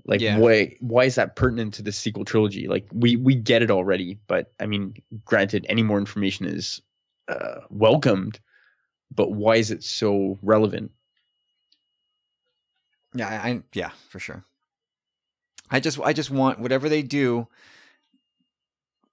[0.05, 0.37] Like, Yeah.
[0.37, 2.67] why why is that pertinent to the sequel trilogy?
[2.67, 6.81] Like, we we get it already, but I mean, granted, any more information is
[7.27, 8.39] uh, welcomed,
[9.13, 10.91] but why is it so relevant?
[13.13, 14.43] Yeah, I, I yeah, for sure.
[15.69, 17.47] I just I just want whatever they do.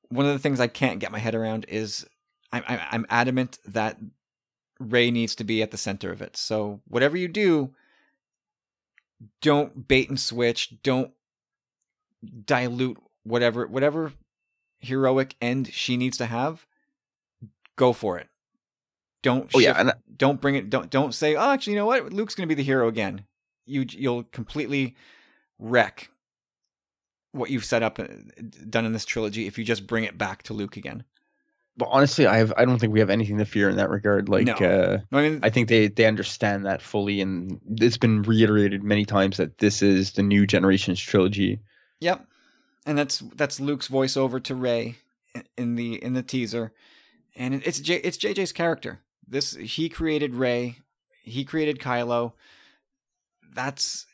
[0.08, 2.06] One of the things I can't get my head around is
[2.52, 3.98] I'm I'm, adamant that
[4.80, 6.36] Rey needs to be at the center of it.
[6.36, 7.74] So whatever you do,
[9.42, 10.82] don't bait and switch.
[10.82, 11.12] Don't
[12.46, 14.12] dilute whatever whatever
[14.80, 16.66] heroic end she needs to have,
[17.76, 18.28] go for it.
[19.22, 21.86] Don't Oh yeah, shift- and don't bring it don't don't say, "Oh, actually, you know
[21.86, 22.12] what?
[22.12, 23.24] Luke's going to be the hero again."
[23.68, 24.96] You you'll completely
[25.58, 26.10] wreck
[27.32, 28.06] what you've set up uh,
[28.68, 31.04] done in this trilogy if you just bring it back to Luke again.
[31.76, 34.28] but honestly, I have I don't think we have anything to fear in that regard.
[34.28, 34.54] Like No.
[34.54, 39.04] uh I mean, I think they they understand that fully, and it's been reiterated many
[39.04, 41.60] times that this is the new generation's trilogy.
[42.00, 42.26] Yep.
[42.86, 44.96] And that's that's Luke's voiceover to Rey
[45.56, 46.72] in the in the teaser.
[47.36, 49.00] And it's J, it's JJ's character.
[49.28, 50.78] This he created Rey,
[51.22, 52.32] he created Kylo.
[53.58, 54.06] That's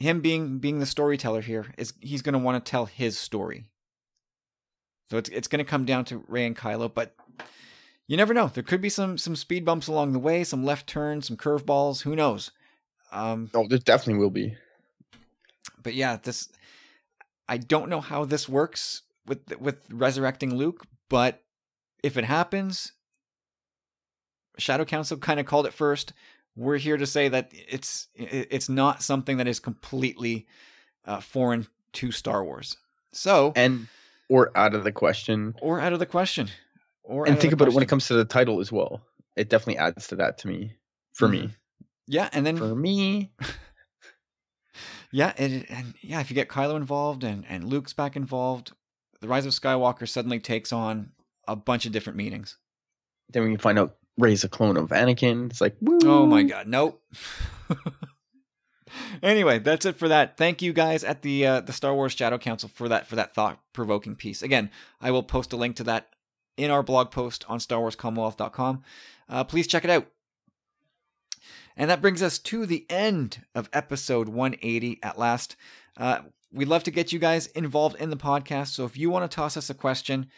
[0.00, 3.66] him being being the storyteller here is he's going to want to tell his story.
[5.10, 7.14] So it's it's going to come down to Rey and Kylo, but
[8.06, 8.46] you never know.
[8.46, 12.02] There could be some some speed bumps along the way, some left turns, some curveballs,
[12.02, 12.50] who knows.
[13.12, 14.56] Um Oh, there definitely will be.
[15.82, 16.48] but yeah, this
[17.46, 21.42] I don't know how this works with with resurrecting Luke, but
[22.02, 22.92] if it happens,
[24.56, 26.14] Shadow Council kind of called it first.
[26.58, 30.46] We're here to say that it's it's not something that is completely
[31.04, 32.76] uh, foreign to Star Wars.
[33.12, 33.86] So, and
[34.28, 35.54] or out of the question.
[35.62, 36.48] or out of the question.
[37.04, 39.00] Or And think about it when it comes to the title as well.
[39.36, 40.72] It definitely adds to that to me.
[41.14, 41.50] For me.
[42.06, 43.32] Yeah, and then For me.
[45.10, 48.72] Yeah, and, and yeah, if you get Kylo involved and, and Luke's back involved,
[49.20, 51.12] the Rise of Skywalker suddenly takes on
[51.46, 52.58] a bunch of different meanings.
[53.30, 55.50] Then we can find out Rey's a clone of Anakin.
[55.50, 56.00] It's like, woo.
[56.04, 57.00] Oh my god, nope.
[59.22, 60.36] anyway, that's it for that.
[60.36, 63.34] Thank you guys at the uh, the Star Wars Shadow Council for that for that
[63.34, 64.42] thought provoking piece.
[64.42, 64.70] Again,
[65.00, 66.08] I will post a link to that
[66.56, 68.82] in our blog post on StarWarsCommonwealth.com.
[69.28, 70.08] Uh, please check it out.
[71.76, 75.54] And that brings us to the end of episode 180 at last.
[75.96, 76.22] Uh,
[76.52, 78.68] we'd love to get you guys involved in the podcast.
[78.68, 80.28] So if you want to toss us a question,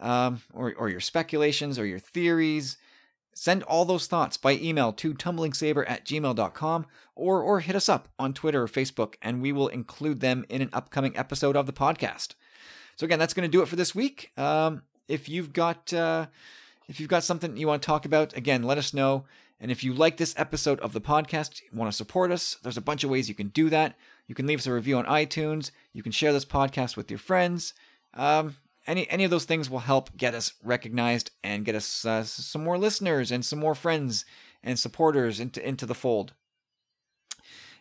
[0.00, 2.78] um, or, or your speculations or your theories,
[3.38, 8.08] send all those thoughts by email to tumblingsaber at gmail.com or, or hit us up
[8.18, 11.72] on Twitter or Facebook, and we will include them in an upcoming episode of the
[11.72, 12.34] podcast.
[12.96, 14.32] So again, that's going to do it for this week.
[14.36, 16.26] Um, if you've got uh,
[16.88, 19.24] if you've got something you want to talk about, again, let us know.
[19.60, 22.82] And if you like this episode of the podcast, want to support us, there's a
[22.82, 23.96] bunch of ways you can do that.
[24.26, 25.70] You can leave us a review on iTunes.
[25.92, 27.74] You can share this podcast with your friends.
[28.14, 28.56] Um,
[28.88, 32.64] any any of those things will help get us recognized and get us uh, some
[32.64, 34.24] more listeners and some more friends
[34.64, 36.32] and supporters into into the fold.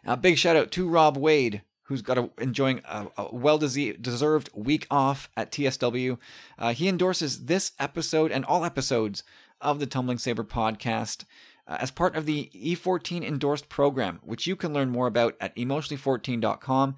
[0.05, 4.49] A big shout out to Rob Wade, who's got a, enjoying a, a well deserved
[4.53, 6.17] week off at TSW.
[6.59, 9.23] Uh, he endorses this episode and all episodes
[9.59, 11.23] of the Tumbling Saber podcast
[11.67, 15.55] uh, as part of the E14 endorsed program, which you can learn more about at
[15.55, 16.95] emotionally14.com.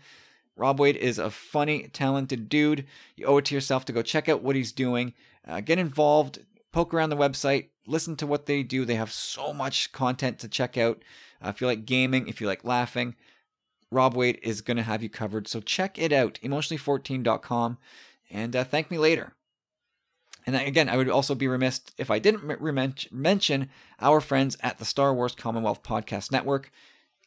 [0.59, 2.85] Rob Wade is a funny, talented dude.
[3.15, 5.13] You owe it to yourself to go check out what he's doing,
[5.47, 6.39] uh, get involved,
[6.73, 8.83] poke around the website, listen to what they do.
[8.83, 11.01] They have so much content to check out.
[11.41, 13.15] Uh, if you like gaming, if you like laughing,
[13.89, 15.47] Rob Wade is going to have you covered.
[15.47, 17.77] So check it out, emotionally14.com,
[18.29, 19.35] and uh, thank me later.
[20.45, 22.61] And again, I would also be remiss if I didn't
[23.13, 23.69] mention
[24.01, 26.69] our friends at the Star Wars Commonwealth Podcast Network.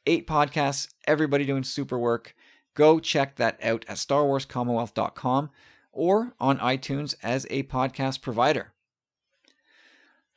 [0.05, 2.35] Eight podcasts, everybody doing super work.
[2.75, 5.51] Go check that out at starwarscommonwealth.com
[5.93, 8.73] or on iTunes as a podcast provider.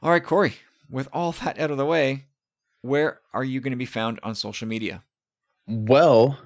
[0.01, 0.55] All right, Corey,
[0.89, 2.25] with all that out of the way,
[2.81, 5.03] where are you going to be found on social media?
[5.67, 6.37] Well,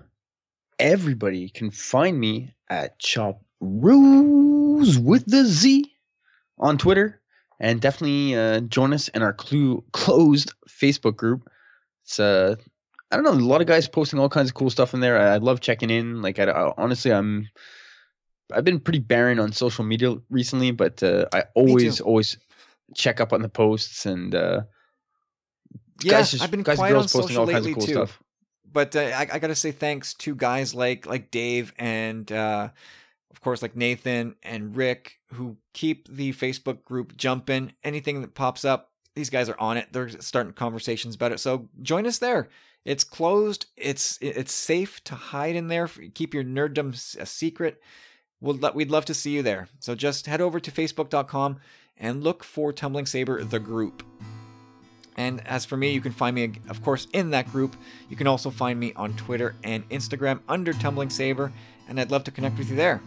[0.77, 5.91] everybody can find me at Chop with the Z
[6.57, 7.19] on Twitter,
[7.59, 11.49] and definitely uh, join us in our clue closed Facebook group.
[12.05, 12.55] It's uh,
[13.11, 15.17] I don't know, a lot of guys posting all kinds of cool stuff in there.
[15.17, 16.21] I, I love checking in.
[16.21, 17.49] Like, I, I honestly, I'm
[18.53, 22.37] I've been pretty barren on social media recently, but uh, I always always
[22.95, 24.61] check up on the posts and uh,
[26.01, 27.73] Yeah, guys just, I've been guys and quiet on girls posting social all kinds of
[27.73, 27.93] cool too.
[27.93, 28.21] stuff.
[28.71, 32.69] but uh, I, I got to say thanks to guys like like Dave and uh,
[33.31, 37.73] of course like Nathan and Rick who keep the Facebook group jumping.
[37.83, 39.87] Anything that pops up, these guys are on it.
[39.91, 41.39] They're starting conversations about it.
[41.39, 42.49] So join us there.
[42.85, 43.67] It's closed.
[43.77, 45.87] It's it's safe to hide in there.
[45.87, 47.81] Keep your nerddom a secret.
[48.41, 49.67] We'll, we'd love to see you there.
[49.79, 51.59] So just head over to facebook.com
[51.97, 54.03] and look for Tumbling Saber the group.
[55.17, 57.75] And as for me, you can find me, of course, in that group.
[58.09, 61.51] You can also find me on Twitter and Instagram under Tumbling Saber,
[61.89, 63.01] and I'd love to connect with you there.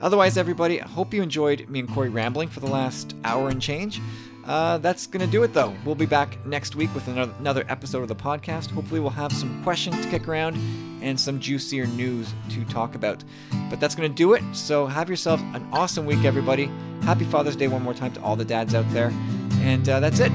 [0.00, 3.60] Otherwise, everybody, I hope you enjoyed me and Corey rambling for the last hour and
[3.60, 4.00] change.
[4.46, 5.74] Uh, that's going to do it, though.
[5.84, 8.70] We'll be back next week with another, episode of the podcast.
[8.70, 10.56] Hopefully, we'll have some questions to kick around
[11.02, 13.24] and some juicier news to talk about.
[13.68, 14.42] But that's going to do it.
[14.52, 16.70] So have yourself an awesome week, everybody.
[17.02, 19.12] Happy Father's Day one more time to all the dads out there.
[19.60, 20.30] And uh, that's it.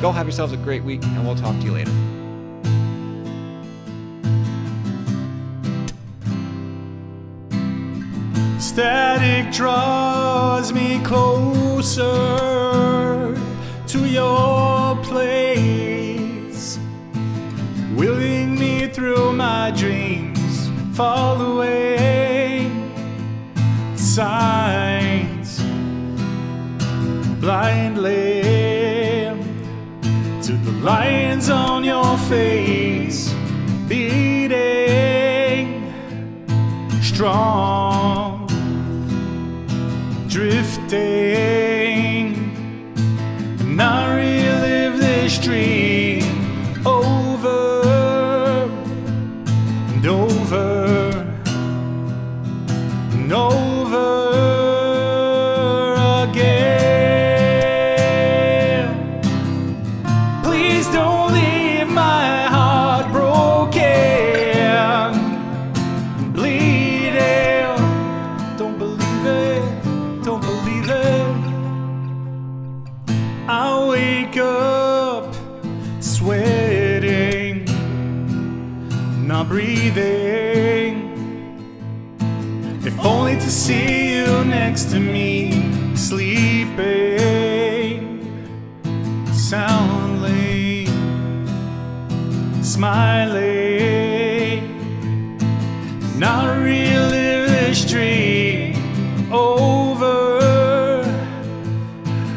[0.00, 1.92] Go have yourselves a great week, and we'll talk to you later.
[8.58, 12.70] Static draws me closer
[13.90, 16.78] to your place,
[17.96, 22.70] willing me through my dreams, fall away.
[23.96, 25.60] Signs
[27.40, 28.42] blindly
[30.40, 33.34] to the lines on your face,
[33.88, 35.82] beating
[37.02, 38.46] strong,
[40.28, 41.89] drifting,
[43.80, 45.89] I relive this dream
[73.62, 75.34] I wake up
[76.00, 77.66] sweating,
[79.26, 80.94] not breathing.
[82.82, 86.80] If only to see you next to me, sleeping
[89.34, 90.86] soundly,
[92.62, 93.90] smiling.
[96.18, 98.74] Not relive this dream
[99.30, 101.02] over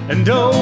[0.09, 0.52] and over.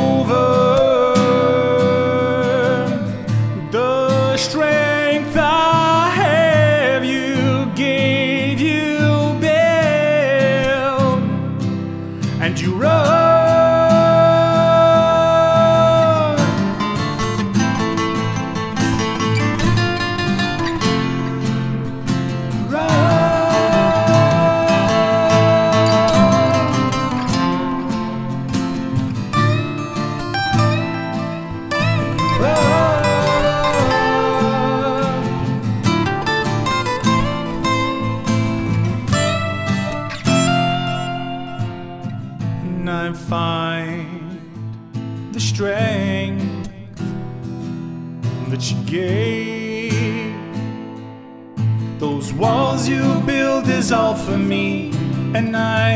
[55.41, 55.93] And I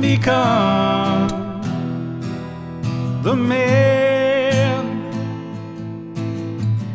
[0.00, 1.28] become
[3.22, 4.82] the man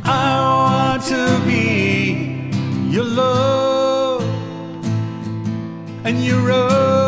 [0.03, 2.51] I want to be.
[2.95, 4.23] Your love
[6.05, 6.98] and your run.